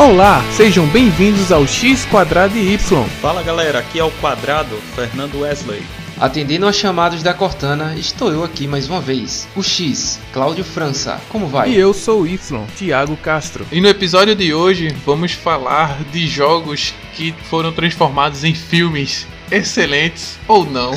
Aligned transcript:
Olá, 0.00 0.44
sejam 0.52 0.86
bem-vindos 0.86 1.50
ao 1.50 1.66
X 1.66 2.06
Quadrado 2.06 2.56
e 2.56 2.72
Y. 2.74 3.04
Fala 3.20 3.42
galera, 3.42 3.80
aqui 3.80 3.98
é 3.98 4.04
o 4.04 4.12
Quadrado, 4.12 4.76
Fernando 4.94 5.40
Wesley. 5.40 5.82
Atendendo 6.16 6.66
aos 6.66 6.76
chamados 6.76 7.20
da 7.20 7.34
Cortana, 7.34 7.96
estou 7.96 8.30
eu 8.30 8.44
aqui 8.44 8.68
mais 8.68 8.88
uma 8.88 9.00
vez. 9.00 9.48
O 9.56 9.62
X, 9.62 10.20
Cláudio 10.32 10.62
França. 10.62 11.20
Como 11.28 11.48
vai? 11.48 11.70
E 11.70 11.76
eu 11.76 11.92
sou 11.92 12.22
o 12.22 12.26
Y, 12.28 12.64
Thiago 12.76 13.16
Castro. 13.16 13.66
E 13.72 13.80
no 13.80 13.88
episódio 13.88 14.36
de 14.36 14.54
hoje 14.54 14.94
vamos 15.04 15.32
falar 15.32 15.98
de 16.12 16.28
jogos 16.28 16.94
que 17.14 17.34
foram 17.50 17.72
transformados 17.72 18.44
em 18.44 18.54
filmes 18.54 19.26
excelentes 19.50 20.38
ou 20.46 20.64
não, 20.64 20.92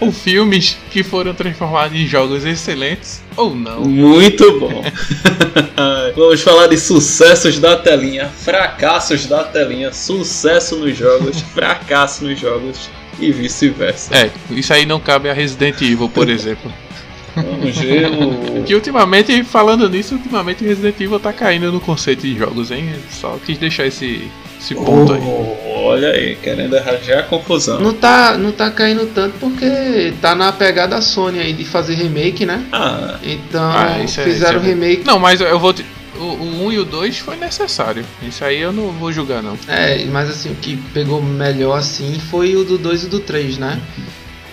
ou 0.00 0.12
filmes 0.12 0.76
que 0.90 1.02
foram 1.02 1.34
transformados 1.34 1.96
em 1.96 2.06
jogos 2.06 2.44
excelentes 2.44 3.22
ou 3.36 3.54
não. 3.54 3.80
Muito 3.80 4.58
bom. 4.58 4.82
Vamos 6.16 6.40
falar 6.42 6.66
de 6.68 6.78
sucessos 6.78 7.58
da 7.58 7.76
telinha, 7.76 8.28
fracassos 8.28 9.26
da 9.26 9.44
telinha, 9.44 9.92
sucesso 9.92 10.76
nos 10.76 10.96
jogos, 10.96 11.40
fracasso 11.40 12.24
nos 12.24 12.38
jogos 12.38 12.88
e 13.18 13.32
vice-versa. 13.32 14.14
É, 14.14 14.30
isso 14.50 14.72
aí 14.72 14.86
não 14.86 15.00
cabe 15.00 15.28
a 15.28 15.32
Resident 15.32 15.80
Evil, 15.80 16.08
por 16.08 16.28
exemplo. 16.28 16.72
Vamos 17.34 17.76
ver 17.76 18.06
o... 18.06 18.62
Que 18.64 18.74
ultimamente, 18.74 19.42
falando 19.44 19.88
nisso, 19.90 20.14
ultimamente 20.14 20.64
Resident 20.64 20.98
Evil 21.00 21.20
tá 21.20 21.32
caindo 21.32 21.70
no 21.70 21.80
conceito 21.80 22.22
de 22.22 22.36
jogos, 22.36 22.70
hein? 22.70 22.94
Só 23.10 23.38
quis 23.44 23.58
deixar 23.58 23.86
esse, 23.86 24.30
esse 24.64 24.74
ponto 24.74 25.12
aí. 25.12 25.20
Oh, 25.22 25.86
olha 25.88 26.08
aí, 26.10 26.36
querendo 26.36 26.76
arranjar 26.76 27.24
confusão. 27.28 27.80
Não 27.80 27.92
tá, 27.92 28.36
não 28.38 28.50
tá 28.50 28.70
caindo 28.70 29.06
tanto 29.14 29.34
porque 29.38 30.12
tá 30.22 30.34
na 30.34 30.50
pegada 30.52 31.00
Sony 31.02 31.38
aí 31.38 31.52
de 31.52 31.64
fazer 31.64 31.94
remake, 31.94 32.46
né? 32.46 32.64
Ah, 32.72 33.18
Então 33.22 33.62
Ah, 33.70 34.00
isso 34.02 34.20
é- 34.20 34.24
fizeram 34.24 34.60
isso 34.60 34.66
é- 34.66 34.72
remake. 34.74 35.04
Não, 35.04 35.18
mas 35.18 35.40
eu 35.40 35.58
vou. 35.58 35.72
te- 35.74 35.84
O, 36.16 36.22
o 36.22 36.66
1 36.66 36.72
e 36.72 36.78
o 36.78 36.84
2 36.84 37.18
foi 37.18 37.36
necessário. 37.36 38.04
Isso 38.22 38.44
aí 38.44 38.60
eu 38.60 38.72
não 38.72 38.92
vou 38.92 39.10
julgar, 39.12 39.42
não. 39.42 39.58
É, 39.66 40.04
mas 40.04 40.30
assim, 40.30 40.52
o 40.52 40.54
que 40.54 40.76
pegou 40.94 41.20
melhor 41.20 41.76
assim 41.76 42.20
foi 42.30 42.54
o 42.54 42.62
do 42.64 42.78
2 42.78 43.02
e 43.02 43.06
o 43.06 43.08
do 43.08 43.18
3, 43.20 43.58
né? 43.58 43.80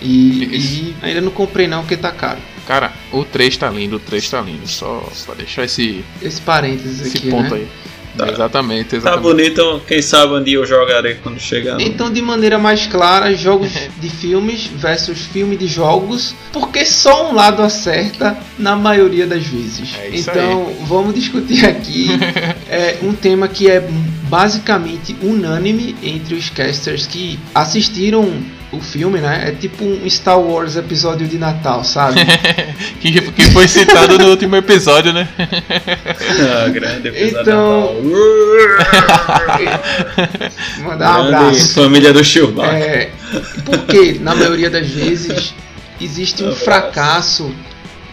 E, 0.00 0.42
e 0.42 0.96
ainda 1.00 1.20
não 1.20 1.30
comprei 1.30 1.68
não 1.68 1.82
porque 1.82 1.96
tá 1.96 2.10
caro. 2.10 2.38
Cara, 2.66 2.92
o 3.12 3.24
3 3.24 3.56
tá 3.56 3.70
lindo, 3.70 3.94
o 3.96 4.00
3 4.00 4.28
tá 4.28 4.40
lindo. 4.40 4.66
Só 4.68 5.08
pra 5.24 5.36
deixar 5.36 5.64
esse, 5.64 6.04
Esse 6.20 6.40
parênteses 6.40 7.06
esse 7.06 7.18
aqui, 7.18 7.30
ponto 7.30 7.54
né? 7.54 7.60
aí. 7.60 7.68
Tá. 8.16 8.28
Exatamente, 8.28 8.90
tá 8.90 8.96
exatamente. 8.98 9.22
bonito, 9.22 9.82
quem 9.86 10.02
sabe 10.02 10.34
um 10.34 10.42
dia 10.42 10.56
eu 10.56 10.66
jogarei 10.66 11.14
quando 11.22 11.40
chegar. 11.40 11.74
no- 11.76 11.80
Então, 11.80 12.12
de 12.12 12.20
maneira 12.20 12.58
mais 12.58 12.86
clara, 12.86 13.34
jogos 13.34 13.70
de 13.98 14.10
filmes 14.10 14.66
versus 14.66 15.18
filme 15.20 15.56
de 15.56 15.66
jogos, 15.66 16.34
porque 16.52 16.84
só 16.84 17.30
um 17.30 17.34
lado 17.34 17.62
acerta 17.62 18.36
na 18.58 18.76
maioria 18.76 19.26
das 19.26 19.46
vezes. 19.46 19.94
É 19.98 20.08
isso 20.10 20.30
então, 20.30 20.72
vamos 20.86 21.14
discutir 21.14 21.64
aqui 21.64 22.08
é, 22.68 22.98
um 23.02 23.14
tema 23.14 23.48
que 23.48 23.70
é 23.70 23.80
basicamente 24.28 25.16
unânime 25.22 25.94
entre 26.02 26.34
os 26.34 26.50
casters 26.50 27.06
que 27.06 27.38
assistiram 27.54 28.30
o 28.72 28.80
filme, 28.80 29.20
né? 29.20 29.48
É 29.48 29.52
tipo 29.52 29.84
um 29.84 30.08
Star 30.08 30.40
Wars 30.40 30.76
episódio 30.76 31.28
de 31.28 31.36
Natal, 31.38 31.84
sabe? 31.84 32.20
que, 33.00 33.20
que 33.20 33.50
foi 33.50 33.68
citado 33.68 34.18
no 34.18 34.30
último 34.30 34.56
episódio, 34.56 35.12
né? 35.12 35.28
Ah, 35.38 36.68
grande 36.70 37.08
episódio 37.08 37.40
Então-. 37.42 38.02
Mandar 40.82 41.20
um 41.20 41.26
Grande 41.28 41.44
abraço. 41.44 41.74
Família 41.74 42.12
do 42.12 42.24
Chewbacca. 42.24 42.76
É, 42.76 43.10
porque, 43.64 44.18
na 44.20 44.34
maioria 44.34 44.70
das 44.70 44.88
vezes, 44.88 45.54
existe 46.00 46.42
um 46.42 46.54
fracasso 46.54 47.54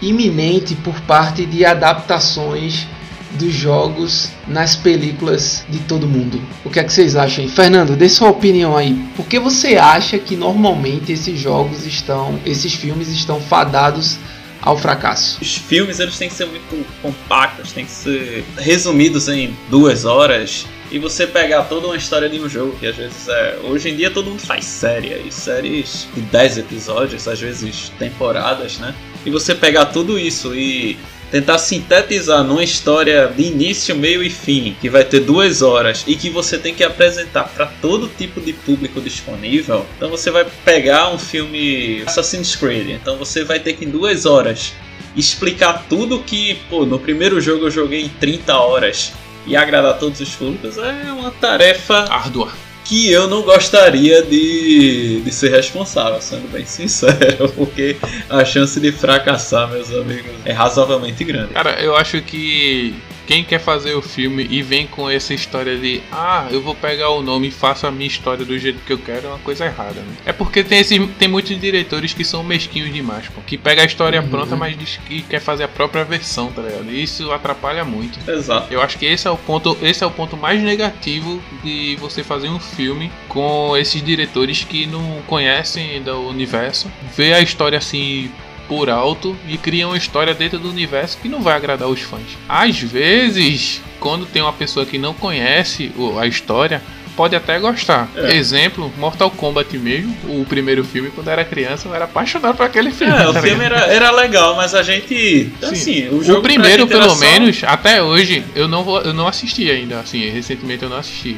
iminente 0.02 0.76
por 0.76 1.00
parte 1.02 1.46
de 1.46 1.64
adaptações 1.66 2.86
dos 3.32 3.54
jogos 3.54 4.30
nas 4.48 4.76
películas 4.76 5.64
de 5.70 5.80
todo 5.80 6.08
mundo. 6.08 6.42
O 6.64 6.70
que 6.70 6.80
é 6.80 6.84
que 6.84 6.92
vocês 6.92 7.16
acham? 7.16 7.44
aí? 7.44 7.50
Fernando, 7.50 7.95
dê 7.95 8.10
sua 8.10 8.30
opinião 8.30 8.76
aí. 8.76 8.94
Por 9.16 9.26
que 9.26 9.40
você 9.40 9.78
acha 9.78 10.17
que 10.17 10.36
normalmente 10.36 11.12
esses 11.12 11.39
jogos 11.39 11.86
estão, 11.86 12.39
esses 12.45 12.73
filmes 12.73 13.10
estão 13.10 13.39
fadados 13.39 14.18
ao 14.62 14.78
fracasso? 14.78 15.38
Os 15.42 15.56
filmes 15.56 16.00
eles 16.00 16.18
têm 16.18 16.30
que 16.30 16.36
ser 16.36 16.45
muito 16.45 16.86
compactos, 17.02 17.72
têm 17.72 17.86
que 17.86 17.92
ser 17.92 18.44
resumidos 18.58 19.28
em 19.28 19.56
duas 19.70 20.06
horas. 20.06 20.66
E 20.92 20.98
você 20.98 21.28
pegar 21.28 21.66
toda 21.66 21.86
uma 21.86 21.95
história 21.95 22.28
de 22.28 22.39
um 22.39 22.50
jogo, 22.50 22.76
que 22.80 22.88
às 22.88 22.95
vezes 22.95 23.28
é. 23.28 23.60
Hoje 23.64 23.89
em 23.89 23.95
dia 23.95 24.10
todo 24.10 24.28
mundo 24.32 24.42
faz 24.42 24.66
série, 24.66 25.14
e 25.23 25.32
séries 25.32 26.08
de 26.16 26.22
10 26.22 26.58
episódios, 26.58 27.28
às 27.28 27.39
vezes 27.39 27.92
temporadas, 28.00 28.80
né? 28.80 28.95
E 29.23 29.30
você 29.30 29.54
pegar 29.54 29.86
tudo 29.86 30.18
isso 30.18 30.56
e 30.56 30.98
tentar 31.32 31.58
sintetizar 31.58 32.44
numa 32.44 32.64
história 32.64 33.28
de 33.28 33.44
início, 33.44 33.95
meio 33.95 34.23
e 34.23 34.30
fim, 34.30 34.76
que 34.80 34.90
vai 34.90 35.04
ter 35.04 35.20
duas 35.22 35.62
horas 35.62 36.04
e 36.08 36.16
que 36.16 36.30
você 36.30 36.58
tem 36.58 36.73
que 36.73 36.84
apresentar 36.84 37.44
para 37.44 37.66
todo 37.66 38.10
tipo 38.17 38.42
de 38.42 38.54
público 38.54 39.00
disponível. 39.00 39.86
Então 39.98 40.10
você 40.10 40.32
vai 40.32 40.45
pegar 40.66 41.14
um 41.14 41.20
filme 41.20 42.04
Assassin's 42.06 42.56
Creed, 42.56 42.89
então 42.89 43.18
você 43.18 43.44
vai 43.44 43.60
ter 43.60 43.73
que 43.73 43.86
em 43.86 43.89
duas 43.89 44.26
horas 44.26 44.73
explicar 45.16 45.86
tudo 45.89 46.20
que, 46.20 46.56
pô, 46.70 46.86
no 46.86 47.00
primeiro 47.00 47.39
jogo 47.42 47.66
eu 47.66 47.72
joguei 47.72 48.02
em 48.02 48.10
30 48.10 48.58
horas 48.58 49.14
e 49.45 49.56
agradar 49.56 49.98
todos 49.98 50.20
os 50.20 50.36
públicos 50.36 50.78
é 50.78 51.12
uma 51.12 51.32
tarefa 51.32 52.06
Árdua. 52.10 52.69
Que 52.89 53.11
eu 53.11 53.27
não 53.27 53.44
gostaria 53.44 54.23
de, 54.23 55.22
de 55.22 55.32
ser 55.32 55.52
responsável, 55.52 56.20
sendo 56.20 56.52
bem 56.52 56.66
sincero, 56.66 57.48
porque 57.55 57.95
a 58.27 58.44
chance 58.44 58.80
de 58.80 58.92
fracassar, 58.92 59.70
meus 59.70 59.92
amigos, 59.94 60.32
é 60.44 60.52
razoavelmente 60.52 61.23
grande. 61.23 61.54
Cara, 61.54 61.80
eu 61.82 61.95
acho 61.95 62.20
que 62.23 62.95
quem 63.27 63.44
quer 63.44 63.60
fazer 63.60 63.94
o 63.94 64.02
filme 64.02 64.48
e 64.50 64.64
vem 64.64 64.88
com 64.88 65.08
essa 65.08 65.36
história 65.36 65.77
de 65.77 66.02
ah, 66.11 66.48
eu 66.50 66.64
vou 66.64 66.73
pegar 66.73 67.11
o 67.11 67.22
nome 67.22 67.50
e 67.50 67.52
faço 67.52 67.86
a 67.86 67.92
minha 67.92 68.08
história 68.08 68.44
do 68.44 68.58
jeito 68.58 68.80
que 68.83 68.92
eu 68.92 68.98
quero 68.98 69.27
é 69.27 69.30
uma 69.30 69.38
coisa 69.38 69.66
errada, 69.66 70.00
né? 70.02 70.16
É 70.26 70.33
porque 70.33 70.64
tem, 70.64 70.80
esse, 70.80 70.98
tem 71.10 71.27
muitos 71.27 71.60
diretores 71.61 72.11
que 72.11 72.23
são 72.26 72.44
mesquinhos 72.44 72.92
demais, 72.92 73.27
pô. 73.27 73.39
Que 73.45 73.56
pega 73.56 73.83
a 73.83 73.86
história 73.86 74.20
Uhum. 74.20 74.30
pronta, 74.30 74.56
mas 74.56 74.76
diz 74.76 75.00
que 75.08 75.21
quer 75.21 75.39
fazer 75.39 75.66
a 75.66 75.67
própria 75.67 76.04
versão, 76.04 76.52
tá 76.52 76.64
ligado? 76.64 76.89
E 76.89 77.04
isso 77.04 77.32
atrapalha 77.32 77.86
muito. 77.86 78.17
Exato. 78.27 78.73
Eu 78.73 78.82
acho 78.82 78.98
que 78.98 79.06
esse 79.06 79.27
é 79.27 79.32
o 79.32 79.38
ponto, 79.38 79.77
esse 79.83 80.04
é 80.04 80.08
o 80.08 80.11
ponto 80.11 80.36
mais 80.36 80.60
negativo 80.64 81.39
de 81.64 81.95
você 81.98 82.23
fazer 82.23 82.50
um 82.50 82.60
filme 82.60 82.79
com 83.28 83.76
esses 83.78 84.02
diretores 84.02 84.64
que 84.64 84.86
não 84.86 85.22
conhecem 85.28 85.92
ainda 85.92 86.16
o 86.16 86.30
universo, 86.30 86.92
vê 87.16 87.34
a 87.34 87.42
história 87.42 87.78
assim 87.78 88.30
por 88.67 88.90
alto 88.90 89.36
e 89.48 89.58
cria 89.58 89.88
uma 89.88 89.98
história 89.98 90.34
dentro 90.34 90.60
do 90.60 90.70
universo 90.70 91.18
que 91.20 91.28
não 91.28 91.42
vai 91.42 91.56
agradar 91.56 91.88
os 91.88 92.02
fãs. 92.02 92.38
Às 92.48 92.80
vezes, 92.80 93.82
quando 94.00 94.28
tem 94.28 94.42
uma 94.42 94.54
pessoa 94.54 94.86
que 94.86 94.98
não 94.98 95.14
conhece 95.14 95.92
a 96.20 96.28
história, 96.28 96.82
pode 97.20 97.36
até 97.36 97.60
gostar. 97.60 98.08
É. 98.16 98.38
Exemplo, 98.38 98.94
Mortal 98.98 99.30
Kombat 99.30 99.78
mesmo, 99.78 100.16
o 100.23 100.45
primeiro 100.45 100.86
filme, 100.86 101.10
quando 101.10 101.28
eu 101.28 101.34
era 101.34 101.44
criança, 101.44 101.89
eu 101.89 101.94
era 101.94 102.06
apaixonado 102.06 102.56
por 102.56 102.66
aquele 102.66 102.92
filme. 102.92 103.14
É, 103.14 103.28
o 103.28 103.34
tá 103.34 103.42
filme 103.42 103.66
era, 103.66 103.80
era 103.88 104.12
legal, 104.12 104.56
mas 104.56 104.73
a 104.73 104.82
gente. 104.84 105.52
Sim. 105.60 105.66
Assim, 105.66 106.08
o 106.08 106.38
O 106.38 106.42
primeiro, 106.42 106.88
pelo 106.88 107.16
menos, 107.18 107.62
até 107.66 108.02
hoje, 108.02 108.45
eu 108.56 108.70
não, 108.70 108.86
vou, 108.86 109.02
eu 109.02 109.14
não 109.14 109.28
assisti 109.28 109.70
ainda. 109.70 110.00
Assim, 110.00 110.30
recentemente 110.30 110.84
eu 110.84 110.89
não 110.89 110.98
assisti. 110.98 111.36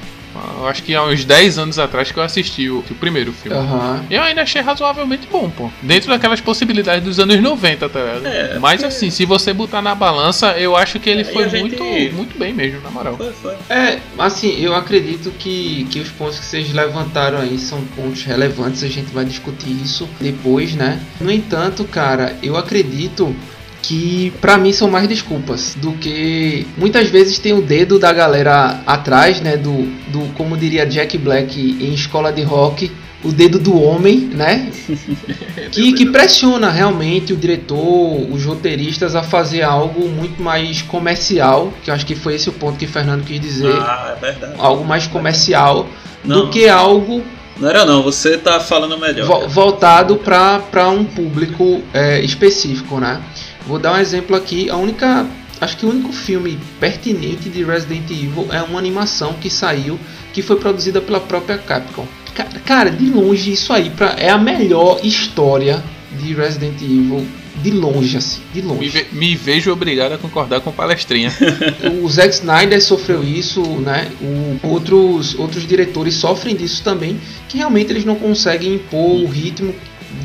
Eu 0.59 0.68
acho 0.68 0.84
que 0.84 0.94
há 0.96 1.03
uns 1.03 1.25
10 1.25 1.58
anos 1.58 1.80
atrás 1.80 2.12
que 2.12 2.18
eu 2.18 2.24
assisti 2.24 2.69
o, 2.69 2.80
o 2.80 2.96
primeiro 2.96 3.31
filme. 3.34 3.58
Aham. 3.58 4.06
Eu 4.09 4.22
ainda 4.22 4.42
achei 4.42 4.62
razoavelmente 4.62 5.28
bom, 5.31 5.50
pô. 5.50 5.69
Dentro 5.81 6.09
daquelas 6.09 6.40
possibilidades 6.42 7.03
dos 7.03 7.19
anos 7.19 7.40
90, 7.42 7.90
tá 7.90 8.00
ligado? 8.00 8.25
É, 8.28 8.59
Mas 8.59 8.84
assim, 8.84 9.09
se 9.09 9.25
você 9.25 9.53
botar 9.53 9.81
na 9.81 9.94
balança, 9.96 10.52
eu 10.58 10.75
acho 10.75 11.00
que 11.00 11.09
ele 11.09 11.22
É, 11.22 11.25
foi 11.25 11.50
gente- 11.50 11.78
muito, 11.80 12.16
muito 12.16 12.38
bem 12.38 12.53
mesmo, 12.53 12.81
na 12.81 12.90
moral. 12.92 13.18
Foi, 13.18 13.31
foi. 13.34 13.56
É, 13.69 14.00
assim, 14.18 14.56
eu 14.62 14.75
acredito 14.75 15.31
que, 15.31 15.86
que 15.92 16.00
os 16.00 16.09
pontos 16.09 16.40
que 16.40 16.46
vocês 16.46 16.72
levantaram 16.74 17.40
aí 17.40 17.58
são 17.58 17.81
pontos 17.96 18.24
relevantes, 18.24 18.84
a 18.84 18.88
gente 18.88 19.12
vai 19.13 19.25
discutir 19.25 19.72
isso 19.81 20.08
depois, 20.19 20.74
né? 20.74 21.00
No 21.19 21.31
entanto, 21.31 21.84
cara, 21.86 22.36
eu 22.42 22.56
acredito 22.57 23.36
que 23.81 24.31
pra 24.39 24.57
mim 24.57 24.72
são 24.72 24.89
mais 24.89 25.07
desculpas 25.07 25.75
do 25.75 25.94
que 25.94 26.68
muitas 26.78 27.07
vezes 27.10 27.39
tem 27.39 27.54
o 27.54 27.62
dedo 27.62 27.98
da 27.98 28.13
galera 28.13 28.80
atrás, 28.86 29.42
né, 29.42 29.57
do, 29.57 29.83
do 30.12 30.31
como 30.36 30.56
diria 30.56 30.86
Jack 30.86 31.18
Black 31.18 31.60
em 31.60 31.94
Escola 31.94 32.31
de 32.31 32.44
Rock, 32.44 32.92
o 33.24 33.31
dedo 33.31 33.60
do 33.60 33.80
homem, 33.80 34.18
né? 34.33 34.72
que, 35.72 35.94
que 35.94 36.06
pressiona 36.07 36.69
realmente 36.72 37.33
o 37.33 37.38
diretor, 37.38 38.28
os 38.31 38.44
roteiristas 38.45 39.16
a 39.16 39.24
fazer 39.24 39.62
algo 39.62 40.07
muito 40.10 40.42
mais 40.42 40.81
comercial, 40.81 41.72
que 41.84 41.89
eu 41.89 41.94
acho 41.95 42.06
que 42.06 42.16
foi 42.16 42.36
esse 42.36 42.50
o 42.50 42.54
ponto 42.54 42.77
que 42.77 42.86
o 42.86 42.88
Fernando 42.88 43.24
quis 43.24 43.39
dizer, 43.39 43.74
Ah, 43.74 44.16
é 44.18 44.19
verdade. 44.19 44.54
algo 44.57 44.84
mais 44.84 45.06
comercial 45.07 45.88
Não, 46.24 46.45
do 46.45 46.50
que 46.50 46.68
algo 46.68 47.22
não 47.60 47.69
era 47.69 47.86
não, 47.86 48.01
você 48.01 48.39
tá 48.39 48.60
falando 48.60 48.98
melhor. 48.98 49.27
vo- 49.27 49.48
voltado 49.48 50.16
para 50.16 50.89
um 50.89 51.04
público 51.04 51.84
é, 51.94 52.19
específico, 52.22 53.00
né? 53.00 53.22
Vou 53.68 53.80
dar 53.80 53.94
um 53.94 53.98
exemplo 53.98 54.36
aqui, 54.36 54.69
a 54.69 54.75
única 54.78 55.25
acho 55.60 55.78
que 55.78 55.86
o 55.86 55.90
único 55.90 56.12
filme 56.12 56.58
pertinente 56.80 57.48
de 57.50 57.63
Resident 57.63 58.10
Evil 58.10 58.48
é 58.52 58.62
uma 58.63 58.80
animação 58.80 59.34
que 59.34 59.50
saiu, 59.50 60.00
que 60.34 60.42
foi 60.42 60.56
produzida 60.56 61.00
pela 61.00 61.19
própria 61.19 61.58
Capcom. 61.58 62.08
Ca- 62.34 62.48
Cara, 62.66 62.90
de 62.90 63.06
longe 63.10 63.52
isso 63.52 63.72
aí 63.72 63.90
pra, 63.92 64.16
é 64.18 64.30
a 64.30 64.38
melhor 64.38 65.00
história 65.04 65.84
de 66.19 66.34
Resident 66.34 66.81
Evil 66.81 67.25
de 67.62 67.69
longe, 67.69 68.18
assim, 68.18 68.40
de 68.54 68.62
Me, 68.62 68.68
longe. 68.68 68.90
ve- 68.90 69.08
me 69.12 69.36
vejo 69.36 69.72
obrigado 69.72 70.13
a 70.13 70.18
concordar 70.18 70.62
com 70.62 70.69
o 70.72 70.74
palestrinha. 70.74 71.31
o 72.02 72.10
Zack 72.10 72.34
Snyder 72.34 72.81
sofreu 72.81 73.24
isso, 73.24 73.62
né? 73.62 74.10
O, 74.22 74.68
outros, 74.68 75.38
outros 75.38 75.68
diretores 75.68 76.16
sofrem 76.16 76.56
disso 76.56 76.81
também, 76.84 77.19
que 77.50 77.58
realmente 77.58 77.92
eles 77.92 78.06
não 78.06 78.16
conseguem 78.16 78.75
impor 78.75 79.22
o 79.22 79.28
ritmo 79.28 79.75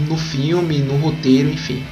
no 0.09 0.17
filme, 0.17 0.79
no 0.79 0.97
roteiro, 0.97 1.50
enfim. 1.50 1.83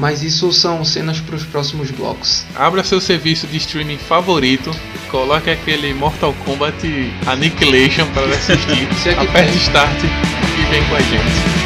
Mas 0.00 0.22
isso 0.22 0.50
são 0.50 0.82
cenas 0.82 1.20
para 1.20 1.36
os 1.36 1.44
próximos 1.44 1.90
blocos. 1.90 2.46
Abra 2.56 2.82
seu 2.82 3.02
serviço 3.02 3.46
de 3.46 3.58
streaming 3.58 3.98
favorito, 3.98 4.70
coloque 5.10 5.50
aquele 5.50 5.92
Mortal 5.92 6.32
Kombat 6.42 6.74
Annihilation 7.26 8.06
para 8.14 8.24
assistir. 8.34 8.88
É 9.06 9.12
Aperte. 9.12 9.58
Start 9.58 10.02
e 10.02 10.70
vem 10.70 10.82
com 10.88 10.94
a 10.94 11.00
gente. 11.00 11.59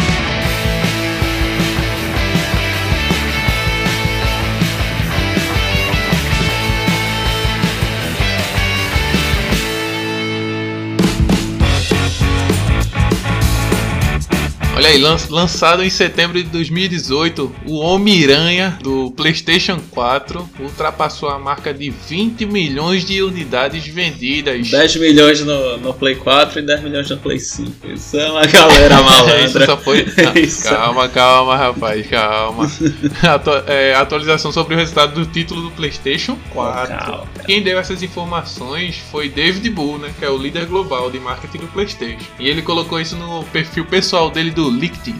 Olha 14.85 14.93
aí, 14.93 14.99
lan- 14.99 15.17
lançado 15.31 15.83
em 15.83 15.89
setembro 15.89 16.37
de 16.43 16.47
2018, 16.51 17.51
o 17.65 17.77
Homem-Aranha 17.79 18.79
do 18.83 19.11
PlayStation 19.13 19.81
4 19.91 20.47
ultrapassou 20.61 21.31
a 21.31 21.39
marca 21.39 21.73
de 21.73 21.89
20 21.89 22.45
milhões 22.45 23.03
de 23.03 23.23
unidades 23.23 23.87
vendidas. 23.87 24.69
10 24.71 24.97
milhões 24.97 25.41
no, 25.43 25.79
no 25.79 25.95
Play 25.95 26.17
4 26.17 26.59
e 26.59 26.63
10 26.63 26.83
milhões 26.83 27.09
no 27.09 27.17
Play 27.17 27.39
5. 27.39 27.71
Isso 27.95 28.19
é 28.19 28.31
uma 28.31 28.45
galera 28.45 28.97
É, 28.97 28.99
isso 29.01 29.59
malandra. 29.59 29.67
só 29.67 29.77
foi. 29.79 30.05
Isso. 30.37 30.65
Calma, 30.69 31.09
calma, 31.09 31.57
rapaz, 31.57 32.07
calma. 32.07 32.71
Atua- 33.27 33.65
é, 33.67 33.95
atualização 33.95 34.53
sobre 34.53 34.75
o 34.75 34.77
resultado 34.79 35.15
do 35.15 35.25
título 35.25 35.63
do 35.63 35.71
PlayStation 35.71 36.37
4. 36.53 36.95
Calma. 36.99 37.25
Quem 37.47 37.63
deu 37.63 37.79
essas 37.79 38.03
informações 38.03 38.97
foi 39.11 39.31
David 39.31 39.71
Bull, 39.71 39.99
né, 39.99 40.11
que 40.19 40.27
é 40.27 40.29
o 40.29 40.37
líder 40.37 40.67
global 40.67 41.11
de 41.11 41.19
marketing 41.19 41.59
do 41.61 41.69
PlayStation. 41.69 42.27
E 42.39 42.49
ele 42.51 42.61
colocou 42.61 43.01
isso 43.01 43.17
no 43.17 43.43
perfil 43.45 43.87
pessoal 43.87 44.29
dele 44.31 44.51
do 44.51 44.74
LinkedIn. 44.79 45.17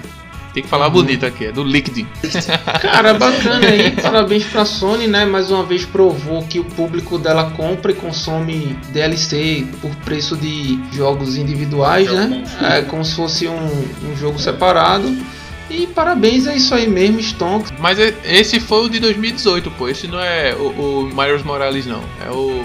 Tem 0.53 0.62
que 0.62 0.69
falar 0.69 0.87
Uhum. 0.87 0.93
bonito 0.93 1.27
aqui, 1.27 1.47
é 1.47 1.53
do 1.53 1.65
LinkedIn. 1.65 2.06
Cara, 2.81 3.15
bacana 3.19 3.67
aí, 3.67 3.91
parabéns 3.91 4.45
pra 4.45 4.65
Sony, 4.65 5.09
né? 5.09 5.25
Mais 5.25 5.51
uma 5.51 5.65
vez 5.65 5.85
provou 5.85 6.43
que 6.45 6.61
o 6.61 6.65
público 6.65 7.19
dela 7.19 7.51
compra 7.56 7.91
e 7.91 7.95
consome 7.95 8.79
DLC 8.93 9.67
por 9.83 9.91
preço 10.05 10.37
de 10.37 10.79
jogos 10.93 11.37
individuais, 11.37 12.09
né? 12.09 12.45
É 12.62 12.83
como 12.83 13.05
se 13.05 13.17
fosse 13.17 13.49
um, 13.49 13.85
um 14.12 14.17
jogo 14.17 14.39
separado. 14.39 15.12
E 15.69 15.87
parabéns, 15.89 16.47
é 16.47 16.55
isso 16.55 16.73
aí 16.75 16.87
mesmo, 16.89 17.19
Stonks. 17.19 17.73
Mas 17.81 17.99
e- 17.99 18.15
esse 18.25 18.61
foi 18.61 18.85
o 18.85 18.89
de 18.89 19.01
2018, 19.01 19.71
pô. 19.73 19.89
Esse 19.89 20.06
não 20.06 20.21
é 20.21 20.55
o, 20.55 20.69
o 20.69 21.11
Miles 21.12 21.43
Morales, 21.43 21.85
não. 21.87 22.03
É 22.25 22.31
o, 22.31 22.62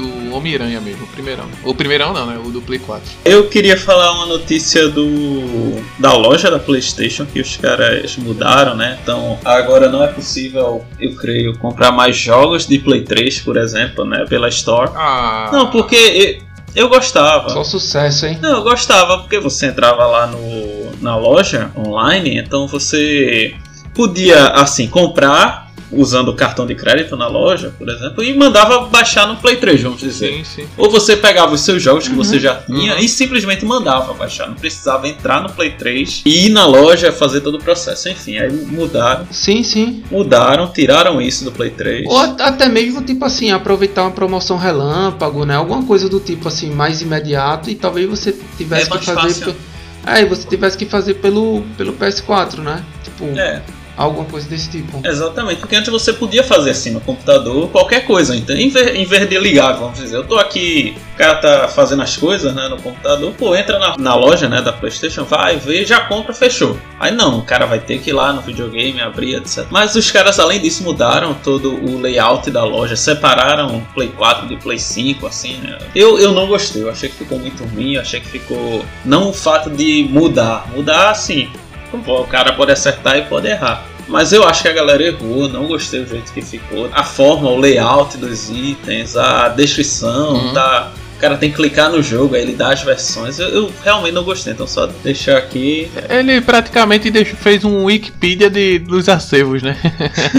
o 0.00 0.34
Homem-Aranha 0.34 0.80
mesmo, 0.80 1.04
o 1.04 1.08
primeirão. 1.08 1.44
O 1.64 1.74
primeirão 1.74 2.12
não, 2.12 2.26
né? 2.26 2.40
O 2.44 2.50
do 2.50 2.62
Play 2.62 2.78
4. 2.78 3.02
Eu 3.24 3.48
queria 3.48 3.76
falar 3.76 4.12
uma 4.12 4.26
notícia 4.26 4.88
do 4.88 5.82
da 5.98 6.12
loja 6.14 6.50
da 6.50 6.58
PlayStation 6.58 7.26
que 7.26 7.40
os 7.40 7.56
caras 7.56 8.16
mudaram, 8.16 8.74
né? 8.74 8.98
Então 9.02 9.38
agora 9.44 9.88
não 9.88 10.02
é 10.02 10.08
possível, 10.08 10.84
eu 10.98 11.14
creio, 11.16 11.56
comprar 11.58 11.92
mais 11.92 12.16
jogos 12.16 12.66
de 12.66 12.78
Play 12.78 13.02
3, 13.02 13.40
por 13.40 13.56
exemplo, 13.56 14.04
né? 14.04 14.24
Pela 14.28 14.48
Store. 14.48 14.90
Ah. 14.94 15.50
Não, 15.52 15.70
porque 15.70 15.94
eu, 15.94 16.84
eu 16.84 16.88
gostava. 16.88 17.48
Só 17.50 17.64
sucesso, 17.64 18.26
hein? 18.26 18.38
Não, 18.40 18.58
eu 18.58 18.62
gostava 18.62 19.18
porque 19.18 19.38
você 19.38 19.66
entrava 19.66 20.06
lá 20.06 20.26
no, 20.26 20.96
na 21.00 21.16
loja 21.16 21.70
online, 21.76 22.38
então 22.38 22.66
você 22.66 23.54
podia 23.94 24.48
assim 24.48 24.86
comprar 24.86 25.61
usando 25.92 26.28
o 26.28 26.34
cartão 26.34 26.66
de 26.66 26.74
crédito 26.74 27.16
na 27.16 27.26
loja, 27.28 27.72
por 27.78 27.88
exemplo, 27.88 28.22
e 28.24 28.34
mandava 28.34 28.86
baixar 28.86 29.26
no 29.28 29.36
Play 29.36 29.56
3, 29.56 29.82
vamos 29.82 30.00
dizer. 30.00 30.32
Sim, 30.32 30.44
sim. 30.44 30.66
Ou 30.76 30.90
você 30.90 31.16
pegava 31.16 31.52
os 31.54 31.60
seus 31.60 31.82
jogos 31.82 32.08
que 32.08 32.14
você 32.14 32.38
já 32.40 32.54
tinha 32.56 32.94
Uhum. 32.94 32.98
e 33.00 33.08
simplesmente 33.08 33.64
mandava 33.64 34.12
baixar. 34.14 34.48
Não 34.48 34.54
precisava 34.54 35.06
entrar 35.06 35.42
no 35.42 35.50
Play 35.50 35.72
3 35.72 36.22
e 36.24 36.46
ir 36.46 36.48
na 36.50 36.64
loja 36.66 37.12
fazer 37.12 37.40
todo 37.42 37.56
o 37.56 37.62
processo. 37.62 38.08
Enfim, 38.08 38.38
aí 38.38 38.50
mudaram. 38.50 39.26
Sim, 39.30 39.62
sim. 39.62 40.02
Mudaram, 40.10 40.68
tiraram 40.72 41.20
isso 41.20 41.44
do 41.44 41.52
Play 41.52 41.70
3. 41.70 42.06
Ou 42.08 42.18
at- 42.18 42.40
até 42.40 42.68
mesmo, 42.68 43.02
tipo 43.02 43.24
assim, 43.24 43.50
aproveitar 43.50 44.02
uma 44.02 44.10
promoção 44.12 44.56
relâmpago, 44.56 45.44
né? 45.44 45.56
Alguma 45.56 45.84
coisa 45.84 46.08
do 46.08 46.18
tipo 46.20 46.48
assim, 46.48 46.70
mais 46.70 47.02
imediato 47.02 47.68
e 47.70 47.74
talvez 47.74 48.08
você 48.08 48.34
tivesse 48.56 48.92
É 48.92 48.98
que 48.98 49.04
fazer. 49.04 49.20
fácil. 49.20 49.46
pe- 49.52 49.72
É, 50.04 50.24
você 50.24 50.48
tivesse 50.48 50.76
que 50.76 50.84
fazer 50.84 51.14
pelo, 51.14 51.62
pelo 51.76 51.92
PS4, 51.92 52.58
né? 52.60 52.82
Tipo, 53.04 53.24
É, 53.38 53.62
alguma 53.96 54.24
coisa 54.24 54.48
desse 54.48 54.70
tipo. 54.70 55.00
exatamente. 55.04 55.60
Porque 55.60 55.76
antes 55.76 55.90
você 55.90 56.12
podia 56.12 56.42
fazer 56.42 56.70
assim 56.70 56.90
no 56.90 57.00
computador 57.00 57.68
qualquer 57.68 58.06
coisa. 58.06 58.34
Então, 58.36 58.56
em 58.56 58.68
vez, 58.68 58.94
em 58.94 59.04
vez 59.04 59.28
de 59.28 59.38
ligar, 59.38 59.72
vamos 59.72 59.98
dizer, 59.98 60.16
eu 60.16 60.24
tô 60.24 60.38
aqui, 60.38 60.96
o 61.14 61.18
cara 61.18 61.36
tá 61.36 61.68
fazendo 61.68 62.02
as 62.02 62.16
coisas 62.16 62.54
né, 62.54 62.68
no 62.68 62.76
computador, 62.76 63.32
pô, 63.34 63.54
entra 63.54 63.78
na, 63.78 63.96
na 63.96 64.14
loja 64.14 64.48
né, 64.48 64.60
da 64.60 64.72
PlayStation, 64.72 65.24
vai, 65.24 65.56
vê, 65.56 65.84
já 65.84 66.00
compra, 66.00 66.32
fechou. 66.32 66.78
Aí 66.98 67.12
não, 67.12 67.38
o 67.38 67.42
cara 67.42 67.66
vai 67.66 67.80
ter 67.80 67.98
que 67.98 68.10
ir 68.10 68.12
lá 68.12 68.32
no 68.32 68.40
videogame, 68.42 69.00
abrir, 69.00 69.36
etc. 69.36 69.66
Mas 69.70 69.94
os 69.94 70.10
caras, 70.10 70.38
além 70.38 70.60
disso, 70.60 70.82
mudaram 70.82 71.34
todo 71.34 71.74
o 71.74 72.00
layout 72.00 72.50
da 72.50 72.64
loja, 72.64 72.96
separaram 72.96 73.82
Play 73.94 74.08
4 74.08 74.48
de 74.48 74.56
Play 74.56 74.78
5, 74.78 75.26
assim, 75.26 75.58
né? 75.58 75.78
Eu, 75.94 76.18
eu 76.18 76.32
não 76.32 76.46
gostei, 76.46 76.82
eu 76.82 76.90
achei 76.90 77.08
que 77.08 77.16
ficou 77.16 77.38
muito 77.38 77.64
ruim, 77.64 77.94
eu 77.94 78.00
achei 78.00 78.20
que 78.20 78.28
ficou. 78.28 78.84
Não 79.04 79.30
o 79.30 79.32
fato 79.32 79.70
de 79.70 80.06
mudar, 80.08 80.66
mudar 80.74 81.10
assim. 81.10 81.50
O 81.96 82.24
cara 82.26 82.52
pode 82.54 82.72
acertar 82.72 83.16
e 83.18 83.22
pode 83.22 83.48
errar. 83.48 83.84
Mas 84.08 84.32
eu 84.32 84.44
acho 84.46 84.62
que 84.62 84.68
a 84.68 84.72
galera 84.72 85.02
errou, 85.02 85.48
não 85.48 85.66
gostei 85.66 86.00
do 86.02 86.08
jeito 86.10 86.32
que 86.32 86.42
ficou. 86.42 86.88
A 86.92 87.04
forma, 87.04 87.48
o 87.48 87.56
layout 87.58 88.16
dos 88.18 88.50
itens, 88.50 89.16
a 89.16 89.48
descrição, 89.48 90.34
Uhum. 90.34 90.52
tá. 90.52 90.90
O 91.22 91.24
cara 91.24 91.36
tem 91.38 91.50
que 91.50 91.56
clicar 91.56 91.88
no 91.88 92.02
jogo, 92.02 92.34
aí 92.34 92.42
ele 92.42 92.52
dá 92.54 92.72
as 92.72 92.82
versões. 92.82 93.38
Eu, 93.38 93.46
eu 93.50 93.72
realmente 93.84 94.12
não 94.12 94.24
gostei, 94.24 94.54
então 94.54 94.66
só 94.66 94.86
deixar 95.04 95.38
aqui. 95.38 95.88
Ele 96.10 96.40
praticamente 96.40 97.12
deixou- 97.12 97.36
fez 97.36 97.64
um 97.64 97.84
Wikipedia 97.84 98.50
de, 98.50 98.80
dos 98.80 99.08
acervos, 99.08 99.62
né? 99.62 99.76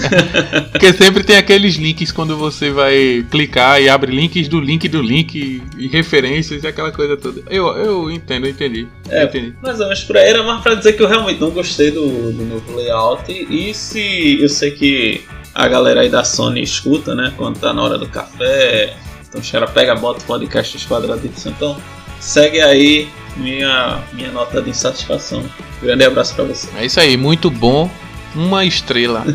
Porque 0.74 0.91
sempre 0.91 1.24
tem 1.24 1.38
aqueles 1.38 1.75
links 1.75 2.12
quando 2.12 2.35
você 2.35 2.69
vai 2.69 3.25
clicar 3.31 3.81
e 3.81 3.88
abre 3.88 4.13
links 4.13 4.50
do 4.50 4.59
link 4.59 4.89
do 4.89 5.01
link 5.01 5.63
e, 5.77 5.88
referências 5.88 6.62
e 6.65 6.68
aquela 6.68 6.91
coisa 6.91 7.15
toda. 7.15 7.41
Eu, 7.50 7.68
eu 7.77 8.12
entendo, 8.12 8.45
eu 8.47 8.51
entendi. 8.51 8.85
É. 9.09 9.21
Eu 9.24 9.27
entendi. 9.27 9.53
Mais 9.63 9.80
ou 9.80 9.85
menos 9.85 10.03
por 10.03 10.18
aí, 10.18 10.27
era 10.27 10.44
mais 10.44 10.62
pra 10.62 10.75
dizer 10.75 10.97
que 10.97 11.01
eu 11.01 11.07
realmente 11.07 11.39
não 11.39 11.51
gostei 11.51 11.91
do, 11.91 12.06
do 12.33 12.44
novo 12.44 12.75
layout. 12.75 13.31
E 13.31 13.73
se 13.73 14.37
eu 14.42 14.49
sei 14.49 14.71
que 14.71 15.21
a 15.56 15.66
galera 15.66 16.02
aí 16.02 16.09
da 16.09 16.25
Sony 16.25 16.61
escuta, 16.61 17.16
né? 17.16 17.31
Quando 17.37 17.57
tá 17.57 17.71
na 17.73 17.81
hora 17.81 17.97
do 17.97 18.09
café. 18.09 18.94
Então 19.33 19.42
os 19.42 19.49
caras 19.49 19.71
pegam, 19.71 19.97
bota 19.97 20.23
podcast 20.25 20.78
dos 20.78 20.85
quadraditos. 20.85 21.44
Então 21.47 21.75
segue 22.19 22.61
aí 22.61 23.09
minha, 23.35 23.99
minha 24.13 24.31
nota 24.31 24.61
de 24.61 24.69
insatisfação. 24.69 25.44
Grande 25.81 26.06
abraço 26.06 26.35
pra 26.35 26.44
você. 26.44 26.69
É 26.78 26.85
isso 26.85 26.99
aí, 26.99 27.18
muito 27.18 27.49
bom. 27.49 27.90
Uma 28.35 28.63
estrela. 28.63 29.23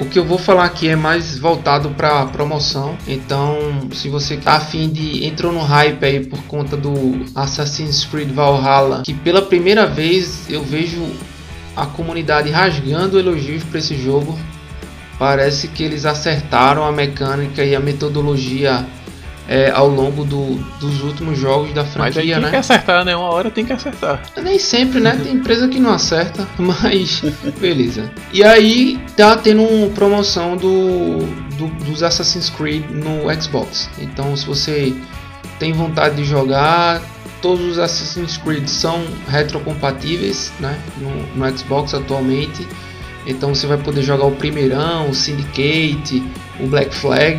O 0.00 0.06
que 0.06 0.18
eu 0.18 0.24
vou 0.24 0.38
falar 0.38 0.64
aqui 0.64 0.88
é 0.88 0.96
mais 0.96 1.38
voltado 1.38 1.90
para 1.90 2.26
promoção. 2.26 2.96
Então, 3.06 3.88
se 3.92 4.08
você 4.08 4.36
tá 4.36 4.54
afim 4.54 4.88
de 4.88 5.24
entrou 5.24 5.52
no 5.52 5.60
hype 5.60 6.04
aí 6.04 6.26
por 6.26 6.42
conta 6.44 6.76
do 6.76 7.24
Assassin's 7.34 8.04
Creed 8.04 8.30
Valhalla, 8.30 9.02
que 9.04 9.14
pela 9.14 9.42
primeira 9.42 9.86
vez 9.86 10.48
eu 10.48 10.62
vejo 10.62 11.04
a 11.76 11.86
comunidade 11.86 12.50
rasgando 12.50 13.18
elogios 13.18 13.62
para 13.62 13.78
esse 13.78 13.96
jogo. 13.96 14.36
Parece 15.18 15.66
que 15.68 15.82
eles 15.82 16.04
acertaram 16.04 16.84
a 16.84 16.92
mecânica 16.92 17.64
e 17.64 17.74
a 17.74 17.80
metodologia 17.80 18.86
é, 19.48 19.70
ao 19.70 19.88
longo 19.88 20.24
do- 20.24 20.56
dos 20.78 21.02
últimos 21.02 21.38
jogos 21.38 21.72
da 21.72 21.82
Mas 21.82 21.96
aí 21.96 22.12
franquia, 22.12 22.34
tem 22.34 22.42
né? 22.44 22.50
que 22.50 22.56
acertar, 22.56 23.04
né? 23.04 23.16
Uma 23.16 23.30
hora 23.30 23.50
tem 23.50 23.64
que 23.64 23.72
acertar. 23.72 24.22
Nem 24.42 24.58
sempre, 24.58 25.00
né? 25.00 25.18
Tem 25.22 25.32
empresa 25.32 25.66
que 25.68 25.80
não 25.80 25.90
acerta, 25.90 26.46
mas 26.58 27.22
beleza. 27.58 28.10
E 28.32 28.44
aí 28.44 29.00
tá 29.16 29.36
tendo 29.36 29.62
uma 29.62 29.88
promoção 29.88 30.56
do, 30.56 31.18
do- 31.56 31.84
dos 31.84 32.02
Assassin's 32.02 32.50
Creed 32.50 32.84
no 32.90 33.22
Xbox. 33.40 33.88
Então 33.98 34.36
se 34.36 34.44
você 34.46 34.94
tem 35.58 35.72
vontade 35.72 36.16
de 36.16 36.24
jogar, 36.24 37.00
todos 37.40 37.64
os 37.64 37.78
Assassin's 37.78 38.36
Creed 38.36 38.68
são 38.68 39.02
retrocompatíveis, 39.28 40.52
né? 40.60 40.78
No, 40.98 41.46
no 41.48 41.58
Xbox 41.58 41.94
atualmente. 41.94 42.66
Então 43.26 43.54
você 43.54 43.66
vai 43.66 43.76
poder 43.78 44.02
jogar 44.02 44.24
o 44.26 44.32
primeirão, 44.32 45.10
o 45.10 45.14
Syndicate, 45.14 46.22
o 46.60 46.66
Black 46.66 46.94
Flag, 46.94 47.38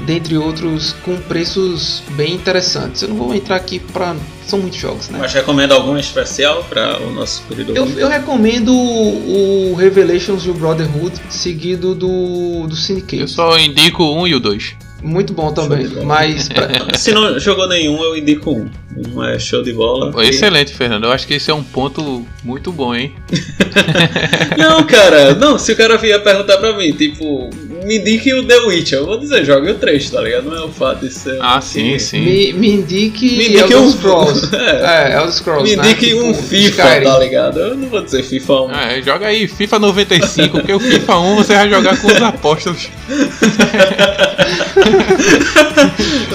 dentre 0.00 0.36
outros, 0.36 0.92
com 1.04 1.16
preços 1.16 2.02
bem 2.10 2.34
interessantes. 2.34 3.02
Eu 3.02 3.08
não 3.08 3.16
vou 3.16 3.34
entrar 3.34 3.56
aqui 3.56 3.78
para 3.78 4.14
são 4.46 4.60
muitos 4.60 4.78
jogos, 4.78 5.08
né? 5.08 5.18
Mas 5.20 5.32
recomenda 5.32 5.74
algum 5.74 5.98
especial 5.98 6.62
para 6.64 7.02
o 7.02 7.10
nosso 7.10 7.42
querido 7.48 7.74
Eu, 7.74 7.86
eu 7.98 8.08
recomendo 8.08 8.72
o 8.72 9.74
Revelations 9.74 10.44
e 10.44 10.50
o 10.50 10.54
Brotherhood, 10.54 11.20
seguido 11.28 11.94
do, 11.94 12.66
do 12.68 12.76
Syndicate. 12.76 13.22
Eu 13.22 13.28
só 13.28 13.58
indico 13.58 14.04
o 14.04 14.22
um 14.22 14.26
e 14.26 14.34
o 14.34 14.40
dois. 14.40 14.76
Muito 15.06 15.32
bom 15.32 15.52
também. 15.52 15.86
Mas. 16.04 16.48
pra- 16.48 16.68
Se 16.98 17.12
não 17.12 17.38
jogou 17.38 17.68
nenhum, 17.68 18.02
eu 18.02 18.16
indico 18.16 18.50
um. 18.50 18.68
Um 19.14 19.22
é 19.22 19.38
show 19.38 19.62
de 19.62 19.72
bola. 19.74 20.10
Pô, 20.10 20.22
Excelente, 20.22 20.72
Fernando. 20.74 21.04
Eu 21.04 21.12
acho 21.12 21.26
que 21.26 21.34
esse 21.34 21.50
é 21.50 21.54
um 21.54 21.62
ponto 21.62 22.26
muito 22.42 22.72
bom, 22.72 22.94
hein? 22.94 23.12
Não, 24.56 24.82
cara, 24.84 25.34
não, 25.34 25.58
se 25.58 25.72
o 25.72 25.76
cara 25.76 25.98
vier 25.98 26.22
perguntar 26.22 26.56
pra 26.56 26.72
mim, 26.76 26.90
tipo, 26.92 27.50
me 27.84 27.98
indique 27.98 28.32
o 28.32 28.42
The 28.42 28.56
Witcher, 28.60 28.98
eu 29.00 29.06
vou 29.06 29.18
dizer, 29.18 29.44
joga 29.44 29.70
o 29.70 29.74
3, 29.74 30.10
tá 30.10 30.20
ligado? 30.22 30.44
Não 30.44 30.56
é 30.56 30.64
o 30.64 30.70
fato 30.70 31.00
de 31.06 31.12
ser. 31.12 31.36
Ah, 31.42 31.60
sim, 31.60 31.98
sim. 31.98 32.20
me, 32.20 32.52
me 32.54 32.70
indique. 32.70 33.36
Me 33.36 33.44
indique 33.48 33.60
Elder 33.60 33.78
um- 33.82 33.90
Scrolls. 33.90 34.48
É. 34.56 35.12
É, 35.12 35.16
Elder 35.18 35.32
Scrolls. 35.32 35.70
Me 35.70 35.76
né? 35.76 35.90
indique 35.90 36.06
Tipo, 36.06 36.24
um 36.24 36.34
FIFA, 36.34 36.82
Skyrim. 36.82 37.04
tá 37.04 37.18
ligado? 37.18 37.60
Eu 37.60 37.74
não 37.76 37.88
vou 37.88 38.02
dizer 38.02 38.22
FIFA 38.22 38.52
1. 38.62 38.70
É, 38.72 39.02
joga 39.02 39.26
aí 39.26 39.46
FIFA 39.46 39.78
95, 39.78 40.58
porque 40.58 40.72
o 40.72 40.80
FIFA 40.80 41.18
1 41.18 41.34
você 41.36 41.54
vai 41.54 41.68
jogar 41.68 42.00
com 42.00 42.06
os 42.06 42.22
apóstolos. 42.22 42.88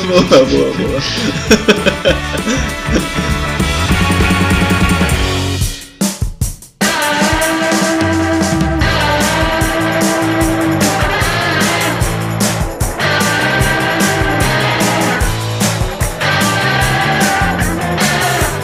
Boa, 0.07 0.45
boa, 0.45 0.73
boa. 0.73 0.99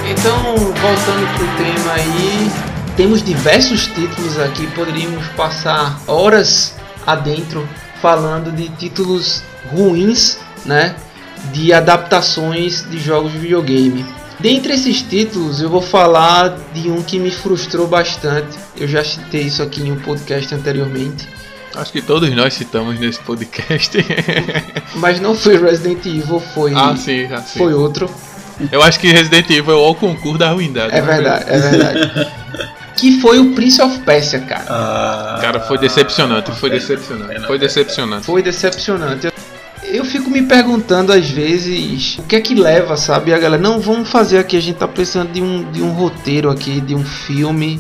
Então, 0.10 0.56
voltando 0.56 1.28
pro 1.38 1.48
tema 1.64 1.94
aí, 1.94 2.52
temos 2.96 3.24
diversos 3.24 3.88
títulos 3.88 4.38
aqui, 4.40 4.68
poderíamos 4.68 5.26
passar 5.30 6.00
horas 6.08 6.76
adentro 7.06 7.68
falando 8.02 8.52
de 8.52 8.70
títulos 8.70 9.44
ruins, 9.72 10.38
né? 10.66 10.96
De 11.52 11.72
adaptações 11.74 12.86
de 12.90 13.00
jogos 13.00 13.32
de 13.32 13.40
videogame. 13.40 14.06
Dentre 14.40 14.74
esses 14.74 15.02
títulos, 15.02 15.62
eu 15.62 15.70
vou 15.70 15.82
falar 15.82 16.58
de 16.74 16.92
um 16.92 17.02
que 17.02 17.18
me 17.18 17.32
frustrou 17.32 17.88
bastante. 17.88 18.58
Eu 18.76 18.88
já 18.88 19.04
citei 19.04 19.42
isso 19.42 19.64
aqui 19.64 19.82
em 19.82 19.92
um 19.92 20.00
podcast 20.00 20.54
anteriormente. 20.54 21.28
Acho 21.76 21.92
que 21.92 22.02
todos 22.02 22.30
nós 22.36 22.54
citamos 22.54 23.00
nesse 23.00 23.20
podcast. 23.20 23.98
Mas 24.96 25.20
não 25.20 25.36
foi 25.36 25.58
Resident 25.58 26.06
Evil, 26.06 26.40
foi, 26.40 26.74
ah, 26.76 26.96
sim, 26.96 27.28
ah, 27.32 27.42
sim. 27.42 27.60
foi 27.60 27.74
outro. 27.74 28.10
Eu 28.72 28.82
acho 28.82 29.00
que 29.00 29.12
Resident 29.12 29.50
Evil 29.50 29.74
é 29.74 29.90
o 29.90 29.96
concurso 29.96 30.38
da 30.38 30.52
ruindade. 30.52 30.96
É 30.96 31.02
verdade, 31.02 31.46
é 31.48 31.60
verdade. 31.60 32.32
que 32.98 33.22
foi 33.22 33.40
o 33.40 33.54
Prince 33.54 33.82
of 33.82 34.00
Persia, 34.00 34.40
cara. 34.40 34.66
Ah, 34.68 35.40
Cara, 35.42 35.60
foi 35.62 35.78
decepcionante, 35.78 36.52
foi 36.52 36.70
decepcionante. 36.70 37.46
Foi 37.46 37.60
decepcionante. 37.60 38.26
Foi 38.26 38.42
decepcionante. 38.42 39.32
Eu 39.84 40.04
fico 40.04 40.30
me 40.30 40.42
perguntando 40.42 41.14
às 41.14 41.30
vezes 41.30 42.18
o 42.18 42.24
que 42.24 42.36
é 42.36 42.42
que 42.42 42.54
leva, 42.54 42.98
sabe? 42.98 43.34
A 43.34 43.38
galera, 43.38 43.62
não, 43.62 43.80
vamos 43.80 44.10
fazer 44.10 44.38
aqui, 44.38 44.58
a 44.58 44.62
gente 44.62 44.78
tá 44.78 44.88
precisando 44.88 45.32
de 45.32 45.42
um, 45.42 45.72
de 45.72 45.82
um 45.82 45.92
roteiro 45.92 46.50
aqui, 46.50 46.82
de 46.82 46.94
um 46.94 47.06
filme. 47.06 47.80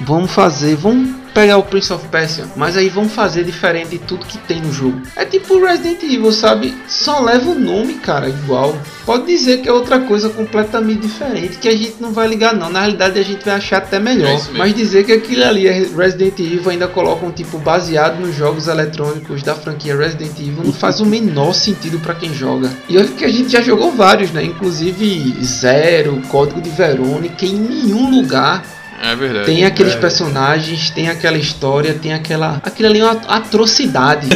Vamos 0.00 0.32
fazer, 0.32 0.74
vamos 0.76 1.10
pegar 1.32 1.56
o 1.58 1.62
Prince 1.64 1.92
of 1.92 2.06
Persia, 2.08 2.44
mas 2.56 2.76
aí 2.76 2.88
vamos 2.88 3.12
fazer 3.12 3.42
diferente 3.44 3.90
de 3.90 3.98
tudo 3.98 4.24
que 4.24 4.38
tem 4.38 4.60
no 4.60 4.72
jogo. 4.72 5.00
É 5.16 5.24
tipo 5.24 5.58
Resident 5.64 6.02
Evil, 6.02 6.30
sabe? 6.32 6.72
Só 6.88 7.20
leva 7.20 7.50
o 7.50 7.58
nome, 7.58 7.94
cara, 7.94 8.28
igual. 8.28 8.76
Pode 9.04 9.26
dizer 9.26 9.60
que 9.60 9.68
é 9.68 9.72
outra 9.72 9.98
coisa 10.00 10.28
completamente 10.30 11.00
diferente, 11.02 11.58
que 11.58 11.68
a 11.68 11.76
gente 11.76 11.96
não 12.00 12.12
vai 12.12 12.28
ligar 12.28 12.54
não. 12.54 12.70
Na 12.70 12.80
realidade 12.80 13.18
a 13.18 13.22
gente 13.22 13.44
vai 13.44 13.54
achar 13.54 13.78
até 13.78 13.96
É 13.96 14.00
melhor. 14.00 14.30
mesmo. 14.32 14.58
mas 14.58 14.74
dizer 14.74 15.04
que 15.04 15.12
aquilo 15.12 15.44
ali 15.44 15.66
é 15.66 15.72
Resident 15.96 16.38
Evil 16.38 16.70
ainda 16.70 16.86
coloca 16.88 17.26
um 17.26 17.32
tipo 17.32 17.58
baseado 17.58 18.20
nos 18.20 18.34
jogos 18.36 18.68
eletrônicos 18.68 19.42
da 19.42 19.54
franquia 19.56 19.96
Resident 19.96 20.38
Evil 20.38 20.62
não 20.64 20.72
faz 20.72 21.00
o 21.00 21.06
menor 21.06 21.52
sentido 21.52 21.98
pra 21.98 22.14
quem 22.14 22.32
joga. 22.32 22.70
E 22.88 22.96
olha 22.96 23.08
que 23.08 23.24
a 23.24 23.28
gente 23.32 23.48
já 23.50 23.60
jogou 23.60 23.90
vários, 23.92 24.30
né? 24.30 24.42
Inclusive 24.44 25.34
Zero, 25.44 26.20
Código 26.28 26.60
de 26.60 26.70
Verônica, 26.70 27.44
em 27.44 27.54
nenhum 27.54 28.10
lugar 28.10 28.64
É 29.06 29.14
verdade. 29.16 29.46
tem 29.46 29.64
aqueles 29.64 29.92
É. 29.94 29.96
personagens, 29.98 30.90
tem 30.90 31.08
aquela 31.08 31.36
história, 31.36 31.94
tem 31.94 32.12
aquela. 32.12 32.60
Aquilo 32.64 32.88
ali 32.88 33.00
é 33.00 33.04
uma 33.04 33.20
atrocidade 33.28 34.28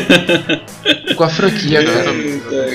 com 1.17 1.25
a 1.25 1.29
franquia, 1.29 1.85
cara. 1.85 2.11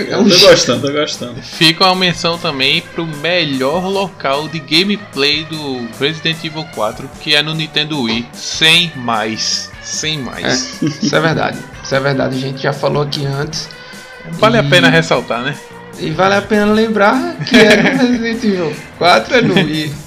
É 0.10 0.18
um 0.18 0.28
tô 0.28 0.38
gostando, 0.40 0.88
tô 0.88 0.94
gostando. 0.94 1.36
Fica 1.42 1.86
uma 1.86 1.96
menção 1.96 2.38
também 2.38 2.82
pro 2.94 3.06
melhor 3.06 3.86
local 3.88 4.48
de 4.48 4.60
gameplay 4.60 5.46
do 5.46 5.88
Resident 6.00 6.44
Evil 6.44 6.66
4, 6.74 7.10
que 7.22 7.36
é 7.36 7.42
no 7.44 7.54
Nintendo 7.54 8.02
Wii. 8.02 8.28
Sem 8.34 8.92
mais. 8.96 9.70
Sem 9.82 10.18
mais. 10.20 10.82
Isso 10.82 11.16
é 11.16 11.20
verdade. 11.20 11.58
Isso 11.84 11.94
é 11.96 12.00
verdade, 12.00 12.36
a 12.38 12.40
gente 12.40 12.62
já 12.64 12.74
falou 12.74 13.04
aqui 13.04 13.26
antes. 13.26 13.70
Vale 14.32 14.58
a 14.58 14.64
E- 14.64 14.70
pena 14.70 14.90
ressaltar, 14.90 15.42
né? 15.44 15.54
E 16.00 16.10
vale 16.12 16.36
a 16.36 16.42
pena 16.42 16.66
lembrar 16.66 17.38
que 17.46 17.56
é 17.56 17.76
no 17.78 18.00
Resident 18.00 18.44
Evil 18.44 18.76
4 18.98 19.36
é 19.36 19.42
no 19.42 19.54
Wii. 19.54 19.94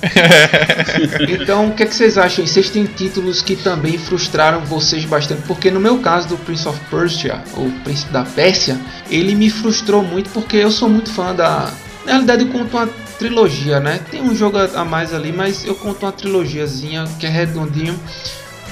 Então, 1.29 1.69
o 1.69 1.75
que, 1.75 1.83
é 1.83 1.87
que 1.87 1.95
vocês 1.95 2.17
acham? 2.17 2.47
Vocês 2.47 2.71
têm 2.71 2.85
títulos 2.85 3.43
que 3.43 3.55
também 3.55 3.99
frustraram 3.99 4.65
vocês 4.65 5.05
bastante? 5.05 5.43
Porque 5.43 5.71
no 5.71 5.79
meu 5.79 5.99
caso 5.99 6.29
do 6.29 6.37
Prince 6.39 6.67
of 6.67 6.79
Persia, 6.91 7.43
ou 7.55 7.71
Príncipe 7.85 8.13
da 8.13 8.25
Pérsia, 8.25 8.81
ele 9.11 9.35
me 9.35 9.51
frustrou 9.51 10.03
muito 10.03 10.31
porque 10.31 10.57
eu 10.57 10.71
sou 10.71 10.89
muito 10.89 11.11
fã 11.11 11.35
da. 11.35 11.71
Na 12.05 12.13
realidade, 12.13 12.45
eu 12.45 12.49
conto 12.49 12.77
uma 12.77 12.89
trilogia, 13.19 13.81
né? 13.81 14.01
Tem 14.11 14.23
um 14.23 14.35
jogo 14.35 14.59
a 14.59 14.85
mais 14.85 15.13
ali, 15.13 15.33
mas 15.33 15.65
eu 15.65 15.75
conto 15.75 16.07
uma 16.07 16.13
trilogiazinha 16.13 17.05
que 17.19 17.27
é 17.27 17.29
redondinho. 17.29 17.99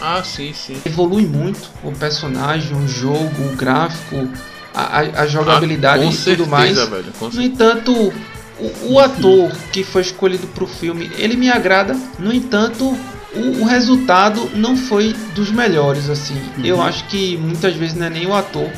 Ah, 0.00 0.22
sim, 0.24 0.52
sim. 0.52 0.80
Evolui 0.84 1.26
muito 1.26 1.70
o 1.82 1.92
personagem, 1.92 2.76
o 2.76 2.86
jogo, 2.86 3.52
o 3.52 3.56
gráfico, 3.56 4.28
a, 4.74 5.22
a- 5.22 5.26
jogabilidade 5.26 6.02
Ah, 6.02 6.06
com 6.06 6.10
e 6.12 6.14
certeza, 6.14 6.36
tudo 6.38 6.50
mais. 6.50 6.76
velho. 6.88 7.12
Com 7.18 7.28
No 7.28 7.42
entanto, 7.42 8.12
o, 8.58 8.92
o 8.94 8.98
ator 9.00 9.50
que 9.72 9.84
foi 9.84 10.02
escolhido 10.02 10.46
para 10.48 10.64
o 10.64 10.66
filme, 10.66 11.10
ele 11.18 11.36
me 11.36 11.50
agrada. 11.50 11.96
No 12.18 12.32
entanto, 12.32 12.96
o, 13.34 13.62
o 13.62 13.64
resultado 13.64 14.50
não 14.54 14.76
foi 14.76 15.14
dos 15.34 15.50
melhores. 15.50 16.08
Assim, 16.10 16.36
eu 16.62 16.80
acho 16.82 17.04
que 17.06 17.36
muitas 17.36 17.74
vezes 17.74 17.94
não 17.96 18.06
é 18.06 18.10
nem 18.10 18.26
o 18.26 18.34
ator 18.34 18.68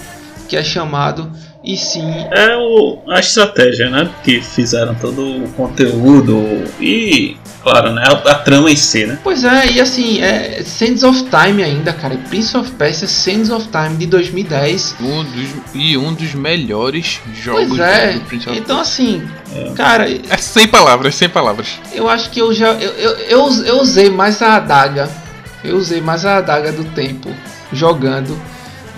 que 0.48 0.56
é 0.56 0.62
chamado, 0.62 1.32
e 1.64 1.76
sim 1.76 2.08
É 2.30 2.54
o, 2.56 3.00
a 3.08 3.18
estratégia, 3.18 3.90
né? 3.90 4.08
Que 4.22 4.40
fizeram 4.40 4.94
todo 4.94 5.42
o 5.44 5.48
conteúdo 5.54 6.36
e, 6.80 7.36
claro, 7.66 7.92
né? 7.92 8.04
A, 8.06 8.12
a 8.30 8.34
trama 8.36 8.70
em 8.70 8.76
si, 8.76 9.04
né? 9.06 9.18
Pois 9.24 9.42
é, 9.42 9.72
e 9.72 9.80
assim, 9.80 10.22
é 10.22 10.62
Sands 10.64 11.02
of 11.02 11.24
Time 11.24 11.64
ainda, 11.64 11.92
cara. 11.92 12.16
Prince 12.28 12.56
of 12.56 12.70
Persia 12.72 13.08
Sands 13.08 13.50
of 13.50 13.68
Time 13.68 13.96
de 13.96 14.06
2010. 14.06 14.94
Um 15.00 15.24
dos, 15.24 15.50
e 15.74 15.96
um 15.96 16.14
dos 16.14 16.32
melhores 16.34 17.20
jogos 17.34 17.68
Pois 17.68 17.80
é, 17.80 18.12
do 18.12 18.20
Prince 18.20 18.48
of 18.48 18.58
então 18.58 18.78
assim, 18.78 19.28
cara, 19.74 20.08
É 20.08 20.36
sem 20.36 20.68
palavras, 20.68 21.14
sem 21.16 21.28
palavras. 21.28 21.80
eu 21.92 22.08
acho 22.08 22.30
que 22.30 22.40
eu 22.40 22.54
já. 22.54 22.68
Eu, 22.74 22.92
eu, 22.92 23.10
eu, 23.18 23.64
eu 23.64 23.80
usei 23.80 24.08
mais 24.10 24.40
a 24.40 24.56
adaga. 24.56 25.10
Eu 25.64 25.76
usei 25.76 26.00
mais 26.00 26.24
a 26.24 26.36
adaga 26.36 26.70
do 26.70 26.84
tempo 26.84 27.28
jogando 27.72 28.40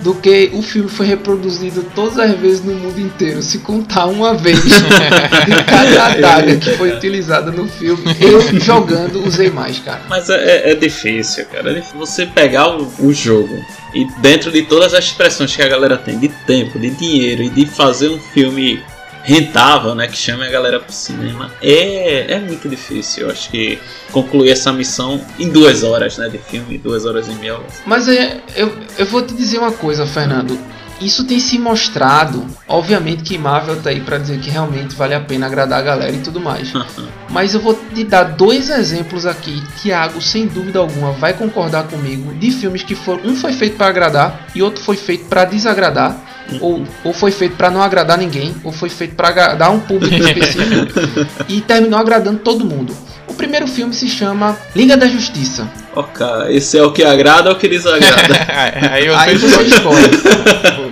do 0.01 0.13
que 0.15 0.49
o 0.53 0.61
filme 0.61 0.89
foi 0.89 1.05
reproduzido 1.05 1.83
todas 1.95 2.17
as 2.17 2.31
vezes 2.39 2.63
no 2.63 2.73
mundo 2.73 2.99
inteiro. 2.99 3.41
Se 3.41 3.59
contar 3.59 4.05
uma 4.05 4.33
vez 4.33 4.59
de 4.63 5.63
cada 5.67 6.05
adaga 6.07 6.55
que 6.57 6.71
foi 6.71 6.91
utilizada 6.95 7.51
no 7.51 7.67
filme, 7.67 8.03
eu 8.19 8.41
jogando 8.59 9.25
usei 9.25 9.49
mais, 9.49 9.79
cara. 9.79 10.01
Mas 10.09 10.29
é, 10.29 10.35
é- 10.35 10.71
é 10.71 10.75
difícil, 10.75 11.45
cara. 11.45 11.71
É 11.71 11.73
difícil 11.75 11.97
você 11.97 12.25
pegar 12.25 12.69
o, 12.77 12.91
o 12.99 13.13
jogo 13.13 13.63
e 13.93 14.05
dentro 14.21 14.51
de 14.51 14.63
todas 14.63 14.93
as 14.93 15.05
expressões 15.05 15.55
que 15.55 15.61
a 15.61 15.67
galera 15.67 15.97
tem 15.97 16.17
de 16.17 16.29
tempo, 16.47 16.77
de 16.79 16.89
dinheiro 16.91 17.43
e 17.43 17.49
de 17.49 17.65
fazer 17.65 18.09
um 18.09 18.19
filme 18.19 18.81
rentável, 19.23 19.93
né, 19.95 20.07
que 20.07 20.17
chame 20.17 20.45
a 20.45 20.49
galera 20.49 20.79
pro 20.79 20.91
cinema, 20.91 21.51
é, 21.61 22.33
é 22.33 22.39
muito 22.39 22.67
difícil. 22.67 23.25
Eu 23.25 23.31
acho 23.31 23.49
que 23.49 23.79
concluir 24.11 24.51
essa 24.51 24.71
missão 24.71 25.21
em 25.37 25.49
duas 25.49 25.83
horas, 25.83 26.17
né, 26.17 26.29
de 26.29 26.37
filme, 26.37 26.77
duas 26.77 27.05
horas 27.05 27.27
e 27.27 27.33
meia. 27.33 27.59
Mas 27.85 28.07
é, 28.07 28.41
eu, 28.55 28.75
eu 28.97 29.05
vou 29.05 29.21
te 29.21 29.33
dizer 29.33 29.59
uma 29.59 29.71
coisa, 29.71 30.05
Fernando. 30.05 30.57
Isso 31.01 31.23
tem 31.23 31.39
se 31.39 31.57
mostrado. 31.57 32.45
Obviamente 32.67 33.23
que 33.23 33.37
Marvel 33.37 33.81
tá 33.81 33.89
aí 33.89 34.01
pra 34.01 34.17
dizer 34.17 34.39
que 34.39 34.49
realmente 34.49 34.95
vale 34.95 35.13
a 35.13 35.21
pena 35.21 35.45
agradar 35.45 35.79
a 35.79 35.81
galera 35.81 36.11
e 36.11 36.19
tudo 36.19 36.41
mais. 36.41 36.73
Mas 37.29 37.53
eu 37.53 37.61
vou 37.61 37.73
te 37.93 38.03
dar 38.03 38.23
dois 38.23 38.69
exemplos 38.69 39.25
aqui. 39.25 39.63
Tiago, 39.77 40.21
sem 40.21 40.45
dúvida 40.47 40.79
alguma, 40.79 41.11
vai 41.13 41.33
concordar 41.33 41.87
comigo. 41.87 42.33
De 42.33 42.51
filmes 42.51 42.83
que 42.83 42.95
foram. 42.95 43.23
Um 43.23 43.35
foi 43.35 43.53
feito 43.53 43.77
para 43.77 43.87
agradar 43.87 44.47
e 44.53 44.61
outro 44.61 44.83
foi 44.83 44.97
feito 44.97 45.25
para 45.25 45.45
desagradar. 45.45 46.28
Ou, 46.61 46.83
ou 47.03 47.13
foi 47.13 47.31
feito 47.31 47.55
para 47.55 47.69
não 47.69 47.81
agradar 47.81 48.17
ninguém. 48.17 48.55
Ou 48.63 48.71
foi 48.71 48.89
feito 48.89 49.15
para 49.15 49.29
agradar 49.29 49.71
um 49.71 49.79
público 49.79 50.15
específico. 50.23 51.45
e 51.47 51.61
terminou 51.61 51.99
agradando 51.99 52.39
todo 52.39 52.65
mundo. 52.65 52.95
O 53.39 53.41
primeiro 53.41 53.67
filme 53.67 53.93
se 53.93 54.09
chama 54.09 54.57
Liga 54.75 54.97
da 54.97 55.07
Justiça. 55.07 55.65
Ok, 55.95 56.25
esse 56.49 56.77
é 56.77 56.83
o 56.83 56.91
que 56.91 57.05
agrada 57.05 57.49
ou 57.49 57.55
o 57.55 57.57
que 57.57 57.69
desagrada? 57.69 58.35
Aí 58.91 59.05
eu 59.05 59.17
Aí 59.17 59.37
você 59.37 59.61
escolhe. 59.63 60.09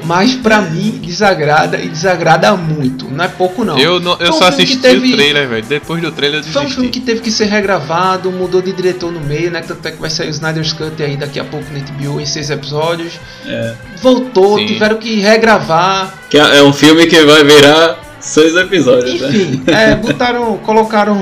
Mas 0.05 0.33
pra 0.33 0.61
mim, 0.61 0.97
desagrada 1.03 1.77
e 1.77 1.89
desagrada 1.89 2.55
muito. 2.55 3.05
Não 3.11 3.25
é 3.25 3.27
pouco, 3.27 3.65
não. 3.65 3.77
Eu, 3.77 3.99
não, 3.99 4.15
eu 4.21 4.29
um 4.29 4.31
só 4.31 4.47
assisti 4.47 4.77
teve- 4.77 5.11
o 5.11 5.15
trailer, 5.17 5.49
velho. 5.49 5.65
Depois 5.65 6.01
do 6.01 6.09
trailer 6.09 6.39
eu 6.39 6.43
Foi 6.45 6.61
um 6.61 6.69
filme 6.69 6.87
desisti. 6.87 6.99
que 7.01 7.05
teve 7.05 7.19
que 7.19 7.31
ser 7.31 7.47
regravado, 7.47 8.31
mudou 8.31 8.61
de 8.61 8.71
diretor 8.71 9.11
no 9.11 9.19
meio, 9.19 9.51
né? 9.51 9.61
Tanto 9.61 9.85
é 9.85 9.91
que 9.91 9.99
vai 9.99 10.09
sair 10.09 10.27
o 10.27 10.31
Snyder's 10.31 10.71
Cut 10.71 11.03
aí 11.03 11.17
daqui 11.17 11.41
a 11.41 11.43
pouco 11.43 11.65
na 11.73 11.79
HBO 11.81 12.21
em 12.21 12.25
seis 12.25 12.49
episódios. 12.49 13.19
É. 13.45 13.73
Voltou, 14.01 14.57
Sim. 14.57 14.67
tiveram 14.67 14.95
que 14.95 15.19
regravar. 15.19 16.13
Que 16.29 16.37
é 16.39 16.59
é 16.59 16.63
um 16.63 16.71
filme 16.71 17.07
que 17.07 17.19
vai 17.25 17.43
virar 17.43 17.99
seis 18.21 18.55
episódios, 18.55 19.19
né? 19.19 19.27
Enfim, 19.27 19.63
é, 19.67 19.95
botaram, 19.95 20.57
colocaram 20.59 21.21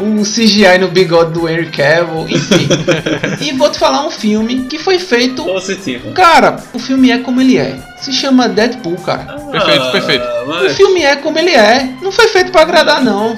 um 0.00 0.22
CGI 0.22 0.78
no 0.80 0.88
bigode 0.88 1.32
do 1.32 1.48
Henry 1.48 1.66
Cavill, 1.70 2.26
enfim. 2.28 2.68
e 3.40 3.52
vou 3.52 3.70
te 3.70 3.78
falar 3.78 4.06
um 4.06 4.10
filme 4.10 4.62
que 4.66 4.78
foi 4.78 4.98
feito. 4.98 5.44
Positivo. 5.44 6.12
Cara, 6.12 6.56
o 6.72 6.78
filme 6.78 7.10
é 7.10 7.18
como 7.18 7.40
ele 7.40 7.58
é. 7.58 7.78
Se 8.00 8.12
chama 8.12 8.48
Deadpool, 8.48 8.96
cara. 8.96 9.38
Perfeito, 9.50 9.90
perfeito. 9.92 10.24
Ah, 10.24 10.42
O 10.44 10.48
mas- 10.48 10.76
filme 10.76 11.02
é 11.02 11.16
como 11.16 11.38
ele 11.38 11.50
é. 11.50 11.88
Não 12.02 12.10
foi 12.10 12.26
feito 12.28 12.50
pra 12.50 12.62
agradar, 12.62 13.02
não. 13.02 13.36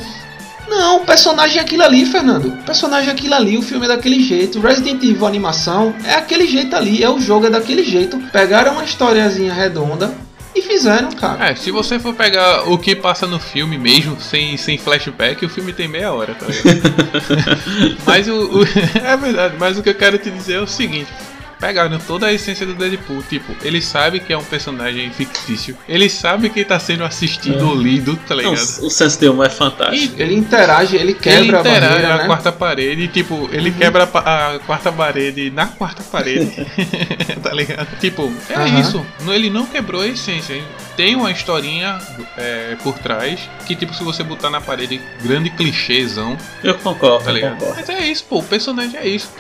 Não, 0.67 0.97
o 0.97 1.01
personagem 1.01 1.59
é 1.59 1.61
aquilo 1.61 1.83
ali, 1.83 2.07
Fernando. 2.07 2.47
O 2.49 2.63
personagem 2.65 3.11
é 3.11 3.13
aquilo 3.13 3.35
ali, 3.35 3.59
o 3.59 3.63
filme 3.63 3.85
é 3.85 3.89
daquele 3.89 4.23
jeito. 4.23 4.61
Resident 4.61 5.03
Evil 5.03 5.27
a 5.27 5.29
animação 5.29 5.95
é 6.07 6.15
aquele 6.15 6.47
jeito 6.47 6.75
ali, 6.75 7.03
é 7.05 7.11
o 7.11 7.21
jogo 7.21 7.47
é 7.47 7.51
daquele 7.51 7.85
jeito. 7.85 8.19
Pegaram 8.33 8.73
uma 8.73 8.85
historiazinha 8.85 9.53
redonda 9.53 10.11
e 10.55 10.63
fizeram, 10.63 11.11
cara. 11.13 11.51
É, 11.51 11.55
se 11.55 11.71
você 11.71 11.99
for 11.99 12.15
pegar 12.15 12.69
o 12.71 12.79
que 12.79 12.95
passa 12.95 13.27
no 13.27 13.41
filme 13.41 13.77
mesmo, 13.77 14.21
sem, 14.21 14.57
sem 14.57 14.79
flashback, 14.79 15.45
o 15.45 15.49
filme 15.49 15.73
tem 15.73 15.89
meia 15.89 16.13
hora, 16.13 16.35
tá 16.35 16.47
ligado? 16.47 16.95
mas 18.07 18.29
o, 18.29 18.61
o- 18.61 18.65
É 19.05 19.17
verdade, 19.17 19.57
mas 19.59 19.79
o 19.79 19.83
que 19.83 19.89
eu 19.91 19.95
quero 19.95 20.19
te 20.19 20.31
dizer 20.31 20.55
é 20.55 20.61
o 20.61 20.67
seguinte. 20.67 21.11
Pegaram 21.65 21.99
toda 21.99 22.27
a 22.27 22.33
essência 22.33 22.67
do 22.67 22.75
Deadpool, 22.75 23.23
tipo, 23.23 23.55
ele 23.63 23.81
sabe 23.81 24.21
que 24.21 24.35
é 24.35 24.37
um 24.37 24.45
personagem 24.45 25.11
fictício, 25.11 25.75
ele 25.89 26.11
sabe 26.11 26.51
que 26.51 26.63
tá 26.63 26.79
sendo 26.79 27.05
assistido 27.05 27.67
ou 27.69 27.75
lido, 27.75 28.17
tá 28.29 28.35
Não, 28.35 28.43
ligado? 28.51 28.61
o 28.83 28.91
senso 28.91 29.19
de 29.19 29.29
humor 29.29 29.47
é 29.47 29.51
fantástico. 29.51 30.15
Ele 30.21 30.35
interage, 30.35 30.95
ele 30.97 31.05
ele 31.05 31.15
quebra 31.15 31.57
a 31.57 31.61
interage 31.61 31.87
barreira, 31.89 32.15
a 32.15 32.19
né? 32.19 32.27
quarta 32.27 32.53
parede, 32.53 33.09
tipo, 33.09 33.49
ele 33.51 33.71
quebra 33.71 34.07
a, 34.13 34.55
a 34.55 34.59
quarta 34.59 34.93
parede 34.93 35.51
na 35.51 35.67
quarta 35.67 36.03
parede, 36.03 36.67
tá 37.43 37.53
ligado? 37.55 37.99
Tipo, 37.99 38.31
é 38.51 38.55
Aham. 38.57 38.81
isso. 38.81 39.07
Não- 39.23 39.33
Ele 39.33 39.49
não 39.49 39.65
quebrou 39.65 40.03
a 40.03 40.07
essência. 40.07 40.53
hein? 40.55 40.65
Tem 40.99 41.17
uma 41.17 41.31
historinha 41.31 41.99
é, 42.37 42.77
por 42.83 42.99
trás 42.99 43.41
que, 43.67 43.75
tipo, 43.75 43.95
se 43.95 44.05
você 44.05 44.23
botar 44.23 44.51
na 44.51 44.61
parede, 44.61 45.01
grande 45.23 45.49
clichêzão, 45.49 46.37
Eu 46.63 46.75
concordo, 46.75 47.25
tá 47.25 47.33
ligado? 47.33 47.53
concordo. 47.55 47.75
Mas 47.77 47.89
é 47.89 48.07
isso, 48.07 48.25
pô, 48.29 48.41
o 48.41 48.43
personagem 48.45 48.99
é 49.01 49.09
isso. 49.09 49.31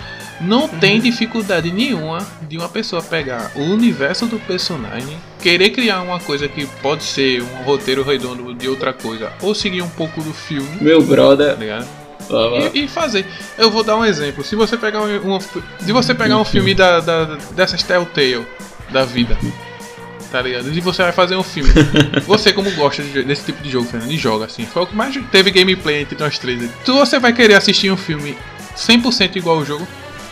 Não 0.40 0.66
tem 0.68 1.00
dificuldade 1.00 1.70
nenhuma 1.70 2.26
de 2.48 2.58
uma 2.58 2.68
pessoa 2.68 3.00
pegar 3.02 3.52
o 3.54 3.60
universo 3.62 4.26
do 4.26 4.38
personagem, 4.40 5.16
querer 5.40 5.70
criar 5.70 6.02
uma 6.02 6.18
coisa 6.18 6.48
que 6.48 6.66
pode 6.82 7.04
ser 7.04 7.40
um 7.42 7.62
roteiro 7.62 8.02
redondo 8.02 8.52
de 8.54 8.68
outra 8.68 8.92
coisa, 8.92 9.32
ou 9.40 9.54
seguir 9.54 9.82
um 9.82 9.88
pouco 9.88 10.20
do 10.22 10.32
filme, 10.34 10.68
Meu 10.80 11.02
brother. 11.02 11.56
tá. 11.56 12.70
E, 12.74 12.84
e 12.84 12.88
fazer. 12.88 13.24
Eu 13.56 13.70
vou 13.70 13.84
dar 13.84 13.96
um 13.96 14.04
exemplo. 14.04 14.42
Se 14.42 14.56
você 14.56 14.76
pegar 14.76 15.02
um, 15.02 15.34
um- 15.36 15.40
se 15.40 15.92
você 15.92 16.14
pegar 16.14 16.38
um 16.38 16.44
filme 16.44 16.74
da, 16.74 16.98
da, 17.00 17.24
dessas 17.54 17.82
Telltale 17.82 18.44
da 18.90 19.04
vida, 19.04 19.36
tá 20.32 20.42
ligado? 20.42 20.68
E 20.72 20.80
você 20.80 21.02
vai 21.02 21.12
fazer 21.12 21.36
um 21.36 21.42
filme. 21.42 21.70
Você 22.26 22.52
como 22.52 22.70
gosta 22.72 23.02
de- 23.02 23.22
desse 23.22 23.44
tipo 23.44 23.62
de 23.62 23.70
jogo, 23.70 23.86
Fernando, 23.88 24.10
e 24.10 24.16
joga 24.16 24.46
assim. 24.46 24.66
Foi 24.66 24.82
o 24.82 24.86
que 24.86 24.96
mais 24.96 25.14
teve 25.30 25.50
gameplay 25.50 26.00
entre 26.02 26.18
nós 26.18 26.38
três. 26.38 26.60
Se 26.84 26.90
você 26.90 27.18
vai 27.20 27.32
querer 27.32 27.54
assistir 27.54 27.90
um 27.92 27.96
filme 27.96 28.36
100% 28.76 29.36
igual 29.36 29.58
ao 29.58 29.64
jogo, 29.64 29.86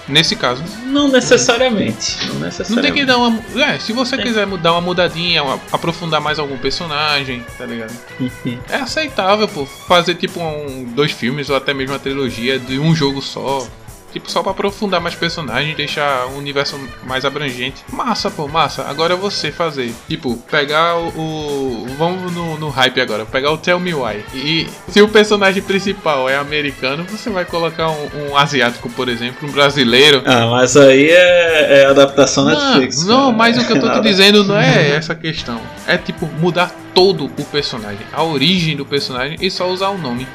nesse 0.08 0.36
caso, 0.36 0.62
Não 0.86 1.08
necessariamente. 1.08 2.16
Não 2.26 2.34
não 2.34 2.40
necessariamente. 2.40 2.82
tem 2.82 2.92
que 3.00 3.04
dar 3.06 3.18
uma. 3.18 3.38
É, 3.62 3.78
se 3.78 3.92
você 3.92 4.16
Tem. 4.16 4.26
quiser 4.26 4.46
dar 4.58 4.72
uma 4.72 4.80
mudadinha, 4.80 5.42
uma- 5.42 5.60
aprofundar 5.72 6.20
mais 6.20 6.38
algum 6.38 6.56
personagem, 6.58 7.44
tá 7.58 7.64
ligado? 7.66 7.92
É 8.68 8.76
aceitável, 8.76 9.46
pô, 9.48 9.64
fazer 9.66 10.14
tipo 10.14 10.40
um, 10.40 10.84
dois 10.94 11.12
filmes 11.12 11.48
ou 11.50 11.56
até 11.56 11.72
mesmo 11.74 11.92
uma 11.92 11.98
trilogia 11.98 12.58
de 12.58 12.78
um 12.78 12.94
jogo 12.94 13.20
só. 13.22 13.66
Tipo, 14.12 14.30
só 14.30 14.42
pra 14.42 14.52
aprofundar 14.52 15.00
mais 15.00 15.14
personagens, 15.14 15.74
deixar 15.76 16.26
o 16.26 16.36
universo 16.38 16.78
mais 17.06 17.24
abrangente. 17.24 17.82
Massa, 17.90 18.30
pô, 18.30 18.46
massa. 18.46 18.82
Agora 18.88 19.14
é 19.14 19.16
você 19.16 19.50
fazer. 19.50 19.92
Tipo, 20.06 20.36
pegar 20.50 20.96
o. 20.98 21.08
o- 21.18 21.86
vamos 21.96 22.30
no, 22.32 22.58
no 22.58 22.68
hype 22.68 23.00
agora. 23.00 23.24
Pegar 23.24 23.50
o 23.52 23.56
Tell 23.58 23.80
Me 23.80 23.94
Why. 23.94 24.22
E 24.34 24.66
se 24.88 25.00
o 25.00 25.08
personagem 25.08 25.62
principal 25.62 26.28
é 26.28 26.36
americano, 26.36 27.04
você 27.04 27.30
vai 27.30 27.44
colocar 27.46 27.88
um, 27.90 28.30
um 28.30 28.36
asiático, 28.36 28.90
por 28.90 29.08
exemplo, 29.08 29.48
um 29.48 29.52
brasileiro. 29.52 30.22
Ah, 30.26 30.46
mas 30.46 30.76
aí 30.76 31.08
é, 31.08 31.80
é 31.82 31.86
adaptação 31.86 32.44
Netflix. 32.44 33.04
Não, 33.06 33.06
não, 33.06 33.24
cara. 33.26 33.36
mas 33.38 33.56
o 33.58 33.66
que 33.66 33.72
eu 33.72 33.80
tô 33.80 33.90
te 33.92 34.00
dizendo 34.06 34.44
não 34.44 34.58
é 34.58 34.90
essa 34.90 35.14
questão. 35.14 35.58
É 35.86 35.96
tipo 35.96 36.26
mudar 36.38 36.70
todo 36.94 37.24
o 37.38 37.44
personagem, 37.46 38.06
a 38.12 38.22
origem 38.22 38.76
do 38.76 38.84
personagem 38.84 39.38
e 39.40 39.50
só 39.50 39.68
usar 39.70 39.88
o 39.88 39.96
nome. 39.96 40.26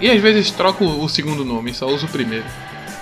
E 0.00 0.10
às 0.10 0.20
vezes 0.20 0.50
troca 0.50 0.82
o 0.82 1.08
segundo 1.08 1.44
nome, 1.44 1.72
só 1.72 1.86
usa 1.86 2.06
o 2.06 2.08
primeiro. 2.08 2.44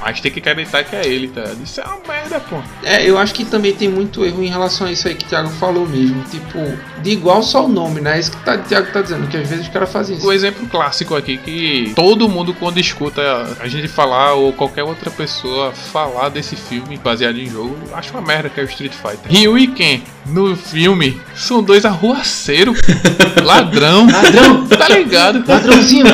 Mas 0.01 0.21
tem 0.21 0.33
que 0.33 0.39
acreditar 0.39 0.83
que 0.85 0.97
é 0.97 1.07
ele, 1.07 1.29
tá? 1.29 1.45
Isso 1.63 1.81
é 1.81 1.85
uma 1.85 1.99
merda, 2.09 2.41
pô. 2.41 2.57
É, 2.83 3.05
eu 3.09 3.19
acho 3.19 3.35
que 3.35 3.45
também 3.45 3.73
tem 3.73 3.89
muito 3.89 4.25
erro 4.25 4.43
em 4.43 4.49
relação 4.49 4.87
a 4.87 4.93
isso 4.93 5.07
aí 5.07 5.15
que 5.15 5.25
o 5.25 5.29
Thiago 5.29 5.51
falou 5.51 5.87
mesmo. 5.87 6.23
Tipo, 6.31 6.59
de 7.03 7.11
igual 7.11 7.43
só 7.43 7.67
o 7.67 7.69
nome, 7.69 8.01
né? 8.01 8.17
É 8.17 8.21
Isso 8.21 8.31
que 8.31 8.45
tá, 8.45 8.55
o 8.55 8.59
Thiago 8.59 8.93
tá 8.93 9.03
dizendo, 9.03 9.27
que 9.29 9.37
às 9.37 9.49
vezes 9.49 9.67
os 9.67 9.73
caras 9.73 9.93
fazem 9.93 10.17
isso. 10.17 10.27
O 10.27 10.33
exemplo 10.33 10.67
clássico 10.69 11.15
aqui 11.15 11.37
que 11.37 11.93
todo 11.95 12.29
mundo 12.29 12.55
quando 12.55 12.79
escuta 12.79 13.21
a 13.61 13.69
gente 13.69 13.89
falar 13.89 14.35
ou 14.35 14.53
qualquer 14.53 14.85
outra 14.85 15.11
pessoa 15.11 15.73
falar 15.73 16.29
desse 16.31 16.57
filme 16.57 16.97
baseado 16.97 17.39
em 17.39 17.47
jogo, 17.49 17.77
acha 17.93 18.11
uma 18.11 18.23
merda 18.23 18.49
que 18.49 18.59
é 18.61 18.63
o 18.63 18.67
Street 18.67 18.93
Fighter. 18.93 19.31
Ryu 19.31 19.59
e 19.59 19.67
Ken 19.69 20.01
no 20.27 20.57
filme 20.57 21.21
são 21.35 21.63
dois 21.63 21.85
arruaceiros, 21.85 22.79
ladrão, 23.45 24.07
Ladrão! 24.07 24.67
tá 24.67 24.89
ligado? 24.89 25.45
Ladrãozinho! 25.47 26.05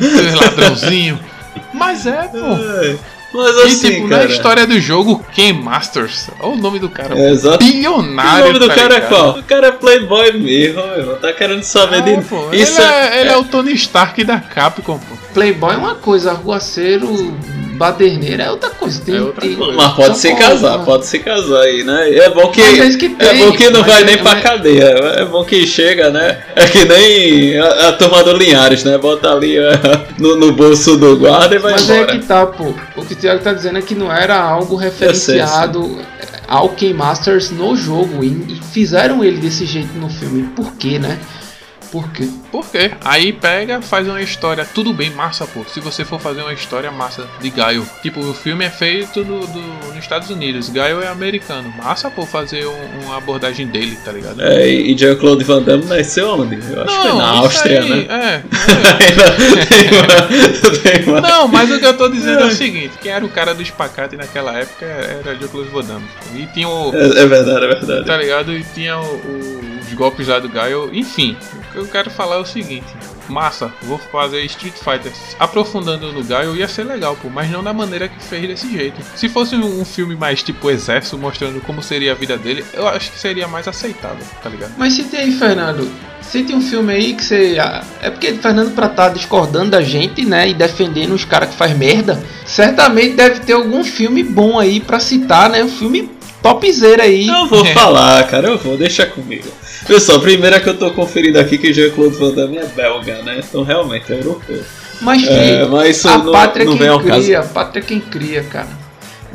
Dois 0.00 0.34
ladrãozinho. 0.40 1.18
Mas 1.76 2.06
é, 2.06 2.22
pô. 2.28 2.38
Ai, 2.38 2.98
Mas 3.34 3.56
E 3.56 3.62
assim, 3.62 3.90
tipo, 3.96 4.08
cara. 4.08 4.24
na 4.24 4.30
história 4.30 4.66
do 4.66 4.80
jogo, 4.80 5.24
Ken 5.32 5.52
Masters. 5.52 6.30
Olha 6.40 6.52
o 6.52 6.56
nome 6.56 6.78
do 6.78 6.88
cara. 6.88 7.18
É, 7.18 7.30
exato. 7.30 7.56
O 7.64 7.66
Bilionário. 7.68 8.46
nome 8.46 8.58
do 8.58 8.68
tá 8.68 8.74
cara 8.74 8.94
é 8.94 8.96
ligado? 8.96 9.08
qual? 9.10 9.38
O 9.38 9.42
cara 9.42 9.66
é 9.68 9.72
playboy 9.72 10.32
mesmo, 10.38 10.82
meu. 10.96 11.16
Tá 11.18 11.32
querendo 11.32 11.62
saber 11.62 11.96
Ah, 11.96 12.00
de. 12.00 12.22
pô, 12.24 12.48
Isso 12.52 12.80
ele, 12.80 12.90
é, 12.90 13.20
ele 13.20 13.30
é 13.30 13.36
o 13.36 13.44
Tony 13.44 13.72
Stark 13.74 14.22
da 14.24 14.40
Capcom, 14.40 14.98
pô. 14.98 15.16
Playboy 15.34 15.74
é 15.74 15.76
uma 15.76 15.94
coisa, 15.96 16.30
arruaceiro, 16.32 17.06
baderneiro 17.76 18.42
é 18.42 18.50
outra 18.50 18.70
coisa. 18.70 19.00
Tem, 19.02 19.16
É 19.16 19.20
outra 19.20 19.40
tem- 19.40 19.54
coisa. 19.54 19.72
Mas 19.76 19.92
pode 19.94 20.18
se 20.18 20.34
casar, 20.34 20.78
né? 20.78 20.84
pode 20.84 21.06
se 21.06 21.18
casar 21.20 21.60
aí, 21.60 21.84
né? 21.84 22.10
É 22.14 22.30
bom 22.30 22.48
que. 22.50 22.60
Mas 22.60 22.94
é 22.94 22.98
que 22.98 23.06
É 23.18 23.28
tem, 23.28 23.38
bom 23.46 23.52
que 23.56 23.70
não 23.70 23.80
mas 23.80 23.92
vai 23.92 24.02
é- 24.02 24.04
nem 24.04 24.16
pra 24.18 24.32
mas- 24.34 24.42
cadeia. 24.42 24.84
É 24.84 25.24
bom 25.24 25.44
que 25.44 25.66
chega, 25.66 26.10
né? 26.10 26.38
É 26.54 26.66
que 26.66 26.84
nem 26.84 27.58
a, 27.58 27.88
a 27.88 27.92
turma 27.92 28.24
do 28.24 28.32
Linhares, 28.36 28.82
né? 28.84 28.98
Bota 28.98 29.30
ali 29.30 29.56
é, 29.58 29.70
no, 30.18 30.36
no 30.36 30.52
bolso 30.52 30.96
do 30.96 31.16
guarda 31.16 31.54
e 31.54 31.58
vai 31.58 31.72
Mas 31.72 31.88
é 31.90 31.96
embora. 32.02 32.18
que 32.18 32.26
tá, 32.26 32.46
pô. 32.46 32.74
O 32.96 33.04
que 33.04 33.12
o 33.12 33.16
Thiago 33.16 33.42
tá 33.42 33.52
dizendo 33.52 33.78
é 33.78 33.82
que 33.82 33.94
não 33.94 34.12
era 34.12 34.38
algo 34.40 34.76
referenciado 34.76 35.98
ao 36.48 36.68
Ken 36.70 36.92
Masters 36.94 37.50
no 37.50 37.76
jogo. 37.76 38.22
E, 38.24 38.28
e 38.28 38.60
fizeram 38.72 39.22
ele 39.24 39.38
desse 39.38 39.66
jeito 39.66 39.92
no 39.98 40.08
filme. 40.08 40.44
Por 40.54 40.72
quê, 40.74 40.98
né? 40.98 41.18
Por 41.92 42.10
quê? 42.12 42.28
Por 42.50 42.66
quê? 42.66 42.90
Aí 43.04 43.32
pega, 43.32 43.80
faz 43.80 44.06
uma 44.08 44.20
história, 44.20 44.66
tudo 44.74 44.92
bem, 44.92 45.10
massa, 45.10 45.46
pô. 45.46 45.64
Se 45.64 45.80
você 45.80 46.04
for 46.04 46.20
fazer 46.20 46.42
uma 46.42 46.52
história 46.52 46.90
massa 46.90 47.26
de 47.40 47.50
Gaio. 47.50 47.86
Tipo, 48.02 48.20
o 48.20 48.34
filme 48.34 48.64
é 48.64 48.70
feito 48.70 49.24
no, 49.24 49.46
do- 49.46 49.60
nos 49.88 49.96
Estados 49.96 50.30
Unidos, 50.30 50.68
Gaio 50.68 51.00
é 51.00 51.08
americano. 51.08 51.72
Massa, 51.76 52.10
pô, 52.10 52.26
fazer 52.26 52.66
um- 52.66 53.04
uma 53.06 53.16
abordagem 53.18 53.66
dele, 53.66 53.96
tá 54.04 54.12
ligado? 54.12 54.40
É, 54.42 54.68
e 54.68 54.96
Jean-Claude 54.96 55.44
Van 55.44 55.62
Damme 55.62 55.84
nasceu 55.86 56.28
onde? 56.30 56.56
Eu 56.56 56.82
acho 56.82 56.96
que 56.96 57.02
foi 57.08 57.16
na 57.18 57.28
Áustria, 57.28 57.80
aí, 57.82 58.06
né? 58.06 58.08
É. 58.08 58.42
Uma- 61.06 61.20
uma- 61.20 61.28
Não, 61.28 61.48
mas 61.48 61.70
o 61.70 61.78
que 61.78 61.86
eu 61.86 61.96
tô 61.96 62.08
dizendo 62.08 62.40
é 62.40 62.46
o 62.46 62.50
seguinte: 62.50 62.92
quem 63.00 63.12
era 63.12 63.24
o 63.24 63.28
cara 63.28 63.54
do 63.54 63.62
espacate 63.62 64.16
naquela 64.16 64.52
época 64.58 64.84
era 64.84 65.34
Jean-Claude 65.36 65.70
Van 65.70 65.84
Damme. 65.84 66.06
E 66.34 66.46
tinha 66.46 66.68
o. 66.68 66.94
É, 66.94 67.22
é 67.22 67.26
verdade, 67.26 67.64
é 67.64 67.68
verdade. 67.68 68.04
Tá 68.06 68.16
ligado? 68.16 68.52
E 68.52 68.64
tinha 68.74 68.98
o- 68.98 69.16
o- 69.16 69.60
os 69.86 69.92
golpes 69.94 70.28
lá 70.28 70.38
do 70.38 70.48
Gaio. 70.48 70.90
Enfim, 70.92 71.36
que 71.40 71.65
eu 71.76 71.86
quero 71.86 72.10
falar 72.10 72.38
o 72.38 72.46
seguinte: 72.46 72.86
massa, 73.28 73.70
vou 73.82 73.98
fazer 73.98 74.42
Street 74.44 74.74
Fighter 74.74 75.12
aprofundando 75.38 76.12
no 76.12 76.24
Gaio 76.24 76.56
ia 76.56 76.66
ser 76.66 76.84
legal, 76.84 77.16
pô, 77.20 77.28
mas 77.28 77.50
não 77.50 77.62
da 77.62 77.72
maneira 77.72 78.08
que 78.08 78.22
fez 78.22 78.48
desse 78.48 78.72
jeito. 78.72 79.00
Se 79.14 79.28
fosse 79.28 79.54
um, 79.54 79.84
filme 79.84 80.16
mais 80.16 80.42
tipo 80.42 80.70
Exército, 80.70 81.18
mostrando 81.18 81.60
como 81.60 81.82
seria 81.82 82.12
a 82.12 82.14
vida 82.14 82.36
dele, 82.36 82.64
eu 82.72 82.88
acho 82.88 83.12
que 83.12 83.18
seria 83.18 83.46
mais 83.46 83.68
aceitável, 83.68 84.24
tá 84.42 84.48
ligado? 84.48 84.72
Mas 84.76 84.94
se 84.94 85.04
tem 85.04 85.20
aí, 85.20 85.32
Fernando. 85.32 85.90
Tem 86.32 86.54
um 86.54 86.60
filme 86.60 86.92
aí 86.92 87.14
que 87.14 87.24
você. 87.24 87.56
ah, 87.58 87.82
É 88.02 88.10
porque 88.10 88.34
Fernando 88.34 88.74
pra 88.74 88.88
tá 88.88 89.08
discordando 89.08 89.70
da 89.70 89.80
gente, 89.80 90.24
né? 90.24 90.48
E 90.48 90.54
defendendo 90.54 91.14
os 91.14 91.24
caras 91.24 91.50
que 91.50 91.54
faz 91.54 91.74
merda. 91.76 92.22
Certamente 92.44 93.14
deve 93.14 93.40
ter 93.40 93.52
algum 93.52 93.82
filme 93.84 94.22
bom 94.22 94.58
aí 94.58 94.80
pra 94.80 94.98
citar, 94.98 95.48
né? 95.48 95.62
Um 95.64 95.68
filme 95.68 96.10
topzera 96.54 97.02
aí. 97.02 97.28
Eu 97.28 97.46
vou 97.46 97.64
falar, 97.66 98.22
cara, 98.24 98.48
eu 98.48 98.58
vou, 98.58 98.76
deixa 98.76 99.06
comigo. 99.06 99.48
Pessoal, 99.86 100.20
primeiro 100.20 100.56
é 100.56 100.60
que 100.60 100.68
eu 100.68 100.76
tô 100.76 100.90
conferindo 100.90 101.38
aqui 101.38 101.58
que 101.58 101.72
Jean-Claude 101.72 102.16
Van 102.16 102.32
Damme 102.32 102.58
é 102.58 102.66
belga, 102.66 103.22
né? 103.22 103.40
Então 103.46 103.62
realmente 103.62 104.12
é 104.12 104.18
europeu. 104.18 104.62
Mas, 105.00 105.26
É, 105.26 105.66
mas 105.66 106.04
a 106.06 106.18
não, 106.18 106.32
pátria 106.32 106.64
não 106.64 106.76
quem 106.78 107.10
cria, 107.12 107.40
a 107.40 107.42
pátria 107.42 107.82
quem 107.82 108.00
cria, 108.00 108.42
cara. 108.44 108.68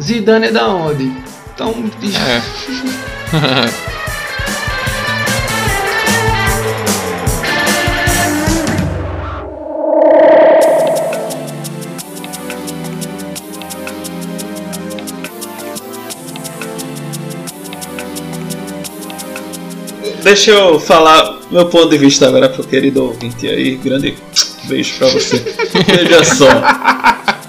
Zidane 0.02 0.48
é 0.48 0.52
da 0.52 0.68
onde? 0.68 1.12
Então, 1.54 1.74
É. 2.18 3.92
Deixa 20.24 20.52
eu 20.52 20.80
falar 20.80 21.40
meu 21.50 21.66
ponto 21.66 21.90
de 21.90 21.98
vista 21.98 22.28
agora 22.28 22.48
pro 22.50 22.64
querido 22.64 23.04
ouvinte 23.04 23.48
aí. 23.48 23.76
Grande 23.76 24.16
beijo 24.66 24.98
pra 24.98 25.08
você. 25.08 25.38
Veja 25.86 26.24
só. 26.24 26.46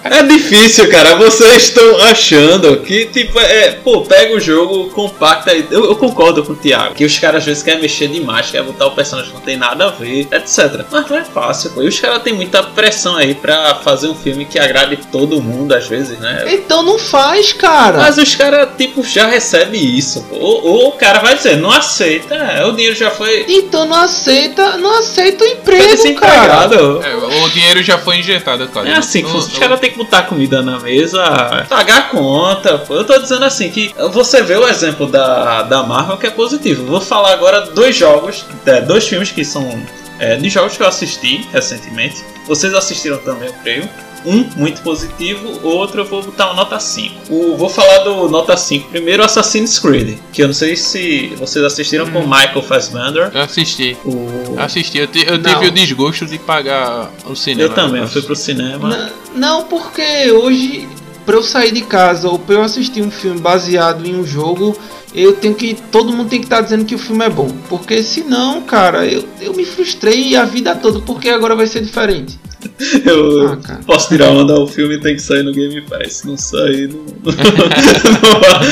É 0.05 0.23
difícil, 0.23 0.91
cara. 0.91 1.17
Vocês 1.17 1.65
estão 1.65 1.99
achando 2.05 2.79
que, 2.79 3.07
tipo, 3.07 3.39
é. 3.39 3.73
Pô, 3.73 4.03
pega 4.03 4.35
o 4.35 4.41
jogo, 4.41 4.91
compacta. 4.91 5.53
Eu, 5.53 5.85
eu 5.87 5.97
concordo 5.97 6.43
com 6.45 6.53
o 6.53 6.57
Thiago. 6.57 6.95
Que 6.95 7.05
os 7.05 7.19
caras 7.19 7.39
às 7.43 7.45
vezes 7.47 7.63
querem 7.63 7.81
mexer 7.81 8.09
demais, 8.09 8.51
querem 8.51 8.67
botar 8.67 8.87
o 8.87 8.91
personagem 8.93 9.31
que 9.31 9.37
não 9.37 9.45
tem 9.45 9.57
nada 9.57 9.87
a 9.87 9.91
ver, 9.91 10.27
etc. 10.33 10.85
Mas 10.91 11.09
não 11.09 11.19
é 11.19 11.25
fácil, 11.25 11.71
pô. 11.71 11.83
E 11.83 11.89
os 11.89 11.99
caras 12.01 12.23
têm 12.23 12.33
muita 12.33 12.63
pressão 12.63 13.17
aí 13.17 13.35
pra 13.35 13.77
fazer 13.77 14.09
um 14.09 14.15
filme 14.15 14.45
que 14.45 14.59
agrade 14.59 14.97
todo 15.11 15.41
mundo, 15.41 15.73
às 15.75 15.87
vezes, 15.87 16.19
né? 16.19 16.45
então 16.49 16.83
não 16.83 16.99
faz, 16.99 17.53
cara. 17.53 17.99
Mas 17.99 18.19
os 18.19 18.35
caras, 18.35 18.69
tipo, 18.77 19.03
já 19.05 19.27
recebem 19.27 19.83
isso. 19.97 20.23
pô. 20.29 20.37
Ou, 20.37 20.65
ou 20.65 20.89
o 20.89 20.93
cara 20.93 21.21
vai 21.21 21.37
dizer, 21.37 21.57
não 21.57 21.71
aceita, 21.71 22.35
é, 22.35 22.65
o 22.65 22.73
dinheiro 22.73 22.97
já 22.97 23.11
foi. 23.11 23.45
Então 23.49 23.85
não 23.87 23.97
aceita, 23.97 24.77
não 24.79 24.99
aceita 24.99 25.45
o 25.45 25.47
emprego, 25.47 25.83
cara. 25.83 25.97
desempregado. 25.97 27.03
É, 27.05 27.15
o 27.45 27.49
dinheiro 27.51 27.83
já 27.83 27.99
foi 27.99 28.19
injetado, 28.19 28.67
cara. 28.69 28.89
É 28.89 28.95
assim 28.97 29.21
que 29.21 29.25
Não- 29.29 29.33
funciona. 29.35 29.53
Os 29.53 29.59
caras 29.59 29.81
têm 29.81 29.92
botar 29.93 30.23
comida 30.23 30.63
na 30.63 30.79
mesa, 30.79 31.23
pagar 31.69 31.99
a 31.99 32.03
conta. 32.03 32.79
pô. 32.79 32.95
Eu 32.95 33.05
tô 33.05 33.19
dizendo 33.19 33.45
assim 33.45 33.71
que 33.71 33.95
você 34.13 34.43
vê 34.43 34.57
o 34.57 34.69
exemplo 34.69 35.07
da, 35.07 35.63
da 35.63 35.83
Marvel 35.83 36.17
que 36.17 36.27
é 36.27 36.31
positivo. 36.31 36.87
Vou 36.87 37.01
falar 37.01 37.33
agora 37.33 37.61
dois 37.63 37.97
jogos, 37.97 38.45
é, 38.67 38.81
dois 38.81 39.07
filmes 39.07 39.31
que 39.31 39.45
são 39.45 39.83
é, 40.19 40.37
de 40.37 40.49
jogos 40.49 40.77
que 40.77 40.83
eu 40.83 40.87
assisti 40.87 41.49
recentemente. 41.53 42.25
Vocês 42.47 42.75
assistiram 42.75 43.19
também, 43.19 43.49
eu 43.49 43.55
creio. 43.63 43.89
Um 44.25 44.45
muito 44.57 44.83
positivo, 44.83 45.49
o 45.63 45.69
outro 45.69 46.01
eu 46.03 46.05
vou 46.05 46.23
botar 46.23 46.47
uma 46.47 46.55
nota 46.55 46.79
5. 46.79 47.15
O, 47.33 47.57
vou 47.57 47.69
falar 47.69 47.99
do 48.05 48.29
nota 48.29 48.57
5 48.57 48.89
primeiro, 48.91 49.25
Assassin's 49.25 49.79
Creed, 49.79 50.17
que 50.33 50.43
eu 50.43 50.47
não 50.47 50.55
sei 50.55 50.77
se 50.77 51.33
vocês 51.39 51.65
assistiram 51.65 52.09
com 52.11 52.21
Michael 52.23 52.63
Fassbender. 52.63 53.31
Eu 53.35 53.41
assisti. 53.43 53.97
O... 54.05 54.55
Assisti. 54.59 54.99
Eu, 54.99 55.07
ti- 55.09 55.25
eu 55.27 55.39
Não. 55.39 55.53
tive 55.55 55.67
o 55.69 55.71
desgosto 55.73 56.25
de 56.27 56.39
pagar 56.39 57.11
o 57.27 57.35
cinema. 57.35 57.63
Eu 57.71 57.75
também, 57.75 58.01
eu 58.03 58.09
fui 58.09 58.23
pro 58.23 58.37
cinema. 58.37 58.89
N- 58.97 59.13
Não, 59.35 59.65
porque 59.65 60.31
hoje, 60.31 60.89
pra 61.27 61.35
eu 61.37 61.43
sair 61.43 61.73
de 61.73 61.81
casa 61.83 62.29
ou 62.29 62.39
pra 62.39 62.55
eu 62.57 62.63
assistir 62.63 63.03
um 63.03 63.11
filme 63.11 63.41
baseado 63.41 64.07
em 64.07 64.15
um 64.15 64.25
jogo, 64.27 64.77
eu 65.15 65.33
tenho 65.35 65.55
que. 65.55 65.75
Todo 65.91 66.13
mundo 66.13 66.29
tem 66.29 66.39
que 66.39 66.47
estar 66.47 66.61
dizendo 66.61 66.85
que 66.85 66.95
o 66.95 66.99
filme 66.99 67.25
é 67.25 67.29
bom. 67.29 67.49
Porque 67.69 68.03
senão, 68.03 68.63
cara, 68.63 69.05
eu, 69.07 69.25
eu 69.41 69.53
me 69.53 69.65
frustrei 69.65 70.37
a 70.37 70.45
vida 70.45 70.75
toda, 70.77 71.01
porque 71.01 71.29
agora 71.29 71.57
vai 71.57 71.67
ser 71.67 71.83
diferente. 71.83 72.39
Eu 73.05 73.59
Ah, 73.69 73.81
posso 73.87 74.09
tirar 74.09 74.31
onda, 74.31 74.59
o 74.59 74.67
filme 74.67 74.99
tem 74.99 75.15
que 75.17 75.23
sair 75.23 75.43
no 75.43 75.53
Game 75.53 75.81
Pass. 75.83 76.13
Se 76.15 76.27
não 76.27 76.37
sair, 76.37 76.89
não. 76.93 77.05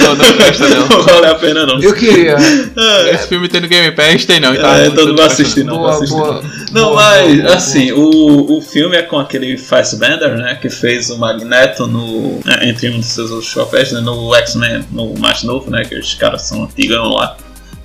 Não, 0.03 0.17
não 0.17 0.33
presta, 0.37 0.69
não. 0.69 0.89
Não 0.89 1.03
vale 1.03 1.27
a 1.27 1.35
pena, 1.35 1.67
não. 1.67 1.81
Eu 1.81 1.95
queria. 1.95 2.37
É, 2.77 3.15
Esse 3.15 3.29
filme 3.29 3.49
tem 3.49 3.61
no 3.61 3.69
Game 3.69 3.91
Pass, 3.95 4.25
tem 4.25 4.41
não. 4.41 4.53
é, 4.53 4.87
então 4.87 5.07
não 5.07 5.17
vou 5.17 5.25
assistir, 5.25 5.65
não. 5.65 5.75
vou 5.75 5.83
boa, 5.85 5.95
assistir. 5.95 6.15
boa. 6.17 6.43
Não, 6.73 6.85
boa, 6.91 6.95
mas, 6.97 7.27
boa, 7.33 7.43
boa, 7.43 7.55
assim, 7.57 7.93
o, 7.93 8.59
o 8.59 8.61
filme 8.63 8.97
é 8.97 9.03
com 9.03 9.19
aquele 9.19 9.57
Fassbender, 9.59 10.37
né? 10.37 10.57
Que 10.61 10.69
fez 10.71 11.11
o 11.11 11.19
Magneto 11.19 11.87
no. 11.87 12.41
é, 12.47 12.69
Entre 12.69 12.91
um 12.91 12.99
dos 12.99 13.07
seus 13.07 13.31
outros 13.31 13.53
papéis, 13.53 13.93
né? 13.93 14.01
No 14.01 14.35
X-Men, 14.37 14.85
no 14.93 15.15
mais 15.19 15.43
novo, 15.43 15.71
né? 15.71 15.85
Que 15.85 15.99
os 15.99 16.15
caras 16.15 16.43
são 16.43 16.65
antigão 16.65 17.09
lá, 17.09 17.37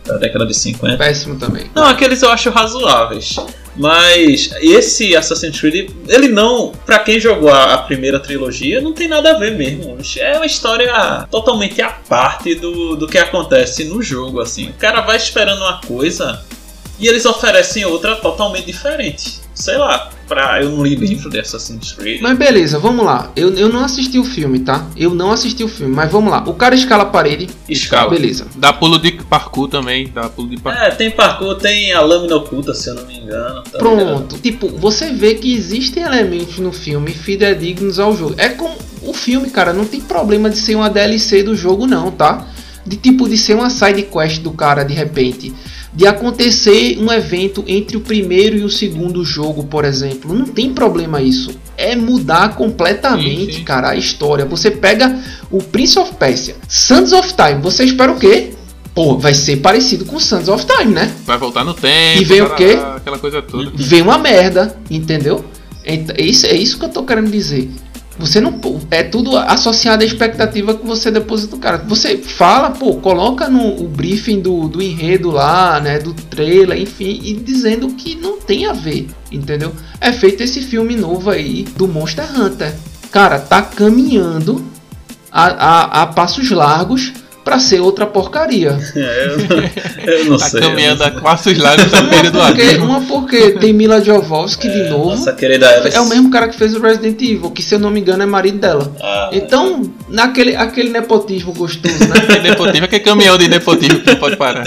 da 0.05 0.17
década 0.17 0.45
de 0.45 0.53
50. 0.53 0.97
Péssimo 0.97 1.35
também. 1.37 1.65
Não, 1.73 1.85
aqueles 1.85 2.21
eu 2.21 2.29
acho 2.29 2.49
razoáveis. 2.49 3.35
Mas 3.75 4.51
esse 4.61 5.15
Assassin's 5.15 5.59
Creed, 5.59 5.91
ele 6.07 6.29
não. 6.29 6.71
Pra 6.85 6.99
quem 6.99 7.19
jogou 7.19 7.49
a, 7.49 7.73
a 7.73 7.77
primeira 7.79 8.19
trilogia, 8.19 8.81
não 8.81 8.93
tem 8.93 9.07
nada 9.07 9.31
a 9.31 9.37
ver 9.37 9.51
mesmo. 9.51 9.97
É 10.17 10.37
uma 10.37 10.45
história 10.45 11.27
totalmente 11.29 11.81
à 11.81 11.89
parte 11.89 12.55
do, 12.55 12.95
do 12.95 13.07
que 13.07 13.17
acontece 13.17 13.83
no 13.85 14.01
jogo, 14.01 14.39
assim. 14.39 14.69
O 14.69 14.73
cara 14.73 15.01
vai 15.01 15.17
esperando 15.17 15.61
uma 15.61 15.81
coisa 15.81 16.43
e 16.99 17.07
eles 17.07 17.25
oferecem 17.25 17.85
outra 17.85 18.15
totalmente 18.15 18.65
diferente. 18.65 19.44
Sei 19.55 19.77
lá, 19.77 20.09
pra, 20.27 20.61
eu 20.61 20.69
não 20.69 20.83
li 20.83 20.95
livro 20.95 21.29
de 21.29 21.39
Assassin's 21.39 21.93
Creed. 21.93 22.19
Mas 22.21 22.37
beleza, 22.37 22.77
vamos 22.77 23.05
lá. 23.05 23.31
Eu, 23.37 23.53
eu 23.53 23.69
não 23.69 23.85
assisti 23.85 24.19
o 24.19 24.23
filme, 24.25 24.59
tá? 24.59 24.85
Eu 24.97 25.15
não 25.15 25.31
assisti 25.31 25.63
o 25.63 25.67
filme, 25.69 25.95
mas 25.95 26.11
vamos 26.11 26.29
lá. 26.29 26.43
O 26.45 26.53
cara 26.53 26.75
escala 26.75 27.03
a 27.03 27.05
parede. 27.05 27.49
Escala. 27.69 28.09
Beleza. 28.09 28.45
Dá 28.57 28.73
pulo 28.73 28.99
de 28.99 29.13
parkour 29.13 29.69
também. 29.69 30.11
Dá 30.13 30.27
pulo 30.27 30.49
de 30.49 30.57
parkour. 30.57 30.83
É, 30.83 30.91
tem 30.91 31.09
parkour, 31.09 31.55
tem 31.55 31.93
a 31.93 32.01
lâmina 32.01 32.35
oculta, 32.35 32.73
se 32.73 32.89
eu 32.89 32.95
não 32.95 33.05
me 33.05 33.17
engano. 33.17 33.61
tá 33.63 33.77
ligado? 33.77 33.79
Pronto. 33.79 34.37
Tipo, 34.39 34.67
você 34.67 35.13
vê 35.13 35.35
que 35.35 35.53
existem 35.53 36.03
elementos 36.03 36.57
no 36.57 36.73
filme 36.73 37.11
fidedignos 37.11 37.97
ao 37.97 38.15
jogo. 38.15 38.35
É 38.37 38.49
como 38.49 38.75
o 39.03 39.13
filme, 39.13 39.49
cara, 39.49 39.71
não 39.71 39.85
tem 39.85 40.01
problema 40.01 40.49
de 40.49 40.57
ser 40.57 40.75
uma 40.75 40.89
DLC 40.89 41.43
do 41.43 41.55
jogo, 41.55 41.87
não, 41.87 42.11
tá? 42.11 42.45
De 42.85 42.97
tipo, 42.97 43.29
de 43.29 43.37
ser 43.37 43.53
uma 43.55 43.69
side 43.69 44.03
quest 44.03 44.41
do 44.41 44.51
cara 44.51 44.83
de 44.83 44.93
repente. 44.93 45.53
De 45.95 46.05
acontecer 46.05 46.97
um 46.99 47.09
evento 47.11 47.63
entre 47.67 47.95
o 47.95 48.01
primeiro 48.01 48.57
e 48.57 48.63
o 48.63 48.69
segundo 48.69 49.23
jogo, 49.23 49.63
por 49.63 49.85
exemplo. 49.85 50.33
Não 50.33 50.45
tem 50.45 50.73
problema 50.73 51.21
isso. 51.21 51.51
É 51.77 51.95
mudar 51.95 52.55
completamente, 52.55 53.45
Sim, 53.53 53.59
sim. 53.59 53.63
cara, 53.63 53.89
a 53.91 53.95
história. 53.95 54.45
Você 54.45 54.69
pega 54.71 55.17
o 55.49 55.59
Prince 55.63 55.97
of 55.97 56.13
Persia, 56.15 56.55
Sands 56.67 57.13
of 57.13 57.33
Time, 57.33 57.61
você 57.61 57.83
espera 57.85 58.11
o 58.11 58.19
quê? 58.19 58.51
Pô, 58.93 59.17
vai 59.17 59.33
ser 59.33 59.57
parecido 59.57 60.05
com 60.05 60.19
Sands 60.19 60.47
of 60.47 60.65
Time, 60.65 60.93
né? 60.93 61.13
Vai 61.25 61.37
voltar 61.37 61.63
no 61.65 61.73
tempo. 61.73 62.21
E 62.21 62.25
vem 62.25 62.41
o 62.41 62.49
quê? 62.55 62.77
Aquela 62.95 63.19
coisa 63.19 63.41
toda. 63.41 63.71
vem 63.75 64.01
uma 64.01 64.17
merda, 64.17 64.77
entendeu? 64.89 65.43
Ent- 65.85 66.11
É 66.17 66.23
isso, 66.23 66.45
é 66.45 66.55
isso 66.55 66.77
que 66.79 66.85
eu 66.85 66.89
tô 66.89 67.03
querendo 67.03 67.29
dizer. 67.29 67.69
Você 68.17 68.39
não. 68.39 68.59
É 68.91 69.03
tudo 69.03 69.37
associado 69.37 70.03
à 70.03 70.05
expectativa 70.05 70.73
que 70.73 70.85
você 70.85 71.11
deposita 71.11 71.55
no 71.55 71.61
cara. 71.61 71.77
Você 71.79 72.17
fala, 72.17 72.71
pô, 72.71 72.95
coloca 72.95 73.49
no 73.49 73.83
o 73.83 73.87
briefing 73.87 74.39
do, 74.39 74.69
do 74.69 74.81
enredo 74.81 75.31
lá, 75.31 75.79
né? 75.79 75.99
Do 75.99 76.13
trailer, 76.13 76.79
enfim, 76.79 77.19
e 77.23 77.33
dizendo 77.33 77.89
que 77.89 78.15
não 78.15 78.39
tem 78.39 78.65
a 78.65 78.73
ver, 78.73 79.07
entendeu? 79.31 79.73
É 79.99 80.11
feito 80.11 80.43
esse 80.43 80.61
filme 80.61 80.95
novo 80.95 81.29
aí 81.29 81.63
do 81.75 81.87
Monster 81.87 82.27
Hunter. 82.39 82.73
Cara, 83.11 83.39
tá 83.39 83.61
caminhando 83.61 84.65
a, 85.31 85.45
a, 85.45 86.01
a 86.03 86.07
passos 86.07 86.49
largos 86.49 87.11
pra 87.45 87.59
ser 87.59 87.79
outra 87.79 88.05
porcaria. 88.05 88.77
É, 88.95 89.25
eu, 89.27 89.37
não- 89.37 90.13
eu 90.13 90.25
não 90.25 90.37
Tá 90.39 90.45
sei. 90.49 90.59
não 90.61 90.69
caminhando 90.69 91.03
a 91.03 91.11
passos 91.11 91.57
largos 91.57 91.93
à 91.93 92.01
beira 92.01 92.31
do 92.31 92.37
Uma 92.39 92.47
porque, 92.47 92.61
abismo. 92.63 92.85
uma 92.85 93.01
porque 93.01 93.51
tem 93.51 93.71
Mila 93.71 94.03
Jovovski 94.03 94.67
de 94.67 94.89
novo. 94.89 95.11
Nossa 95.11 95.31
querida 95.33 95.69
Alice. 95.69 95.95
É 95.95 96.01
o 96.01 96.07
mesmo 96.09 96.29
cara 96.31 96.47
que 96.49 96.55
fez 96.57 96.75
o 96.75 96.81
Resident 96.81 97.21
Evil, 97.21 97.51
que 97.51 97.61
se 97.61 97.75
eu 97.75 97.79
não 97.79 97.91
me 97.91 97.99
engano 98.01 98.23
é 98.23 98.25
marido 98.25 98.57
dela. 98.57 98.91
Ah, 99.01 99.29
Então, 99.31 99.83
naquele 100.09 100.55
aquele 100.55 100.89
nepotismo 100.89 101.53
gostoso, 101.53 101.99
né? 102.07 102.15
Que 102.27 102.39
nepotismo, 102.39 102.87
que 102.87 102.99
caminhão 102.99 103.37
de 103.37 103.47
nepotismo 103.47 103.99
que 104.01 104.09
não 104.09 104.15
pode 104.17 104.35
parar. 104.37 104.65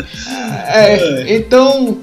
É, 0.68 1.34
então, 1.36 1.98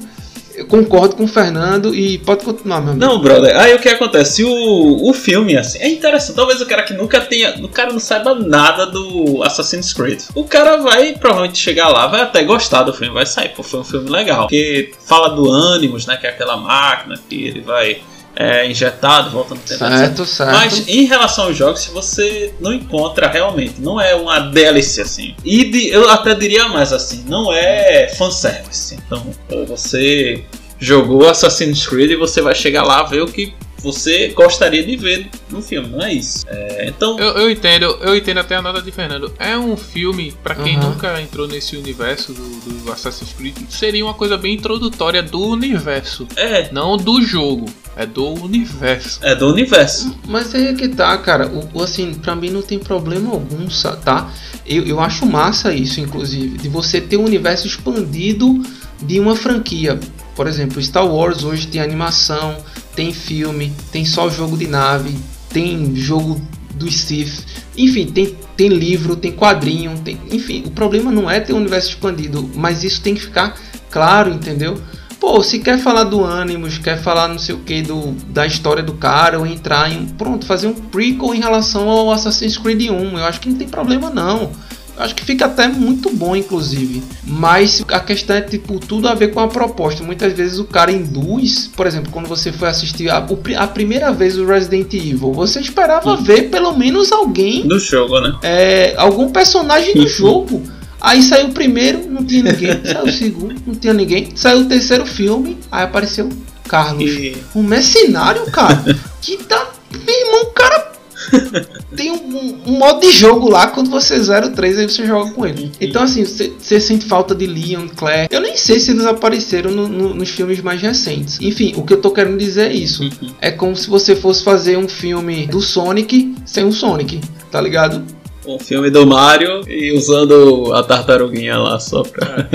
eu 0.55 0.65
concordo 0.65 1.15
com 1.15 1.25
o 1.25 1.27
Fernando 1.27 1.93
e 1.93 2.17
pode 2.19 2.43
continuar, 2.43 2.81
meu 2.81 2.91
amigo. 2.91 3.05
Não, 3.05 3.19
brother. 3.19 3.57
Aí 3.57 3.73
o 3.75 3.79
que 3.79 3.89
acontece? 3.89 4.43
O, 4.43 5.09
o 5.09 5.13
filme, 5.13 5.57
assim, 5.57 5.79
é 5.79 5.89
interessante. 5.89 6.35
Talvez 6.35 6.61
o 6.61 6.65
cara 6.65 6.83
que 6.83 6.93
nunca 6.93 7.21
tenha. 7.21 7.55
O 7.63 7.67
cara 7.67 7.91
não 7.91 7.99
saiba 7.99 8.33
nada 8.33 8.85
do 8.85 9.43
Assassin's 9.43 9.93
Creed. 9.93 10.21
O 10.33 10.45
cara 10.45 10.77
vai 10.77 11.13
provavelmente 11.13 11.57
chegar 11.57 11.89
lá, 11.89 12.07
vai 12.07 12.21
até 12.21 12.43
gostar 12.43 12.83
do 12.83 12.93
filme, 12.93 13.13
vai 13.13 13.25
sair. 13.25 13.49
Pô, 13.49 13.63
foi 13.63 13.81
um 13.81 13.83
filme 13.83 14.09
legal. 14.09 14.41
Porque 14.41 14.91
fala 15.05 15.29
do 15.29 15.51
Animus, 15.51 16.05
né? 16.05 16.17
Que 16.17 16.27
é 16.27 16.29
aquela 16.29 16.57
máquina 16.57 17.19
que 17.29 17.45
ele 17.45 17.61
vai 17.61 18.01
é, 18.35 18.69
injetado, 18.69 19.29
volta 19.31 19.55
no 19.55 19.61
tempo. 19.61 19.83
etc. 19.83 19.97
certo, 19.97 20.25
certo. 20.25 20.51
Mas 20.53 20.87
em 20.87 21.05
relação 21.05 21.45
aos 21.45 21.57
jogos, 21.57 21.81
se 21.81 21.91
você 21.91 22.53
não 22.59 22.73
encontra 22.73 23.27
realmente, 23.29 23.75
não 23.79 23.99
é 23.99 24.13
uma 24.15 24.39
DLC 24.39 25.01
assim. 25.01 25.35
E 25.43 25.63
de- 25.65 25.89
eu 25.89 26.09
até 26.09 26.35
diria 26.35 26.67
mais 26.67 26.91
assim, 26.91 27.23
não 27.27 27.51
é 27.53 28.09
fanservice. 28.17 28.95
Então, 29.05 29.25
você 29.67 30.43
jogou 30.79 31.29
Assassin's 31.29 31.87
Creed 31.87 32.11
e 32.11 32.15
você 32.15 32.41
vai 32.41 32.53
chegar 32.53 32.83
lá 32.83 33.03
ver 33.03 33.21
o 33.21 33.27
que 33.27 33.53
você 33.85 34.29
gostaria 34.29 34.83
de 34.83 34.97
ver 34.97 35.29
no 35.49 35.61
filme, 35.61 35.87
não 35.89 36.01
é 36.01 36.11
isso. 36.13 36.43
É, 36.47 36.87
então, 36.89 37.17
Eu, 37.19 37.33
eu 37.37 37.49
entendo, 37.51 37.85
eu 38.01 38.15
entendo 38.15 38.39
até 38.39 38.55
a 38.55 38.61
nota 38.61 38.81
de 38.81 38.91
Fernando. 38.91 39.31
É 39.39 39.55
um 39.57 39.77
filme, 39.77 40.33
pra 40.43 40.55
quem 40.55 40.77
nunca 40.77 41.21
entrou 41.21 41.47
nesse 41.47 41.77
universo 41.77 42.33
do, 42.33 42.83
do 42.83 42.91
Assassin's 42.91 43.31
Creed, 43.33 43.55
seria 43.69 44.03
uma 44.03 44.13
coisa 44.15 44.37
bem 44.37 44.55
introdutória 44.55 45.21
do 45.21 45.39
universo. 45.41 46.27
é, 46.35 46.71
Não 46.71 46.97
do 46.97 47.21
jogo, 47.21 47.65
é 47.95 48.05
do 48.05 48.25
universo. 48.43 49.19
é 49.21 49.35
do 49.35 49.47
universo. 49.47 50.15
Mas 50.27 50.53
aí 50.55 50.67
é 50.67 50.73
que 50.73 50.87
tá, 50.89 51.15
cara. 51.19 51.47
O, 51.47 51.69
o, 51.79 51.83
assim, 51.83 52.13
pra 52.15 52.35
mim 52.35 52.49
não 52.49 52.61
tem 52.63 52.79
problema 52.79 53.31
algum, 53.31 53.67
tá? 54.03 54.31
Eu, 54.65 54.83
eu 54.85 54.99
acho 54.99 55.25
massa 55.25 55.73
isso, 55.73 55.99
inclusive, 56.01 56.57
de 56.57 56.67
você 56.69 56.99
ter 56.99 57.17
um 57.17 57.25
universo 57.25 57.67
expandido 57.67 58.61
de 59.01 59.19
uma 59.19 59.35
franquia. 59.35 59.99
Por 60.35 60.47
exemplo, 60.47 60.81
Star 60.81 61.05
Wars 61.07 61.43
hoje 61.43 61.67
tem 61.67 61.79
animação, 61.81 62.57
tem 62.95 63.13
filme, 63.13 63.71
tem 63.91 64.05
só 64.05 64.29
jogo 64.29 64.57
de 64.57 64.67
nave, 64.67 65.15
tem 65.49 65.95
jogo 65.95 66.41
dos 66.73 66.95
Sith, 66.95 67.45
enfim, 67.77 68.05
tem, 68.07 68.35
tem 68.55 68.69
livro, 68.69 69.15
tem 69.15 69.31
quadrinho, 69.31 69.97
tem, 69.99 70.19
enfim, 70.31 70.63
o 70.65 70.71
problema 70.71 71.11
não 71.11 71.29
é 71.29 71.39
ter 71.39 71.53
um 71.53 71.57
universo 71.57 71.89
expandido, 71.89 72.49
mas 72.55 72.83
isso 72.83 73.01
tem 73.01 73.15
que 73.15 73.21
ficar 73.21 73.57
claro, 73.89 74.31
entendeu? 74.31 74.77
Pô, 75.19 75.41
se 75.41 75.59
quer 75.59 75.79
falar 75.79 76.03
do 76.03 76.23
Animus, 76.23 76.77
quer 76.77 77.01
falar 77.01 77.27
não 77.27 77.39
sei 77.39 77.55
o 77.55 77.59
que 77.59 77.81
do, 77.81 78.11
da 78.29 78.45
história 78.45 78.83
do 78.83 78.93
cara, 78.93 79.39
ou 79.39 79.47
entrar 79.47 79.91
em. 79.91 80.05
Pronto, 80.05 80.45
fazer 80.45 80.67
um 80.67 80.73
prequel 80.73 81.33
em 81.33 81.39
relação 81.39 81.89
ao 81.89 82.11
Assassin's 82.11 82.57
Creed 82.57 82.91
1. 82.91 83.17
Eu 83.17 83.25
acho 83.25 83.39
que 83.39 83.49
não 83.49 83.57
tem 83.57 83.67
problema 83.67 84.09
não. 84.09 84.51
Acho 84.97 85.15
que 85.15 85.25
fica 85.25 85.45
até 85.45 85.67
muito 85.67 86.09
bom, 86.09 86.35
inclusive. 86.35 87.03
Mas 87.25 87.83
a 87.89 87.99
questão 87.99 88.35
é, 88.35 88.41
tipo, 88.41 88.79
tudo 88.79 89.07
a 89.07 89.13
ver 89.13 89.33
com 89.33 89.39
a 89.39 89.47
proposta. 89.47 90.03
Muitas 90.03 90.33
vezes 90.33 90.57
o 90.57 90.65
cara 90.65 90.91
induz, 90.91 91.69
por 91.75 91.85
exemplo, 91.85 92.11
quando 92.11 92.27
você 92.27 92.51
foi 92.51 92.69
assistir 92.69 93.09
a, 93.09 93.25
a 93.57 93.67
primeira 93.67 94.11
vez 94.11 94.37
o 94.37 94.45
Resident 94.45 94.93
Evil, 94.93 95.33
você 95.33 95.59
esperava 95.59 96.11
uhum. 96.11 96.23
ver 96.23 96.49
pelo 96.49 96.77
menos 96.77 97.11
alguém. 97.11 97.67
Do 97.67 97.79
jogo, 97.79 98.19
né? 98.19 98.35
É, 98.41 98.93
algum 98.97 99.29
personagem 99.31 99.93
do 99.93 100.07
jogo. 100.07 100.63
Aí 101.01 101.21
saiu 101.21 101.47
o 101.47 101.51
primeiro, 101.51 102.09
não 102.09 102.23
tinha 102.23 102.43
ninguém. 102.43 102.81
Saiu 102.83 103.05
o 103.05 103.11
segundo, 103.11 103.55
não 103.67 103.75
tinha 103.75 103.93
ninguém. 103.93 104.29
Saiu 104.35 104.61
o 104.61 104.65
terceiro 104.65 105.05
filme, 105.05 105.57
aí 105.71 105.83
apareceu 105.83 106.29
Carlos. 106.67 107.09
E... 107.09 107.37
Um 107.53 107.63
mercenário, 107.63 108.45
cara. 108.51 108.83
que 109.21 109.37
tá. 109.43 109.71
Meu 109.91 110.19
irmão, 110.19 110.43
o 110.43 110.45
cara. 110.47 110.94
tem 111.95 112.11
um, 112.11 112.61
um, 112.65 112.77
modo 112.77 113.01
de 113.01 113.11
jogo 113.11 113.49
lá 113.49 113.67
quando 113.67 113.89
você 113.89 114.21
zera 114.21 114.47
o 114.47 114.51
3 114.51 114.79
aí 114.79 114.89
você 114.89 115.05
joga 115.05 115.31
com 115.31 115.45
ele. 115.45 115.71
Então 115.79 116.03
assim, 116.03 116.23
você 116.25 116.79
sente 116.79 117.05
falta 117.05 117.33
de 117.33 117.45
Leon, 117.45 117.87
Claire. 117.95 118.27
Eu 118.31 118.41
nem 118.41 118.55
sei 118.55 118.79
se 118.79 118.91
eles 118.91 119.05
apareceram 119.05 119.71
no, 119.71 119.87
no, 119.87 120.13
nos 120.13 120.29
filmes 120.29 120.61
mais 120.61 120.81
recentes. 120.81 121.39
Enfim, 121.41 121.73
o 121.75 121.83
que 121.83 121.93
eu 121.93 122.01
tô 122.01 122.11
querendo 122.11 122.37
dizer 122.37 122.71
é 122.71 122.73
isso. 122.73 123.09
É 123.41 123.51
como 123.51 123.75
se 123.75 123.89
você 123.89 124.15
fosse 124.15 124.43
fazer 124.43 124.77
um 124.77 124.87
filme 124.87 125.47
do 125.47 125.61
Sonic 125.61 126.35
sem 126.45 126.65
o 126.65 126.71
Sonic, 126.71 127.21
tá 127.51 127.61
ligado? 127.61 128.03
um 128.47 128.59
filme 128.59 128.89
do 128.89 129.05
Mario 129.05 129.61
e 129.67 129.91
usando 129.91 130.71
a 130.73 130.83
tartaruguinha 130.83 131.57
lá 131.57 131.79
só 131.79 132.03
pra. 132.03 132.47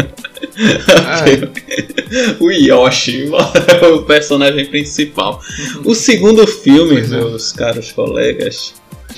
É. 2.11 2.37
o 2.41 2.51
Yoshi, 2.51 3.31
o 3.95 4.03
personagem 4.03 4.67
principal. 4.67 5.41
O 5.85 5.95
segundo 5.95 6.47
filme, 6.47 6.95
pois 6.95 7.13
é. 7.13 7.17
meus 7.17 7.55
é. 7.55 7.59
caros 7.59 7.93
colegas, 7.93 8.75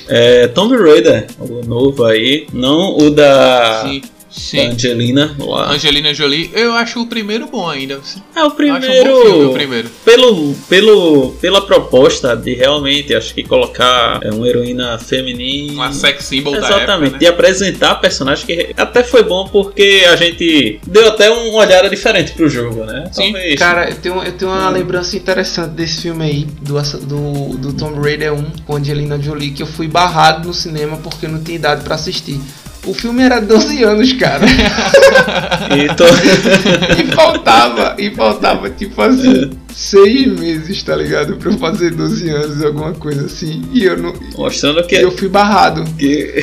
é 0.09 0.46
Tomb 0.48 0.76
Raider, 0.76 1.26
o 1.38 1.64
novo 1.66 2.05
aí, 2.05 2.46
não 2.52 2.96
o 2.98 3.11
da. 3.11 3.83
Sim. 3.85 4.02
Sim. 4.32 4.68
Angelina 4.68 5.36
lá. 5.38 5.70
Angelina 5.70 6.14
Jolie, 6.14 6.50
eu 6.54 6.72
acho 6.72 7.02
o 7.02 7.06
primeiro 7.06 7.46
bom 7.46 7.68
ainda. 7.68 8.00
É 8.34 8.42
o 8.42 8.50
primeiro. 8.50 9.14
Um 9.14 9.22
filme, 9.22 9.44
o 9.44 9.52
primeiro. 9.52 9.90
Pelo, 10.04 10.54
pelo, 10.68 11.32
pela 11.40 11.60
proposta 11.66 12.34
de 12.34 12.54
realmente, 12.54 13.14
acho 13.14 13.34
que 13.34 13.42
colocar 13.42 14.20
é, 14.22 14.30
uma 14.30 14.48
heroína 14.48 14.98
feminina. 14.98 15.74
Uma 15.74 15.92
sex 15.92 16.24
symbol 16.24 16.56
Exatamente. 16.56 16.86
da 16.86 16.92
época, 16.94 17.10
né? 17.10 17.18
De 17.18 17.26
apresentar 17.26 17.90
a 17.90 17.94
personagem 17.96 18.46
que 18.46 18.72
até 18.76 19.04
foi 19.04 19.22
bom 19.22 19.46
porque 19.48 20.04
a 20.10 20.16
gente 20.16 20.80
deu 20.86 21.08
até 21.08 21.30
uma 21.30 21.58
olhada 21.58 21.90
diferente 21.90 22.32
pro 22.32 22.48
jogo, 22.48 22.84
né? 22.84 23.10
Sim. 23.12 23.32
Talvez. 23.32 23.58
Cara, 23.58 23.90
eu 23.90 23.96
tenho, 23.96 24.22
eu 24.22 24.32
tenho 24.32 24.50
uma 24.50 24.68
hum. 24.68 24.72
lembrança 24.72 25.14
interessante 25.14 25.72
desse 25.72 26.02
filme 26.02 26.24
aí, 26.24 26.44
do, 26.62 26.80
do, 27.00 27.58
do 27.58 27.72
Tomb 27.74 28.00
Raider 28.00 28.32
1 28.32 28.44
com 28.66 28.76
Angelina 28.76 29.20
Jolie, 29.20 29.50
que 29.50 29.62
eu 29.62 29.66
fui 29.66 29.86
barrado 29.86 30.48
no 30.48 30.54
cinema 30.54 30.96
porque 30.96 31.26
eu 31.26 31.30
não 31.30 31.42
tinha 31.42 31.56
idade 31.56 31.84
para 31.84 31.96
assistir. 31.96 32.40
O 32.84 32.92
filme 32.92 33.22
era 33.22 33.40
12 33.40 33.84
anos, 33.84 34.12
cara. 34.14 34.44
e, 35.76 35.94
tô... 35.94 36.04
e 37.00 37.14
faltava, 37.14 37.94
e 37.96 38.10
faltava, 38.10 38.70
tipo 38.70 39.00
assim, 39.00 39.50
seis 39.74 40.26
meses, 40.26 40.82
tá 40.82 40.96
ligado? 40.96 41.36
Pra 41.36 41.50
eu 41.50 41.58
fazer 41.58 41.92
12 41.92 42.30
anos, 42.30 42.64
alguma 42.64 42.92
coisa 42.92 43.26
assim. 43.26 43.62
E 43.72 43.84
eu 43.84 43.96
não. 43.96 44.12
Mostrando 44.36 44.82
que. 44.86 44.96
Eu 44.96 45.10
fui 45.10 45.28
barrado. 45.28 45.84
Que... 46.02 46.42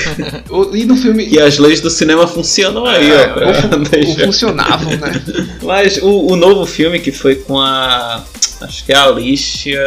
E 0.74 0.86
no 0.86 0.96
filme. 0.96 1.26
Que 1.26 1.40
as 1.40 1.58
leis 1.58 1.82
do 1.82 1.90
cinema 1.90 2.26
funcionam 2.26 2.86
aí, 2.86 3.12
é, 3.12 3.34
ó. 3.34 3.40
Ou, 3.40 4.10
ou 4.10 4.18
funcionavam, 4.26 4.92
né? 4.98 5.22
Mas 5.64 5.98
o, 5.98 6.32
o 6.32 6.36
novo 6.36 6.66
filme 6.66 7.00
que 7.00 7.12
foi 7.12 7.36
com 7.36 7.60
a 7.60 8.24
acho 8.62 8.86
que 8.86 8.92
é 8.92 8.96
a 8.96 9.06
Alicia. 9.06 9.80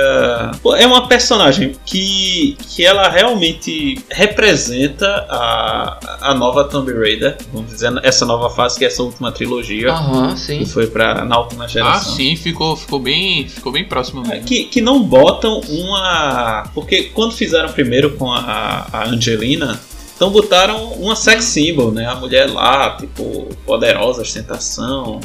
É 0.77 0.87
uma 0.87 1.07
personagem 1.09 1.75
que, 1.85 2.57
que 2.69 2.85
ela 2.85 3.09
realmente 3.09 4.03
representa 4.11 5.07
a, 5.29 5.99
a 6.21 6.35
nova 6.35 6.65
Tomb 6.65 6.93
Raider, 6.93 7.37
vamos 7.53 7.71
dizer, 7.71 7.93
essa 8.03 8.25
nova 8.25 8.51
fase 8.51 8.79
que 8.79 8.85
é 8.85 8.89
essa 8.89 9.03
última 9.03 9.31
trilogia. 9.33 9.91
Aham, 9.91 10.37
sim. 10.37 10.59
Que 10.59 10.67
foi 10.67 10.87
pra, 10.87 11.25
na 11.25 11.39
última 11.39 11.69
geração. 11.69 12.13
Ah, 12.13 12.17
sim, 12.17 12.37
ficou, 12.37 12.77
ficou, 12.77 12.99
bem, 12.99 13.49
ficou 13.49 13.73
bem 13.73 13.85
próximo 13.85 14.23
mesmo. 14.23 14.35
É, 14.35 14.41
que, 14.41 14.65
que 14.65 14.81
não 14.81 15.03
botam 15.03 15.61
uma. 15.69 16.65
Porque 16.75 17.05
quando 17.15 17.33
fizeram 17.33 17.71
primeiro 17.71 18.13
com 18.17 18.33
a, 18.33 18.87
a 18.93 19.09
Angelina, 19.09 19.81
então 20.15 20.31
botaram 20.31 20.93
uma 20.93 21.17
sex 21.17 21.45
symbol, 21.45 21.91
né? 21.91 22.07
A 22.07 22.15
mulher 22.15 22.51
lá, 22.51 22.97
tipo, 22.97 23.49
poderosa, 23.67 24.23
ostentação, 24.23 25.21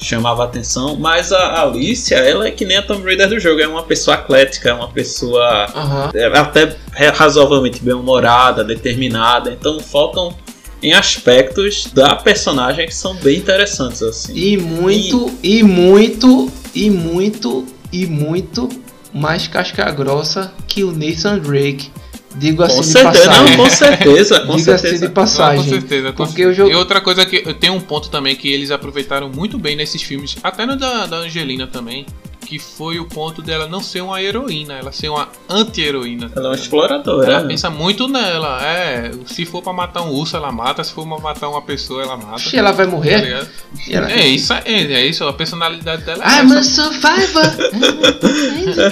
chamava 0.00 0.44
atenção, 0.44 0.96
mas 0.96 1.32
a 1.32 1.62
Alicia, 1.62 2.16
ela 2.18 2.46
é 2.46 2.50
que 2.50 2.64
nem 2.64 2.78
a 2.78 2.82
Tomb 2.82 3.04
Raider 3.04 3.28
do 3.28 3.38
jogo, 3.38 3.60
é 3.60 3.68
uma 3.68 3.82
pessoa 3.82 4.16
atlética, 4.16 4.70
é 4.70 4.72
uma 4.72 4.88
pessoa 4.88 5.66
uhum. 5.74 6.32
até 6.34 6.76
razoavelmente 7.14 7.82
bem-humorada, 7.82 8.64
determinada, 8.64 9.52
então 9.52 9.78
faltam 9.80 10.34
em 10.82 10.94
aspectos 10.94 11.86
da 11.92 12.16
personagem 12.16 12.86
que 12.86 12.94
são 12.94 13.14
bem 13.16 13.38
interessantes 13.38 14.02
assim. 14.02 14.32
E 14.34 14.56
muito, 14.56 15.30
e, 15.42 15.58
e 15.58 15.62
muito, 15.62 16.50
e 16.74 16.88
muito, 16.88 17.66
e 17.92 18.06
muito 18.06 18.68
mais 19.12 19.46
casca 19.46 19.90
grossa 19.90 20.52
que 20.66 20.84
o 20.84 20.92
Nathan 20.92 21.38
Drake. 21.38 21.90
Digo 22.36 22.62
assim 22.62 22.76
com 22.76 22.82
certeza, 22.82 23.24
passagem. 23.26 23.56
Não, 23.56 23.64
com 23.64 23.70
certeza, 23.70 24.40
com 24.40 24.56
Digo 24.56 24.58
certeza. 24.60 24.94
assim 24.94 25.06
de 25.06 25.12
passagem. 25.12 25.56
Não, 25.56 25.64
com 25.64 25.70
certeza. 25.70 26.12
Com 26.12 26.24
porque 26.24 26.42
certeza. 26.42 26.62
Eu... 26.62 26.70
E 26.70 26.74
outra 26.74 27.00
coisa 27.00 27.26
que 27.26 27.54
tem 27.54 27.70
um 27.70 27.80
ponto 27.80 28.08
também 28.08 28.36
que 28.36 28.52
eles 28.52 28.70
aproveitaram 28.70 29.28
muito 29.28 29.58
bem 29.58 29.74
nesses 29.74 30.02
filmes, 30.02 30.36
até 30.42 30.64
no 30.64 30.76
da, 30.76 31.06
da 31.06 31.16
Angelina 31.18 31.66
também, 31.66 32.06
que 32.50 32.58
foi 32.58 32.98
o 32.98 33.04
ponto 33.04 33.40
dela 33.40 33.68
não 33.68 33.80
ser 33.80 34.00
uma 34.00 34.20
heroína, 34.20 34.74
ela 34.74 34.90
ser 34.90 35.08
uma 35.08 35.28
anti-heroína. 35.48 36.32
Ela 36.34 36.46
é 36.46 36.48
uma 36.48 36.56
exploradora. 36.56 37.32
Ela 37.32 37.46
pensa 37.46 37.70
muito 37.70 38.08
nela. 38.08 38.60
É, 38.60 39.12
se 39.24 39.46
for 39.46 39.62
pra 39.62 39.72
matar 39.72 40.02
um 40.02 40.10
urso, 40.10 40.36
ela 40.36 40.50
mata. 40.50 40.82
Se 40.82 40.92
for 40.92 41.06
pra 41.06 41.20
matar 41.20 41.48
uma 41.48 41.62
pessoa, 41.62 42.02
ela 42.02 42.16
mata. 42.16 42.42
E 42.52 42.58
ela 42.58 42.72
vai 42.72 42.88
morrer? 42.88 43.20
Tá 43.20 43.46
ela... 43.88 44.10
É, 44.10 44.26
isso, 44.26 44.52
é, 44.52 44.62
é 44.64 45.06
isso, 45.06 45.22
a 45.22 45.32
personalidade 45.32 46.02
dela 46.02 46.24
é 46.24 46.42
I'm 46.42 46.52
a 46.52 46.62
survivor! 46.64 47.44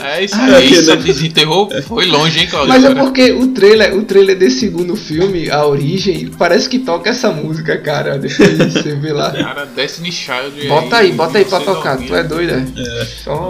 é 0.04 0.24
isso 0.24 0.36
aí, 0.36 0.70
isso 0.70 0.94
desenterrou 1.02 1.68
foi 1.82 2.06
longe, 2.06 2.38
hein, 2.38 2.46
Claudio? 2.46 2.68
Mas 2.68 2.84
é 2.84 2.94
porque 2.94 3.32
o 3.32 3.48
trailer, 3.48 3.96
o 3.96 4.04
trailer 4.04 4.38
desse 4.38 4.60
segundo 4.60 4.94
filme, 4.94 5.50
A 5.50 5.66
Origem, 5.66 6.30
parece 6.38 6.68
que 6.68 6.78
toca 6.78 7.10
essa 7.10 7.32
música, 7.32 7.76
cara. 7.78 8.18
Depois 8.18 8.56
você 8.72 8.94
vê 8.94 9.12
lá. 9.12 9.32
Cara, 9.32 9.66
Destiny 9.66 10.12
Child. 10.12 10.68
Bota 10.68 10.98
aí, 10.98 11.10
bota 11.10 11.38
aí 11.38 11.44
pra 11.44 11.58
tocar. 11.58 11.98
Tu 11.98 12.14
é 12.14 12.22
doido, 12.22 12.52
é? 12.52 13.02
É. 13.02 13.04
Só 13.04 13.47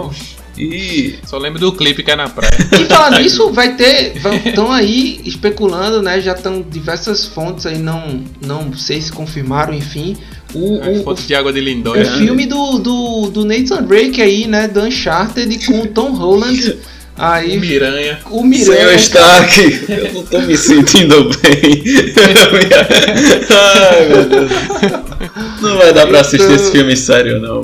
e 0.57 1.15
só 1.25 1.37
lembro 1.37 1.59
do 1.59 1.71
clipe 1.71 2.03
que 2.03 2.11
é 2.11 2.15
na 2.15 2.27
praia. 2.27 2.51
E 2.79 2.83
falando 2.93 3.19
nisso, 3.19 3.49
vai 3.51 3.75
ter. 3.75 4.13
Estão 4.45 4.71
aí 4.71 5.21
especulando, 5.25 6.01
né? 6.01 6.19
Já 6.19 6.33
estão 6.33 6.61
diversas 6.61 7.25
fontes 7.25 7.65
aí, 7.65 7.77
não, 7.77 8.21
não 8.45 8.73
sei 8.73 9.01
se 9.01 9.11
confirmaram, 9.11 9.73
enfim. 9.73 10.17
O, 10.53 10.79
o, 10.79 11.03
fonte 11.03 11.25
de 11.25 11.33
água 11.33 11.53
de 11.53 11.61
Lindóia. 11.61 12.03
O 12.03 12.05
né? 12.05 12.17
filme 12.17 12.45
do, 12.45 12.79
do, 12.79 13.29
do 13.29 13.45
Nathan 13.45 13.83
Drake 13.83 14.21
aí, 14.21 14.47
né? 14.47 14.67
Do 14.67 14.81
Uncharted 14.81 15.65
com 15.65 15.81
o 15.81 15.87
Tom 15.87 16.11
Holland. 16.11 16.77
Aí, 17.15 17.57
o 17.57 17.59
Miranha. 17.59 18.19
O 18.31 18.43
Miranha. 18.43 18.77
Senhor 18.77 18.93
Stark, 18.95 19.85
eu 19.89 20.13
não 20.13 20.23
tô 20.23 20.39
me 20.39 20.57
sentindo 20.57 21.29
bem. 21.41 21.83
Ai, 23.49 24.07
meu 24.07 24.25
Deus. 24.25 24.51
Não 25.61 25.77
vai 25.77 25.93
dar 25.93 26.07
pra 26.07 26.21
assistir 26.21 26.51
esse 26.51 26.71
filme 26.71 26.95
sério, 26.95 27.41
não. 27.41 27.61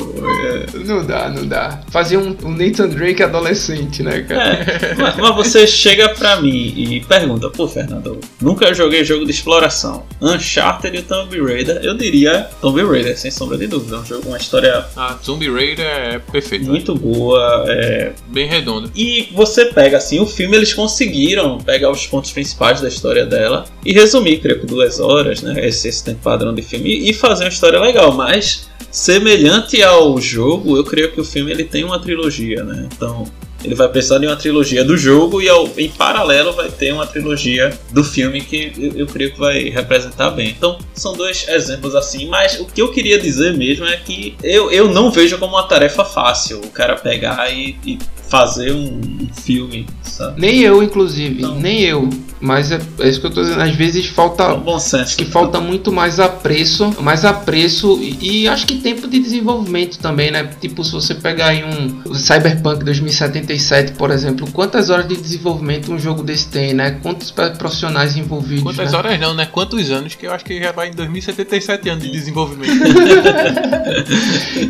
Não 0.74 1.06
dá, 1.06 1.30
não 1.30 1.48
dá. 1.48 1.82
Fazer 1.90 2.18
um, 2.18 2.36
um 2.44 2.52
Nathan 2.52 2.88
Drake 2.88 3.22
adolescente, 3.24 4.04
né, 4.04 4.22
cara? 4.22 4.46
É, 4.56 4.96
mas, 4.96 5.16
mas, 5.18 5.36
você 5.36 5.68
chega 5.68 6.10
pra 6.10 6.42
mim 6.42 6.74
e 6.76 7.02
pergunta, 7.02 7.50
pô, 7.50 7.68
Fernando, 7.68 8.20
nunca 8.42 8.74
joguei 8.74 9.04
jogo 9.04 9.26
de 9.26 9.32
exploração. 9.32 10.06
Uncharted 10.22 10.98
e 10.98 11.02
Tomb 11.02 11.42
Raider, 11.42 11.80
eu 11.84 11.96
diria 11.96 12.48
Tomb 12.62 12.84
Raider, 12.84 13.18
sem 13.18 13.32
sombra 13.32 13.58
de 13.58 13.68
dúvida. 13.68 13.98
É 13.98 14.00
um 14.00 14.06
jogo, 14.06 14.28
uma 14.30 14.38
história. 14.38 14.86
Ah, 14.96 15.18
Tomb 15.24 15.50
Raider 15.50 15.86
é 15.86 16.20
perfeito. 16.20 16.66
Muito 16.66 16.94
né? 16.94 17.00
boa. 17.00 17.66
É... 17.68 18.12
Bem 18.28 18.48
redonda. 18.48 18.90
E 18.96 19.30
você 19.34 19.66
pega, 19.66 19.98
assim, 19.98 20.20
o 20.20 20.26
filme 20.26 20.56
eles 20.58 20.74
conseguiram 20.74 21.58
pegar 21.60 21.92
os 21.92 22.06
pontos 22.08 22.32
principais 22.32 22.82
da 22.82 22.88
história 22.88 23.26
dela 23.26 23.66
e 23.86 23.94
resumir, 23.94 24.40
creio 24.40 24.60
que 24.60 24.66
duas 24.66 25.00
horas, 25.00 25.42
né? 25.42 25.66
Esse, 25.66 25.88
esse 25.88 26.04
tempo 26.04 26.22
padrão 26.22 26.54
de 26.54 26.62
filme, 26.62 27.10
e 27.10 27.14
fazer 27.14 27.44
uma 27.44 27.50
história 27.50 27.80
legal, 27.80 28.12
mas 28.12 28.68
semelhante 28.92 29.82
ao 29.84 30.20
jogo, 30.20 30.78
eu 30.78 30.84
creio 30.84 31.12
que 31.12 31.20
o 31.20 31.26
filme 31.26 31.52
ele 31.52 31.64
tem 31.64 31.84
uma 31.84 32.00
trilogia, 32.00 32.64
né? 32.64 32.88
Então, 32.92 33.26
ele 33.66 33.74
vai 33.74 33.90
precisar 33.90 34.20
de 34.20 34.28
uma 34.28 34.36
trilogia 34.36 34.84
do 34.84 34.96
jogo 34.96 35.42
e 35.42 35.50
ao, 35.50 35.68
em 35.78 35.90
paralelo 35.90 36.54
vai 36.54 36.70
ter 36.70 36.94
uma 36.94 37.08
trilogia 37.08 37.78
do 37.92 38.04
filme 38.04 38.42
que 38.42 38.72
eu, 38.78 39.00
eu, 39.00 39.08
creio 39.08 39.32
que 39.32 39.40
vai 39.40 39.70
representar 39.70 40.30
bem. 40.30 40.50
Então, 40.50 40.78
são 40.94 41.14
dois 41.14 41.48
exemplos 41.48 41.96
assim, 41.96 42.28
mas 42.28 42.60
o 42.60 42.66
que 42.66 42.82
eu 42.82 42.92
queria 42.92 43.18
dizer 43.18 43.58
mesmo 43.58 43.86
é 43.86 43.98
que 43.98 44.36
eu, 44.44 44.72
eu 44.72 44.88
não 44.94 45.10
vejo 45.10 45.38
como 45.40 45.56
uma 45.56 45.68
tarefa 45.68 46.06
fácil 46.06 46.60
o 46.60 46.70
cara 46.70 46.96
pegar 46.96 47.52
e, 47.52 47.76
e 47.86 47.98
fazer 48.36 48.74
um 48.74 49.30
filme, 49.34 49.88
sabe? 50.04 50.42
Nem 50.42 50.60
eu, 50.60 50.84
inclusive, 50.84 51.42
Não. 51.42 51.56
nem 51.58 51.80
eu. 51.82 52.10
Mas 52.42 52.70
é, 52.72 52.80
é 53.00 53.10
isso 53.10 53.22
que 53.22 53.28
eu 53.28 53.32
tô 53.32 53.42
dizendo. 53.42 53.62
Às 53.62 53.74
vezes 53.74 54.06
falta. 54.08 54.44
É 54.44 54.54
um 54.54 54.60
bom 54.60 54.78
senso. 54.78 55.04
Acho 55.04 55.18
que 55.18 55.26
falta 55.26 55.62
muito 55.62 55.92
mais 55.92 56.20
apreço, 56.20 56.94
mais 57.02 57.24
apreço 57.24 57.98
e, 58.02 58.42
e 58.42 58.48
acho 58.48 58.68
que 58.68 58.76
tempo 58.76 59.08
de 59.08 59.20
desenvolvimento 59.20 59.98
também, 59.98 60.30
né? 60.32 60.48
Tipo, 60.60 60.84
se 60.84 60.92
você 60.92 61.16
pegar 61.16 61.48
aí 61.48 61.64
um 61.64 62.14
Cyberpunk 62.14 62.84
2077, 62.84 63.94
por 63.94 64.12
exemplo, 64.12 64.48
quantas 64.52 64.90
horas 64.90 65.08
de 65.08 65.16
desenvolvimento 65.16 65.92
um 65.92 65.98
jogo 65.98 66.22
desse 66.22 66.50
tem, 66.50 66.74
né? 66.74 67.00
Quantos 67.02 67.32
profissionais 67.32 68.18
envolvidos? 68.18 68.64
Quantas 68.64 68.92
né? 68.92 68.98
horas 68.98 69.20
não, 69.20 69.34
né? 69.34 69.46
Quantos 69.46 69.90
anos? 69.90 70.14
Que 70.14 70.28
eu 70.28 70.34
acho 70.34 70.44
que 70.44 70.60
já 70.62 70.74
vai 70.74 70.90
em 70.90 70.94
2077 70.94 71.90
anos 71.90 72.04
de 72.04 72.12
desenvolvimento. 72.12 72.74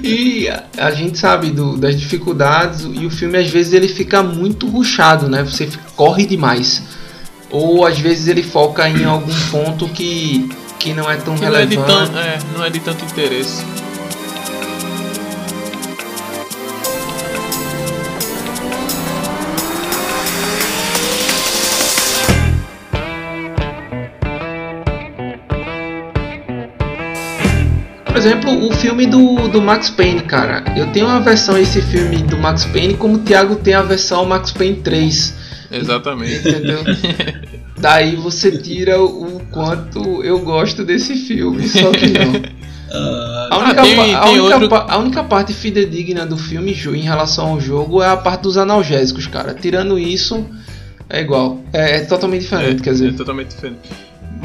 E 0.04 0.47
a, 0.49 0.63
a 0.78 0.91
gente 0.91 1.17
sabe 1.17 1.49
do- 1.49 1.78
das 1.78 1.99
dificuldades 1.99 2.88
e 2.93 3.06
o 3.06 3.10
filme 3.10 3.38
às 3.38 3.49
vezes 3.49 3.54
ele 3.73 3.87
fica 3.87 4.21
muito 4.23 4.67
ruchado, 4.67 5.27
né? 5.29 5.43
Você 5.43 5.69
corre 5.95 6.25
demais. 6.25 6.83
Ou 7.51 7.85
às 7.85 7.97
vezes 7.99 8.27
ele 8.27 8.43
foca 8.43 8.87
em 8.89 9.05
algum 9.05 9.33
ponto 9.51 9.87
que, 9.87 10.49
que 10.79 10.93
não 10.93 11.09
é 11.09 11.15
tão 11.17 11.35
Que 11.35 11.45
não 11.45 11.55
é, 11.55 11.65
de 11.65 11.75
relevante. 11.75 12.11
tan- 12.11 12.19
é, 12.19 12.37
não 12.57 12.65
é 12.65 12.69
de 12.69 12.79
tanto 12.79 13.05
interesse. 13.05 13.63
Por 28.15 28.19
exemplo, 28.19 28.65
o 28.65 28.71
filme 28.71 29.06
do, 29.06 29.49
do 29.49 29.62
Max 29.62 29.89
Payne, 29.89 30.21
cara. 30.21 30.63
Eu 30.78 30.88
tenho 30.93 31.06
uma 31.06 31.19
versão 31.19 31.58
esse 31.58 31.82
filme 31.82 32.15
do 32.19 32.38
Max 32.38 32.63
Payne, 32.63 32.93
como 32.93 33.15
o 33.15 33.19
Thiago 33.19 33.58
tem 33.58 33.73
a 33.73 33.82
versão 33.82 34.25
Max 34.25 34.54
Payne 34.54 34.78
3. 34.78 35.34
Exatamente. 35.69 36.47
Entendeu? 36.47 36.80
Daí 37.78 38.15
você 38.15 38.51
tira 38.58 39.04
o 39.04 39.41
quanto 39.51 40.23
eu 40.23 40.39
gosto 40.39 40.86
desse 40.86 41.15
filme, 41.17 41.67
só 41.67 41.91
que 41.91 42.08
não. 42.08 42.56
Ah, 42.97 43.47
A 43.51 43.58
única, 43.58 43.82
tem- 43.82 43.95
pa- 43.97 44.04
a 44.19 44.21
tem 44.21 44.39
única 44.39 44.58
outro- 44.60 44.75
a 44.93 44.97
única 44.99 45.23
parte 45.23 45.54
fidedigna 45.54 46.25
do 46.25 46.38
filme 46.38 46.71
em 46.71 47.01
relação 47.01 47.47
ao 47.47 47.60
jogo 47.60 48.01
é 48.01 48.08
a 48.08 48.15
parte 48.15 48.43
dos 48.43 48.58
analgésicos, 48.58 49.28
cara. 49.28 49.54
Tirando 49.54 49.99
isso, 49.99 50.45
é 51.10 51.19
igual. 51.19 51.60
É, 51.73 51.97
é 51.97 52.01
totalmente 52.06 52.43
diferente, 52.43 52.82
quer 52.82 52.91
É 52.91 52.93
dizer. 52.93 53.13
totalmente 53.15 53.49
diferente. 53.49 53.80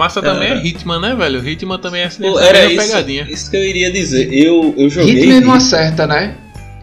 Massa 0.00 0.22
também 0.22 0.48
é, 0.48 0.52
É. 0.54 0.66
Hitman, 0.66 0.98
né, 0.98 1.14
velho? 1.14 1.46
Hitman 1.46 1.78
também 1.78 2.00
é 2.00 2.04
essa 2.04 2.24
era 2.24 2.64
isso, 2.64 2.82
pegadinha. 2.82 3.26
isso 3.30 3.50
que 3.50 3.56
eu 3.56 3.64
iria 3.64 3.92
dizer. 3.92 4.32
Eu, 4.32 4.74
eu 4.76 4.88
joguei. 4.88 5.14
Hitman 5.14 5.40
não 5.42 5.52
acerta, 5.52 6.06
né? 6.06 6.34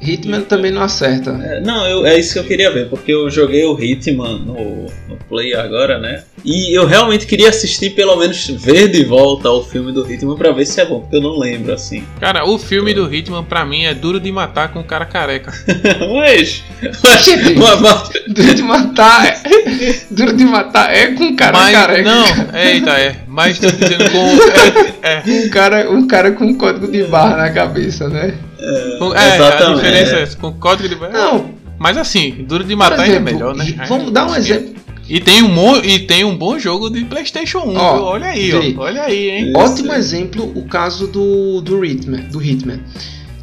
Hitman 0.01 0.41
também 0.41 0.71
não 0.71 0.81
acerta. 0.81 1.31
É, 1.43 1.59
Não, 1.61 1.85
eu- 1.87 2.05
é 2.05 2.17
isso 2.19 2.33
que 2.33 2.39
eu 2.39 2.43
queria 2.43 2.71
ver, 2.71 2.87
porque 2.89 3.11
eu 3.11 3.29
joguei 3.29 3.65
o 3.65 3.77
Hitman 3.81 4.39
no, 4.39 4.85
no 5.09 5.17
Play 5.29 5.53
agora, 5.55 5.97
né? 5.99 6.23
E 6.45 6.77
eu 6.77 6.85
realmente 6.85 7.25
queria 7.25 7.49
assistir, 7.49 7.89
pelo 7.91 8.15
menos 8.15 8.47
ver 8.47 8.87
de 8.89 9.03
volta 9.03 9.49
ao 9.49 9.63
filme 9.65 9.91
do 9.91 10.09
Hitman 10.09 10.35
pra 10.37 10.51
ver 10.51 10.65
se 10.65 10.79
é 10.79 10.85
bom, 10.85 11.01
porque 11.01 11.15
eu 11.17 11.21
não 11.21 11.37
lembro 11.37 11.73
assim. 11.73 12.03
Cara, 12.21 12.45
o 12.47 12.57
filme 12.57 12.93
do 12.93 13.13
Hitman 13.13 13.43
pra 13.43 13.65
mim 13.65 13.83
é 13.85 13.93
duro 13.93 14.19
de 14.19 14.31
matar 14.31 14.71
com 14.71 14.79
o 14.79 14.83
cara 14.83 15.05
careca. 15.05 15.51
mas. 16.13 16.63
Mas- 17.03 17.81
mas- 17.81 18.09
Duro 18.27 18.53
de 18.53 18.61
matar 18.63 19.25
é. 19.27 19.41
Duro 20.11 20.33
de 20.35 20.45
matar 20.45 20.95
é 20.95 21.07
com 21.13 21.35
cara 21.35 21.57
Mas 21.57 21.75
careca. 21.75 22.03
não, 22.09 22.25
eita, 22.59 22.91
é. 22.91 23.15
Mas 23.27 23.59
tô 23.59 23.67
dizendo 23.71 24.09
com. 24.11 24.27
É, 25.01 25.13
é, 25.13 25.23
Um 25.25 25.49
cara, 25.49 25.91
um 25.91 26.07
cara 26.07 26.31
com 26.31 26.45
um 26.45 26.53
código 26.57 26.87
de 26.91 27.03
barra 27.03 27.37
na 27.37 27.49
cabeça, 27.51 28.07
né? 28.09 28.33
É, 29.15 29.17
a 29.19 29.35
Exatamente. 29.35 29.75
diferença 29.75 30.15
é 30.15 30.21
essa, 30.23 30.37
com 30.37 30.51
código 30.53 30.89
de. 30.89 30.95
Não, 31.11 31.51
Mas 31.77 31.97
assim, 31.97 32.45
duro 32.47 32.63
de 32.63 32.75
matar 32.75 33.01
ainda 33.01 33.05
é 33.05 33.09
exemplo, 33.17 33.33
melhor, 33.33 33.55
né? 33.55 33.65
e- 33.67 33.87
vamos 33.87 34.11
dar 34.11 34.29
um 34.29 34.35
exemplo. 34.35 34.75
E 35.09 35.21
tem 35.21 35.41
um, 35.41 35.47
mo- 35.47 35.77
e 35.77 35.99
tem 35.99 36.25
um 36.25 36.35
bom 36.35 36.59
jogo 36.59 36.89
de 36.89 37.05
PlayStation 37.05 37.59
1. 37.59 37.77
Ó, 37.77 37.93
viu? 37.95 38.03
olha 38.03 38.27
aí, 38.27 38.51
vê. 38.51 38.75
ó, 38.77 38.81
olha 38.81 39.03
aí, 39.03 39.29
hein? 39.29 39.49
Isso. 39.51 39.57
Ótimo 39.57 39.93
exemplo 39.93 40.51
o 40.53 40.65
caso 40.67 41.07
do, 41.07 41.61
do 41.61 41.85
Hitman, 41.85 42.23
do 42.29 42.43
Hitman. 42.43 42.81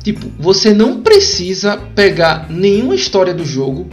Tipo, 0.02 0.26
você 0.38 0.74
não 0.74 1.00
precisa 1.00 1.78
pegar 1.94 2.46
nenhuma 2.50 2.94
história 2.94 3.32
do 3.32 3.46
jogo. 3.46 3.88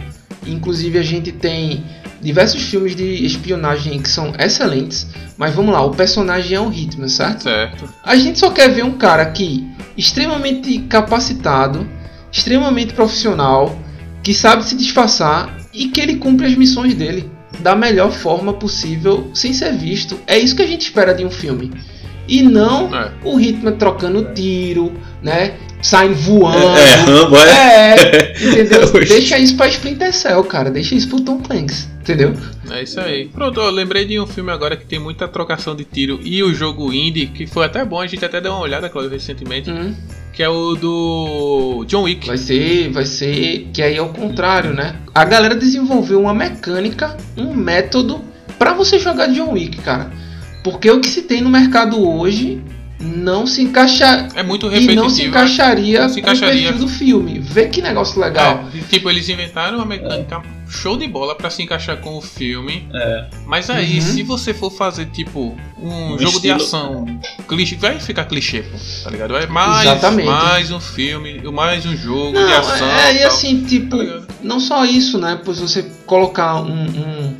Inclusive 0.46 0.98
a 0.98 1.02
gente 1.02 1.32
tem 1.32 1.82
diversos 2.22 2.62
filmes 2.62 2.94
de 2.94 3.24
espionagem 3.26 4.00
que 4.00 4.08
são 4.08 4.32
excelentes. 4.38 5.06
Mas 5.36 5.54
vamos 5.54 5.72
lá, 5.72 5.84
o 5.84 5.90
personagem 5.90 6.56
é 6.56 6.60
um 6.60 6.72
Hitman, 6.72 7.08
certo? 7.08 7.42
Certo. 7.42 7.88
A 8.04 8.16
gente 8.16 8.38
só 8.38 8.50
quer 8.50 8.70
ver 8.70 8.84
um 8.84 8.92
cara 8.92 9.22
aqui 9.22 9.66
extremamente 9.96 10.78
capacitado, 10.88 11.86
extremamente 12.30 12.94
profissional, 12.94 13.76
que 14.22 14.32
sabe 14.32 14.64
se 14.64 14.76
disfarçar 14.76 15.54
e 15.74 15.88
que 15.88 16.00
ele 16.00 16.16
cumpre 16.16 16.46
as 16.46 16.54
missões 16.54 16.94
dele 16.94 17.30
da 17.60 17.74
melhor 17.76 18.10
forma 18.10 18.52
possível, 18.54 19.30
sem 19.34 19.52
ser 19.52 19.72
visto. 19.76 20.18
É 20.26 20.38
isso 20.38 20.54
que 20.56 20.62
a 20.62 20.66
gente 20.66 20.82
espera 20.82 21.12
de 21.14 21.24
um 21.24 21.30
filme. 21.30 21.70
E 22.28 22.40
não 22.42 22.94
É. 22.96 23.10
o 23.24 23.38
Hitman 23.38 23.72
trocando 23.72 24.32
tiro, 24.34 24.92
né? 25.22 25.54
Saindo 25.82 26.14
voando. 26.14 26.78
É, 26.78 26.94
Rambo, 26.94 27.36
é. 27.36 27.94
É, 27.94 28.34
entendeu? 28.48 28.92
Deixa 28.92 29.36
isso 29.38 29.56
pra 29.56 29.66
Splinter 29.68 30.12
Cell, 30.14 30.42
cara. 30.44 30.70
Deixa 30.70 30.94
isso 30.94 31.08
pro 31.08 31.20
Tom 31.20 31.38
Clancy, 31.40 31.88
entendeu? 32.02 32.34
É 32.70 32.82
isso 32.82 33.00
aí. 33.00 33.28
Pronto, 33.28 33.60
eu 33.60 33.70
lembrei 33.70 34.04
de 34.04 34.18
um 34.20 34.26
filme 34.26 34.50
agora 34.50 34.76
que 34.76 34.84
tem 34.84 34.98
muita 34.98 35.26
trocação 35.28 35.74
de 35.74 35.84
tiro 35.84 36.20
e 36.22 36.42
o 36.42 36.52
jogo 36.52 36.92
indie, 36.92 37.26
que 37.26 37.46
foi 37.46 37.64
até 37.64 37.84
bom, 37.84 38.00
a 38.00 38.06
gente 38.06 38.24
até 38.24 38.40
deu 38.40 38.52
uma 38.52 38.60
olhada, 38.60 38.88
Claudio, 38.88 39.10
recentemente, 39.10 39.70
Hum, 39.70 39.94
que 40.32 40.42
é 40.42 40.48
o 40.48 40.74
do 40.74 41.84
John 41.86 42.02
Wick. 42.02 42.26
vai 42.26 42.36
ser, 42.38 42.90
vai 42.90 43.04
ser 43.04 43.68
que 43.72 43.80
aí 43.82 43.96
é 43.96 44.02
o 44.02 44.08
contrário, 44.08 44.72
né? 44.74 44.96
A 45.14 45.24
galera 45.24 45.54
desenvolveu 45.54 46.20
uma 46.20 46.34
mecânica, 46.34 47.16
um 47.36 47.54
método 47.54 48.20
pra 48.58 48.72
você 48.74 48.98
jogar 48.98 49.26
John 49.28 49.52
Wick, 49.52 49.78
cara. 49.82 50.10
Porque 50.64 50.90
o 50.90 51.00
que 51.00 51.08
se 51.08 51.22
tem 51.22 51.40
no 51.40 51.50
mercado 51.50 52.00
hoje 52.08 52.62
não 53.00 53.46
se 53.48 53.62
encaixa 53.62 54.28
É 54.34 54.44
muito 54.44 54.66
e 54.66 54.70
repetitivo. 54.70 55.02
não 55.02 55.10
se 55.10 55.24
encaixaria, 55.24 56.02
Não 56.02 56.08
se 56.08 56.14
com 56.22 56.28
o 56.28 56.32
encaixaria. 56.32 56.68
perfil 56.68 56.78
do 56.78 56.88
filme. 56.88 57.38
Vê 57.40 57.66
que 57.66 57.82
negócio 57.82 58.20
legal. 58.20 58.64
É, 58.72 58.78
tipo, 58.88 59.10
eles 59.10 59.28
inventaram 59.28 59.78
uma 59.78 59.84
mecânica 59.86 60.40
show 60.72 60.96
de 60.96 61.06
bola 61.06 61.34
pra 61.34 61.50
se 61.50 61.62
encaixar 61.62 61.98
com 61.98 62.16
o 62.16 62.22
filme. 62.22 62.88
É. 62.94 63.26
Mas 63.46 63.68
aí, 63.70 63.96
Uhum. 63.96 64.00
se 64.00 64.22
você 64.22 64.54
for 64.54 64.70
fazer, 64.70 65.06
tipo, 65.06 65.56
um, 65.78 66.14
Um 66.14 66.18
jogo 66.18 66.40
de 66.40 66.48
estilo- 66.48 66.56
ação, 66.56 67.20
clichê, 67.46 67.76
vai 67.76 68.00
ficar 68.00 68.24
clichê, 68.24 68.62
pô, 68.62 68.78
tá 69.04 69.10
ligado? 69.10 69.36
É 69.36 69.46
mais, 69.46 69.82
Exatamente. 69.82 70.26
mais 70.28 70.70
um 70.70 70.80
filme, 70.80 71.40
mais 71.52 71.84
um 71.86 71.96
jogo 71.96 72.32
de 72.32 72.44
Não, 72.44 72.58
ação. 72.60 72.86
é, 72.88 73.14
e 73.14 73.18
tal. 73.18 73.28
assim, 73.28 73.64
tipo, 73.64 73.98
Tá 74.02 74.22
não 74.42 74.58
só 74.58 74.84
isso, 74.84 75.18
né? 75.18 75.40
Pois 75.44 75.60
você 75.60 75.84
colocar 76.06 76.56
um, 76.62 76.72
um, 76.84 77.31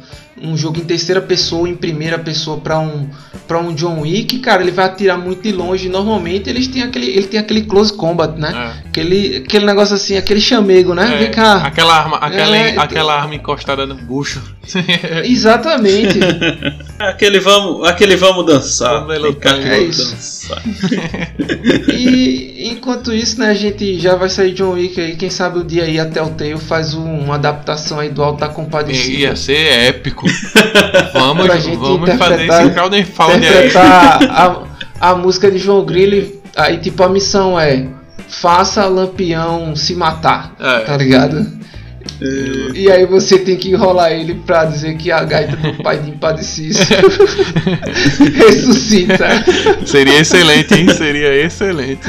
um 0.42 0.56
jogo 0.56 0.78
em 0.78 0.84
terceira 0.84 1.20
pessoa, 1.20 1.68
em 1.68 1.74
primeira 1.74 2.18
pessoa 2.18 2.58
pra 2.58 2.78
um 2.78 3.08
para 3.46 3.58
um 3.58 3.74
John 3.74 4.00
Wick, 4.00 4.38
cara, 4.38 4.62
ele 4.62 4.70
vai 4.70 4.86
atirar 4.86 5.18
muito 5.18 5.42
de 5.42 5.52
longe. 5.52 5.88
Normalmente 5.88 6.48
eles 6.48 6.68
têm 6.68 6.82
aquele, 6.82 7.06
ele 7.10 7.26
tem 7.26 7.38
aquele 7.38 7.62
close 7.62 7.92
combat, 7.92 8.38
né? 8.38 8.50
É. 8.84 8.88
Aquele, 8.88 9.36
aquele 9.38 9.66
negócio 9.66 9.94
assim, 9.94 10.16
aquele 10.16 10.40
chamego, 10.40 10.94
né? 10.94 11.14
É, 11.14 11.18
Vem 11.18 11.30
cá. 11.30 11.56
Aquela 11.56 11.94
arma, 11.94 12.16
aquela, 12.16 12.56
É, 12.56 12.78
aquela 12.78 13.14
arma 13.20 13.34
encostada 13.34 13.84
no 13.84 13.94
bucho. 13.94 14.40
Exatamente. 15.24 16.18
Aquele 16.98 17.40
vamos, 17.40 17.86
aquele 17.86 18.16
vamos 18.16 18.46
dançar. 18.46 19.04
Vamos 19.06 19.16
É 19.46 19.80
isso. 19.80 20.10
dançar. 20.10 20.41
e 21.88 22.68
enquanto 22.72 23.12
isso, 23.12 23.38
né, 23.38 23.50
a 23.50 23.54
gente 23.54 23.98
já 23.98 24.14
vai 24.16 24.28
sair 24.28 24.52
John 24.52 24.72
Wick 24.72 25.00
aí. 25.00 25.16
Quem 25.16 25.30
sabe 25.30 25.58
o 25.58 25.64
dia 25.64 25.84
aí 25.84 25.98
a 25.98 26.06
Telltale 26.06 26.58
faz 26.58 26.94
um- 26.94 27.18
uma 27.20 27.34
adaptação 27.36 27.98
aí 27.98 28.08
do 28.10 28.22
Alto 28.22 28.40
da 28.40 28.48
Compadecida. 28.48 29.18
Ia 29.18 29.36
ser 29.36 29.56
épico. 29.88 30.26
Vamos, 31.12 31.46
vamos 31.78 32.10
fazer 32.18 32.34
esse 32.44 32.52
aí. 32.52 32.66
interpretar 33.36 34.22
a, 34.30 35.10
a 35.10 35.14
música 35.16 35.50
de 35.50 35.58
João 35.58 35.84
Grilo. 35.84 36.14
e- 36.14 36.42
Aí, 36.54 36.76
tipo, 36.78 37.02
a 37.02 37.08
missão 37.08 37.58
é: 37.58 37.86
faça 38.28 38.84
Lampião 38.86 39.74
se 39.74 39.94
matar, 39.94 40.54
É. 40.60 40.80
tá 40.80 40.96
ligado? 40.96 41.46
E 42.74 42.90
aí 42.90 43.06
você 43.06 43.38
tem 43.38 43.56
que 43.56 43.70
enrolar 43.70 44.12
ele 44.12 44.34
pra 44.46 44.64
dizer 44.64 44.96
que 44.96 45.10
a 45.10 45.22
gaita 45.24 45.56
do 45.56 45.82
pai 45.82 45.98
de 46.00 46.10
Impadecício 46.10 46.84
ressuscita. 48.36 49.26
Seria 49.86 50.20
excelente, 50.20 50.74
hein? 50.74 50.88
Seria 50.90 51.34
excelente. 51.44 52.00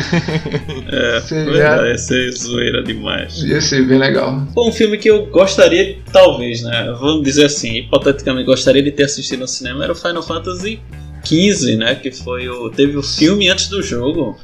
É, 0.91 1.21
Seria- 1.21 1.51
verdade, 1.51 1.87
ia 1.89 1.97
ser 1.97 2.31
zoeira 2.31 2.83
demais. 2.83 3.37
Ia 3.43 3.61
ser 3.61 3.85
bem 3.87 3.97
legal. 3.99 4.47
Foi 4.53 4.67
um 4.67 4.71
filme 4.71 4.97
que 4.97 5.09
eu 5.09 5.25
gostaria, 5.27 5.97
talvez, 6.11 6.61
né? 6.63 6.95
Vamos 6.99 7.23
dizer 7.23 7.45
assim, 7.45 7.77
hipoteticamente 7.77 8.45
gostaria 8.45 8.83
de 8.83 8.91
ter 8.91 9.03
assistido 9.03 9.39
no 9.41 9.47
cinema, 9.47 9.83
era 9.83 9.93
o 9.93 9.95
Final 9.95 10.23
Fantasy 10.23 10.79
XV, 11.23 11.77
né? 11.77 11.95
Que 11.95 12.11
foi 12.11 12.47
o. 12.49 12.69
Teve 12.69 12.97
o 12.97 13.03
filme 13.03 13.49
antes 13.49 13.67
do 13.67 13.81
jogo. 13.81 14.37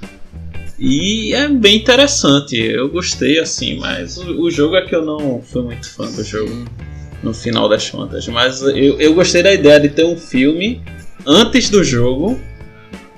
E 0.79 1.33
é 1.33 1.47
bem 1.49 1.75
interessante, 1.77 2.55
eu 2.55 2.87
gostei 2.87 3.37
assim, 3.39 3.77
mas 3.77 4.17
o, 4.17 4.43
o 4.43 4.51
jogo 4.51 4.77
é 4.77 4.81
que 4.81 4.95
eu 4.95 5.03
não 5.03 5.41
fui 5.41 5.61
muito 5.61 5.89
fã 5.89 6.09
do 6.09 6.23
jogo 6.23 6.65
no 7.21 7.33
final 7.33 7.67
das 7.67 7.89
contas. 7.89 8.25
Mas 8.27 8.61
eu, 8.61 8.99
eu 8.99 9.13
gostei 9.13 9.43
da 9.43 9.53
ideia 9.53 9.79
de 9.79 9.89
ter 9.89 10.05
um 10.05 10.17
filme 10.17 10.81
antes 11.25 11.69
do 11.69 11.83
jogo 11.83 12.39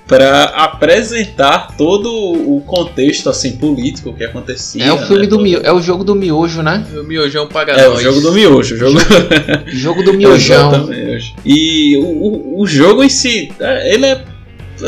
para 0.08 0.44
apresentar 0.44 1.76
todo 1.76 2.10
o 2.12 2.60
contexto 2.66 3.30
assim 3.30 3.56
político 3.56 4.12
que 4.12 4.24
acontecia. 4.24 4.84
É 4.84 4.92
o 4.92 4.98
filme 4.98 5.22
né? 5.22 5.28
do 5.28 5.38
miojo, 5.38 5.64
é 5.64 5.72
o 5.72 5.80
jogo 5.80 6.04
do 6.04 6.14
miojo, 6.14 6.62
né? 6.62 6.84
O 6.94 7.04
miojão 7.04 7.46
paga 7.46 7.72
É 7.72 7.88
nós. 7.88 8.00
o 8.00 8.02
jogo 8.02 8.20
do 8.20 8.32
miojo, 8.32 8.74
o 8.74 8.78
jogo 8.78 8.98
Jogo 9.68 10.02
do 10.02 10.12
miojão. 10.12 10.74
Exatamente. 10.74 11.34
E 11.46 11.96
o, 11.96 12.02
o, 12.04 12.60
o 12.60 12.66
jogo 12.66 13.04
em 13.04 13.08
si, 13.08 13.52
é, 13.60 13.94
ele 13.94 14.06
é, 14.06 14.24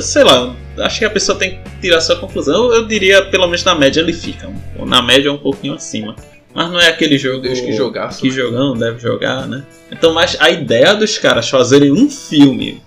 sei 0.02 0.24
lá, 0.24 0.54
acho 0.78 0.98
que 0.98 1.04
a 1.04 1.10
pessoa 1.10 1.38
tem 1.38 1.58
que 1.58 1.80
tirar 1.80 2.00
sua 2.00 2.16
conclusão. 2.16 2.72
Eu 2.72 2.86
diria, 2.86 3.24
pelo 3.26 3.46
menos 3.46 3.64
na 3.64 3.74
média 3.74 4.00
ele 4.00 4.12
fica, 4.12 4.50
na 4.86 5.02
média 5.02 5.32
um 5.32 5.38
pouquinho 5.38 5.74
acima. 5.74 6.14
Mas 6.54 6.70
não 6.70 6.80
é 6.80 6.88
aquele 6.88 7.18
jogo 7.18 7.40
Deus 7.40 7.60
que 7.60 7.72
jogaço, 7.72 8.20
que 8.20 8.28
né? 8.28 8.34
jogão 8.34 8.74
deve 8.74 9.00
jogar, 9.00 9.48
né? 9.48 9.64
Então, 9.90 10.14
mas 10.14 10.36
a 10.40 10.50
ideia 10.50 10.94
dos 10.94 11.18
caras 11.18 11.50
fazerem 11.50 11.90
um 11.90 12.08
filme 12.08 12.80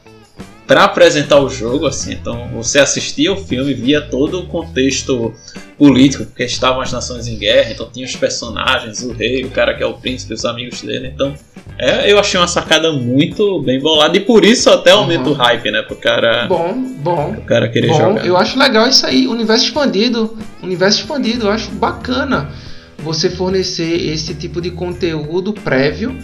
para 0.68 0.84
apresentar 0.84 1.40
o 1.40 1.50
jogo, 1.50 1.88
assim, 1.88 2.12
então 2.12 2.50
você 2.54 2.78
assistia 2.80 3.32
o 3.32 3.38
filme, 3.38 3.74
via 3.74 4.02
todo 4.02 4.40
o 4.42 4.48
contexto 4.48 5.34
político, 5.78 6.26
porque 6.26 6.44
estavam 6.44 6.82
as 6.82 6.92
nações 6.92 7.26
em 7.28 7.38
guerra, 7.38 7.72
então 7.72 7.90
tinha 7.92 8.06
os 8.06 8.16
personagens, 8.16 9.02
o 9.02 9.14
rei, 9.14 9.46
o 9.46 9.50
cara 9.50 9.74
que 9.74 9.82
é 9.82 9.86
o 9.86 9.94
príncipe, 9.94 10.34
os 10.34 10.44
amigos 10.44 10.82
dele, 10.82 11.08
então 11.14 11.34
é, 11.78 12.12
eu 12.12 12.20
achei 12.20 12.38
uma 12.40 12.48
sacada 12.48 12.92
muito 12.92 13.62
bem 13.62 13.80
bolada 13.80 14.18
e 14.18 14.20
por 14.20 14.44
isso 14.44 14.70
até 14.70 14.92
aumenta 14.92 15.30
Uhum. 15.30 15.32
o 15.32 15.34
hype, 15.36 15.72
né, 15.72 15.82
pro 15.84 15.96
cara, 15.96 16.48
Bom, 16.48 16.74
bom. 17.00 17.34
pro 17.34 17.42
cara 17.44 17.70
querer 17.70 17.88
Bom, 17.88 17.98
jogar. 17.98 18.26
eu 18.26 18.36
acho 18.36 18.60
legal 18.60 18.90
isso 18.90 19.06
aí, 19.06 19.26
universo 19.28 19.66
expandido. 19.66 20.38
Universo 20.62 21.00
expandido, 21.00 21.46
eu 21.46 21.52
acho 21.52 21.72
bacana 21.72 22.50
você 22.98 23.30
fornecer 23.30 24.10
esse 24.12 24.34
tipo 24.34 24.60
de 24.60 24.72
conteúdo 24.72 25.54
prévio 25.54 26.18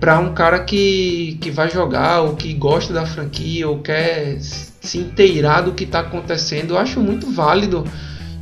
para 0.00 0.18
um 0.18 0.34
cara 0.34 0.60
que, 0.60 1.38
que 1.40 1.50
vai 1.50 1.70
jogar 1.70 2.20
ou 2.22 2.36
que 2.36 2.52
gosta 2.52 2.92
da 2.92 3.06
franquia 3.06 3.68
ou 3.68 3.78
quer 3.78 4.38
se 4.40 4.98
inteirar 4.98 5.62
do 5.62 5.72
que 5.72 5.84
está 5.84 6.00
acontecendo. 6.00 6.74
Eu 6.74 6.78
acho 6.78 7.00
muito 7.00 7.30
válido. 7.30 7.84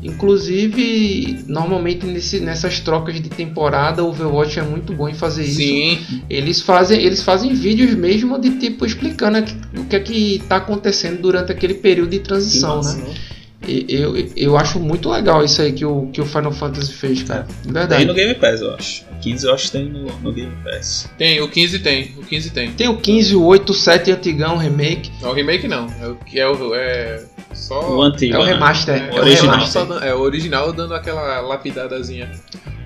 Inclusive, 0.03 1.44
normalmente 1.46 2.05
nesse, 2.07 2.40
nessas 2.40 2.80
trocas 2.80 3.14
de 3.20 3.28
temporada, 3.28 4.03
o 4.03 4.09
Overwatch 4.09 4.59
é 4.59 4.62
muito 4.62 4.92
bom 4.92 5.09
em 5.09 5.14
fazer 5.14 5.44
isso. 5.44 5.57
Sim, 5.61 5.98
Eles 6.28 6.61
fazem, 6.61 7.00
eles 7.00 7.22
fazem 7.22 7.55
vídeos 7.55 7.94
mesmo 7.94 8.38
de 8.40 8.59
tipo 8.59 8.84
explicando 8.84 9.38
o 9.76 9.84
que 9.84 9.94
é 9.94 10.00
que 10.00 10.36
está 10.36 10.57
acontecendo 10.57 11.20
durante 11.22 11.53
aquele 11.53 11.74
período 11.74 12.11
de 12.11 12.18
transição, 12.18 12.80
né? 12.82 13.14
E- 13.16 13.41
Eu, 13.69 14.15
eu 14.37 14.57
acho 14.57 14.81
muito 14.81 15.09
legal 15.09 15.45
isso 15.45 15.63
aí 15.63 15.73
que 15.73 15.85
o, 15.85 16.09
que 16.13 16.21
o 16.21 16.27
Final 16.27 16.51
Fantasy 16.53 16.93
fez, 16.93 17.23
cara. 17.23 17.47
Tem 17.63 17.73
verdade. 17.73 18.05
no 18.05 18.15
Game 18.15 18.35
Pass, 18.35 18.61
eu 18.61 18.75
acho. 18.75 19.05
O 19.13 19.21
15 19.21 19.47
eu 19.47 19.55
acho 19.55 19.65
que 19.67 19.71
tem 19.73 19.85
no, 19.89 20.05
no 20.21 20.33
Game 20.33 20.53
Pass. 20.65 21.09
tem, 21.17 21.41
o 21.41 21.49
15 21.49 21.79
tem, 21.79 22.13
o 22.19 22.23
15 22.25 22.51
tem. 22.51 22.73
Tem 22.73 22.89
o 22.89 22.97
15, 22.97 23.37
o 23.37 23.45
8, 23.45 23.71
o 23.71 23.75
7 23.75 24.11
antigão, 24.11 24.57
remake. 24.57 25.11
É 25.23 25.27
o 25.27 25.33
remake 25.33 25.69
não, 25.69 25.87
é 26.01 26.09
o 26.09 26.17
que 26.17 26.41
é 26.41 26.49
o 26.49 26.75
é 26.75 27.23
só 27.55 27.95
O 27.97 28.03
antigo, 28.03 28.35
É 28.35 28.39
o 28.39 28.45
né? 28.45 28.53
remaster. 28.53 28.95
é, 28.97 29.09
É, 29.09 29.11
o 29.13 29.23
original. 29.23 29.55
remaster. 29.55 29.69
só 29.69 29.85
dan- 29.85 30.05
é 30.05 30.13
o 30.15 30.19
original 30.21 30.73
dando 30.73 30.95
aquela 30.95 31.41
lapidadazinha 31.41 32.31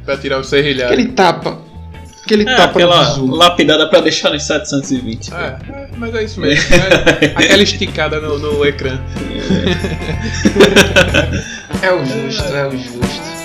pra 0.05 0.17
tirar 0.19 0.39
o 0.41 0.45
serrilhado. 0.45 0.93
Aquele 0.93 1.09
tapa. 1.09 1.59
Aquele 2.27 2.43
É, 2.43 2.57
tapa 2.57 2.81
no 2.81 2.93
aquela 2.93 3.37
lapidada 3.37 3.89
pra 3.89 4.01
deixar 4.01 4.31
nos 4.31 4.43
720. 4.43 5.33
É, 5.33 5.37
é, 5.37 5.89
mas 5.97 6.13
é 6.13 6.25
isso 6.25 6.41
mesmo. 6.41 6.75
é 6.75 7.27
aquela 7.39 7.63
esticada 7.63 8.21
no, 8.21 8.37
no 8.37 8.67
ecrã. 8.67 8.99
É 11.81 11.93
o 11.95 12.05
justo, 12.05 12.43
é 12.53 12.67
o 12.67 12.73
justo. 12.73 13.36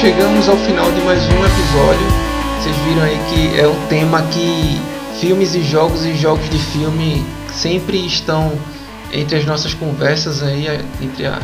Chegamos 0.00 0.48
ao 0.48 0.56
final 0.56 0.90
de 0.92 1.00
mais 1.02 1.22
um 1.24 1.44
episódio. 1.44 2.06
Vocês 2.58 2.76
viram 2.86 3.02
aí 3.02 3.18
que 3.28 3.60
é 3.60 3.68
um 3.68 3.86
tema 3.86 4.22
que 4.22 4.80
filmes 5.20 5.54
e 5.54 5.62
jogos 5.62 6.04
e 6.04 6.14
jogos 6.14 6.48
de 6.48 6.58
filme 6.58 7.24
sempre 7.52 8.06
estão 8.06 8.52
entre 9.12 9.36
as 9.36 9.44
nossas 9.44 9.74
conversas 9.74 10.42
aí, 10.42 10.66
entre 11.02 11.26
a- 11.26 11.40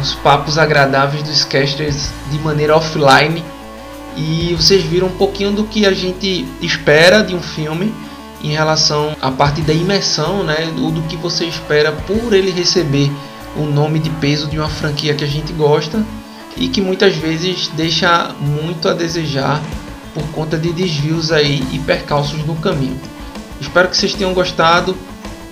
os 0.00 0.14
papos 0.14 0.58
agradáveis 0.58 1.22
dos 1.22 1.44
casters 1.44 2.08
de 2.30 2.38
maneira 2.38 2.76
offline. 2.76 3.44
E 4.16 4.54
vocês 4.56 4.82
viram 4.84 5.08
um 5.08 5.16
pouquinho 5.16 5.52
do 5.52 5.64
que 5.64 5.86
a 5.86 5.92
gente 5.92 6.46
espera 6.60 7.22
de 7.22 7.34
um 7.34 7.42
filme 7.42 7.94
em 8.42 8.50
relação 8.50 9.14
à 9.20 9.30
parte 9.30 9.60
da 9.60 9.72
imersão, 9.72 10.42
né? 10.42 10.72
Ou 10.80 10.90
do 10.90 11.02
que 11.02 11.16
você 11.16 11.44
espera 11.44 11.92
por 11.92 12.32
ele 12.32 12.50
receber 12.50 13.10
o 13.56 13.62
nome 13.62 13.98
de 13.98 14.10
peso 14.10 14.48
de 14.48 14.58
uma 14.58 14.68
franquia 14.68 15.14
que 15.14 15.24
a 15.24 15.28
gente 15.28 15.52
gosta 15.52 16.04
e 16.56 16.68
que 16.68 16.80
muitas 16.80 17.16
vezes 17.16 17.68
deixa 17.68 18.34
muito 18.40 18.88
a 18.88 18.94
desejar 18.94 19.62
por 20.12 20.24
conta 20.28 20.56
de 20.56 20.72
desvios 20.72 21.32
aí 21.32 21.62
e 21.72 21.78
percalços 21.80 22.44
no 22.46 22.54
caminho. 22.56 23.00
Espero 23.60 23.88
que 23.88 23.96
vocês 23.96 24.14
tenham 24.14 24.32
gostado. 24.32 24.96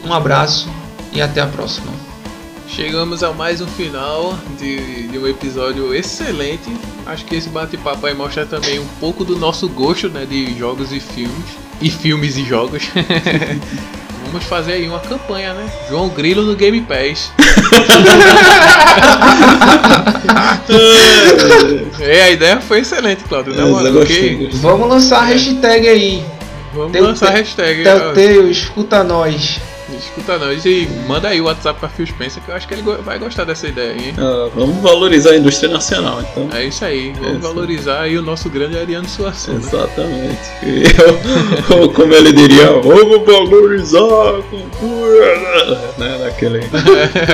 Um 0.04 0.12
abraço 0.12 0.68
e 1.12 1.20
até 1.20 1.40
a 1.40 1.46
próxima. 1.46 1.92
Chegamos 2.68 3.22
a 3.22 3.32
mais 3.32 3.60
um 3.60 3.66
final 3.66 4.38
de, 4.58 5.08
de 5.08 5.18
um 5.18 5.26
episódio 5.26 5.94
excelente. 5.94 6.74
Acho 7.04 7.24
que 7.24 7.34
esse 7.34 7.48
bate-papo 7.48 8.06
aí 8.06 8.14
mostra 8.14 8.46
também 8.46 8.78
um 8.78 8.86
pouco 8.98 9.24
do 9.24 9.36
nosso 9.36 9.68
gosto 9.68 10.08
né, 10.08 10.24
de 10.24 10.56
jogos 10.58 10.92
e 10.92 10.98
filmes. 10.98 11.44
E 11.80 11.90
filmes 11.90 12.36
e 12.36 12.44
jogos. 12.44 12.84
Vamos 14.32 14.46
fazer 14.46 14.72
aí 14.72 14.88
uma 14.88 14.98
campanha, 14.98 15.52
né? 15.52 15.70
João 15.90 16.08
Grilo 16.08 16.42
no 16.42 16.56
Game 16.56 16.80
Pass. 16.80 17.30
é, 22.00 22.22
a 22.22 22.30
ideia 22.30 22.58
foi 22.62 22.80
excelente, 22.80 23.24
Claudio. 23.24 23.52
Né, 23.52 23.62
Porque. 23.92 24.48
Vamos 24.54 24.88
lançar 24.88 25.18
a 25.18 25.24
hashtag 25.26 25.86
aí. 25.86 26.24
Vamos 26.72 26.92
Teu- 26.92 27.04
lançar 27.04 27.28
a 27.28 27.32
hashtag. 27.32 27.84
Telltale, 27.84 28.50
escuta 28.50 29.04
nós. 29.04 29.60
Escuta 29.98 30.38
nós 30.38 30.64
e 30.64 30.88
manda 31.06 31.28
aí 31.28 31.40
o 31.40 31.44
WhatsApp 31.44 31.78
pra 31.78 31.88
Phil 31.88 32.06
Spencer 32.06 32.42
que 32.42 32.50
eu 32.50 32.54
acho 32.54 32.66
que 32.68 32.74
ele 32.74 32.82
vai 32.82 33.18
gostar 33.18 33.44
dessa 33.44 33.66
ideia, 33.68 33.92
hein? 33.92 34.14
Ah, 34.18 34.48
vamos 34.54 34.82
valorizar 34.82 35.30
a 35.30 35.36
indústria 35.36 35.70
nacional, 35.70 36.20
então. 36.20 36.48
É 36.56 36.64
isso 36.64 36.84
aí, 36.84 37.12
vamos 37.18 37.38
Isso. 37.38 37.40
valorizar 37.40 38.00
aí 38.00 38.16
o 38.18 38.22
nosso 38.22 38.48
grande 38.48 38.78
Ariano 38.78 39.08
Suassuna. 39.08 39.58
Exatamente. 39.58 40.38
Eu- 41.70 41.88
como 41.92 42.12
ele 42.14 42.32
diria, 42.32 42.66
vamos 42.80 43.24
valorizar 43.26 43.98
a 43.98 44.42
cultura. 44.42 45.92
Né, 45.98 46.18
naquele. 46.24 46.58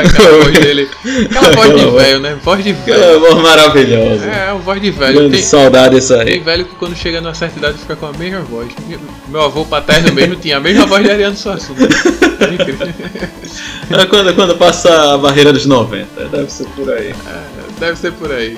Aquela 0.04 0.42
voz 0.42 0.58
dele. 0.58 0.88
Aquela 1.30 1.50
voz 1.52 1.68
de 1.70 1.74
Aquela 1.76 1.90
voz. 1.90 2.02
velho, 2.04 2.20
né? 2.20 2.38
Voz 2.42 2.64
de 2.64 2.72
velho. 2.72 2.94
Aquela 3.02 3.18
voz 3.18 3.34
maravilhosa. 3.42 4.24
É, 4.26 4.48
é 4.48 4.52
uma 4.52 4.60
voz 4.62 4.80
de 4.80 4.90
velho. 4.90 5.30
Tem, 5.30 5.42
saudade 5.42 5.96
isso 5.98 6.16
tem 6.18 6.34
aí. 6.34 6.38
velho 6.38 6.64
que 6.64 6.74
quando 6.74 6.96
chega 6.96 7.20
numa 7.20 7.34
certa 7.34 7.58
idade 7.58 7.78
fica 7.78 7.96
com 7.96 8.06
a 8.06 8.12
mesma 8.12 8.40
voz. 8.40 8.68
Meu 9.28 9.42
avô 9.42 9.64
paterno 9.64 10.12
mesmo 10.12 10.36
tinha 10.36 10.56
a 10.56 10.60
mesma 10.60 10.86
voz 10.86 11.02
de 11.04 11.10
Ariano 11.10 11.36
Suassuna. 11.36 11.78
É. 12.40 14.02
É 14.02 14.06
quando, 14.06 14.34
quando 14.34 14.56
passa 14.56 15.14
a 15.14 15.18
barreira 15.18 15.52
dos 15.52 15.66
90, 15.66 16.28
deve 16.28 16.52
ser 16.52 16.68
por 16.68 16.90
aí. 16.90 17.14
Deve 17.78 17.96
ser 17.96 18.12
por 18.12 18.30
aí. 18.30 18.56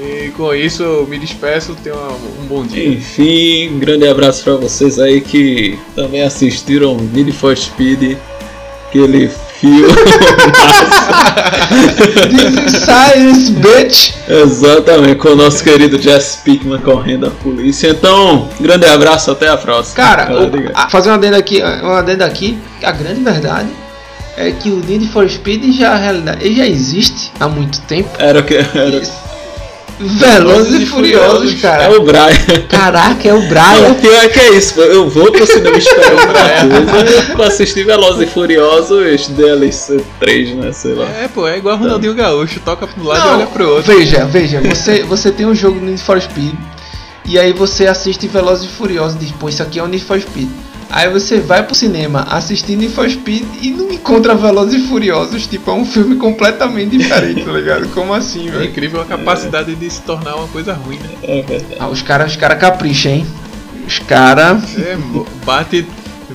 E 0.00 0.30
com 0.36 0.54
isso 0.54 0.82
eu 0.82 1.06
me 1.06 1.18
despeço, 1.18 1.74
tenha 1.82 1.96
um 1.96 2.46
bom 2.46 2.64
dia. 2.64 2.88
Enfim, 2.88 3.70
um 3.70 3.78
grande 3.80 4.06
abraço 4.06 4.44
pra 4.44 4.54
vocês 4.54 4.98
aí 4.98 5.20
que 5.20 5.78
também 5.94 6.22
assistiram 6.22 6.96
Need 6.96 7.32
for 7.32 7.56
Speed, 7.56 8.16
aquele 8.88 9.28
fio. 9.60 9.86
Science, 12.68 13.52
bitch! 13.52 14.12
Exatamente, 14.28 15.16
com 15.16 15.30
o 15.30 15.36
nosso 15.36 15.62
querido 15.62 16.00
Jess 16.00 16.40
Pickman 16.44 16.80
correndo 16.80 17.26
a 17.26 17.30
polícia. 17.30 17.88
Então, 17.90 18.48
grande 18.60 18.86
abraço, 18.86 19.30
até 19.30 19.48
a 19.48 19.56
próxima. 19.56 19.96
Cara, 19.96 20.28
o- 20.32 20.90
fazer 20.90 21.10
uma 21.10 21.16
adendo 21.16 21.36
aqui, 21.36 21.62
uma 21.62 21.98
adendo 21.98 22.24
aqui, 22.24 22.58
a 22.82 22.92
grande 22.92 23.20
verdade 23.22 23.68
é 24.36 24.50
que 24.52 24.70
o 24.70 24.76
Need 24.76 25.08
for 25.08 25.28
Speed 25.28 25.74
já, 25.76 25.98
ele 26.40 26.56
já 26.56 26.66
existe 26.66 27.30
há 27.38 27.48
muito 27.48 27.80
tempo. 27.82 28.08
Era 28.18 28.40
o 28.40 28.42
que. 28.42 28.54
Era... 28.56 29.02
Velozes 30.00 30.82
e 30.82 30.86
Furiosos, 30.86 31.52
É 31.52 31.56
cara. 31.60 31.90
o 31.98 32.04
Brian. 32.04 32.28
Caraca, 32.68 33.28
é 33.28 33.34
o 33.34 33.40
Brian. 33.48 33.90
o 33.90 33.94
pior 33.96 34.24
é 34.24 34.28
que 34.28 34.38
é 34.38 34.50
isso, 34.54 34.80
eu 34.80 35.08
vou 35.10 35.32
pro 35.32 35.44
cinema 35.46 35.76
esperar 35.76 36.12
outra 36.12 36.92
coisa 36.92 37.22
pra 37.34 37.46
assistir 37.48 37.84
Velozes 37.84 38.22
e 38.28 38.32
Furiosos 38.32 39.28
DLC 39.28 40.00
3, 40.20 40.54
né? 40.56 40.72
Sei 40.72 40.94
lá. 40.94 41.06
É, 41.06 41.28
pô, 41.28 41.46
é 41.48 41.58
igual 41.58 41.74
o 41.76 41.78
Ronaldinho 41.78 42.14
Gaúcho, 42.14 42.60
toca 42.64 42.86
pro 42.86 43.04
lado 43.04 43.20
Não, 43.20 43.32
e 43.32 43.36
olha 43.38 43.46
pro 43.46 43.68
outro. 43.74 43.92
Veja, 43.96 44.24
veja, 44.26 44.60
você, 44.60 45.02
você 45.02 45.32
tem 45.32 45.46
um 45.46 45.54
jogo 45.54 45.80
no 45.80 45.86
Need 45.86 46.02
for 46.02 46.20
Speed 46.20 46.54
e 47.24 47.38
aí 47.38 47.52
você 47.52 47.86
assiste 47.86 48.26
Velozes 48.28 48.64
e 48.64 48.68
Furiosos 48.68 49.16
e 49.16 49.18
diz, 49.26 49.32
pô, 49.32 49.48
isso 49.48 49.62
aqui 49.62 49.78
é 49.78 49.82
o 49.82 49.86
Need 49.88 50.04
for 50.04 50.20
Speed. 50.20 50.48
Aí 50.90 51.10
você 51.10 51.38
vai 51.38 51.62
pro 51.62 51.74
cinema 51.74 52.26
assistir 52.30 52.74
Need 52.76 52.94
for 52.94 53.08
Speed 53.10 53.44
e 53.60 53.70
não 53.70 53.90
encontra 53.92 54.34
Velozes 54.34 54.82
e 54.82 54.88
Furiosos, 54.88 55.46
tipo, 55.46 55.70
é 55.70 55.74
um 55.74 55.84
filme 55.84 56.16
completamente 56.16 56.96
diferente, 56.96 57.44
tá 57.44 57.52
ligado? 57.52 57.88
Como 57.90 58.14
assim, 58.14 58.48
É 58.48 58.52
velho? 58.52 58.64
incrível 58.70 59.00
a 59.02 59.04
capacidade 59.04 59.74
de 59.74 59.90
se 59.90 60.00
tornar 60.02 60.36
uma 60.36 60.48
coisa 60.48 60.72
ruim, 60.72 60.96
né? 60.98 61.10
É 61.22 61.42
verdade. 61.42 61.76
Ah, 61.78 61.88
os 61.88 62.00
caras 62.00 62.30
os 62.30 62.36
cara 62.36 62.56
capricham, 62.56 63.12
hein? 63.12 63.26
Os 63.86 63.98
caras. 63.98 64.62
É, 64.78 64.96
bate, 65.44 65.86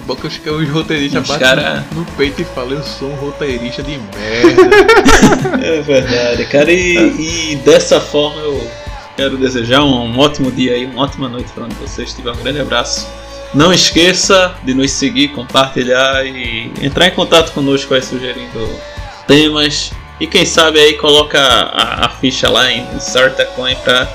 bom 0.06 0.16
que 0.16 0.28
os, 0.28 0.38
que 0.38 0.50
os 0.50 0.70
roteiristas 0.70 1.24
Os 1.24 1.28
batem 1.30 1.48
cara- 1.48 1.84
no, 1.94 2.06
peito 2.18 2.42
e 2.44 2.46
falam, 2.46 2.74
eu 2.74 2.84
sou 2.84 3.10
um 3.12 3.16
roteirista 3.16 3.82
de 3.82 3.92
merda. 3.98 5.64
É 5.66 5.82
verdade, 5.82 6.46
cara. 6.46 6.72
E, 6.72 7.52
e 7.54 7.56
dessa 7.66 8.00
forma 8.00 8.40
eu 8.42 8.68
quero 9.16 9.38
desejar 9.38 9.84
um, 9.84 10.06
um 10.12 10.20
ótimo 10.20 10.52
dia 10.52 10.74
aí, 10.74 10.86
uma 10.86 11.04
ótima 11.04 11.28
noite 11.30 11.52
para 11.54 11.64
onde 11.66 11.76
você 11.76 12.04
estiver. 12.04 12.32
Um 12.32 12.36
grande 12.44 12.60
abraço. 12.60 13.08
Não 13.54 13.72
esqueça 13.72 14.56
de 14.64 14.74
nos 14.74 14.92
seguir, 14.92 15.30
compartilhar 15.30 16.26
e 16.26 16.72
entrar 16.82 17.08
em 17.08 17.12
contato 17.12 17.52
conosco 17.54 17.94
aí 17.94 18.02
sugerindo 18.02 18.68
temas. 19.28 19.92
E 20.20 20.28
quem 20.28 20.46
sabe 20.46 20.80
aí 20.80 20.94
coloca 20.94 21.40
a, 21.40 22.06
a 22.06 22.10
ficha 22.10 22.50
lá 22.50 22.72
em 22.72 22.86
Insert 22.96 23.40
a 23.40 23.46
Coin 23.46 23.76
pra 23.84 24.08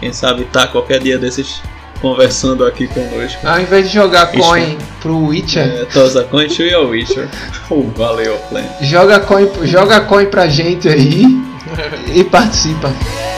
quem 0.00 0.12
sabe 0.12 0.44
tá 0.44 0.66
qualquer 0.66 1.00
dia 1.00 1.18
desses 1.18 1.60
conversando 2.00 2.66
aqui 2.66 2.86
conosco. 2.86 3.38
Ao 3.46 3.58
invés 3.60 3.88
de 3.88 3.94
jogar 3.94 4.30
Isso. 4.34 4.46
coin 4.46 4.76
pro 5.00 5.16
Witcher, 5.26 5.62
É, 5.66 5.84
Tosa 5.86 6.24
Coin 6.24 6.48
e 6.48 6.74
o 6.74 6.88
Witcher. 6.90 7.28
Oh, 7.70 7.82
valeu, 7.96 8.36
Plan. 8.50 8.62
joga 8.82 9.20
coin, 9.20 9.48
joga 9.62 10.02
coin 10.02 10.26
pra 10.26 10.46
gente 10.46 10.86
aí 10.86 11.24
e 12.14 12.22
participa. 12.22 12.92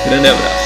Grande 0.09 0.27
abraço. 0.29 0.66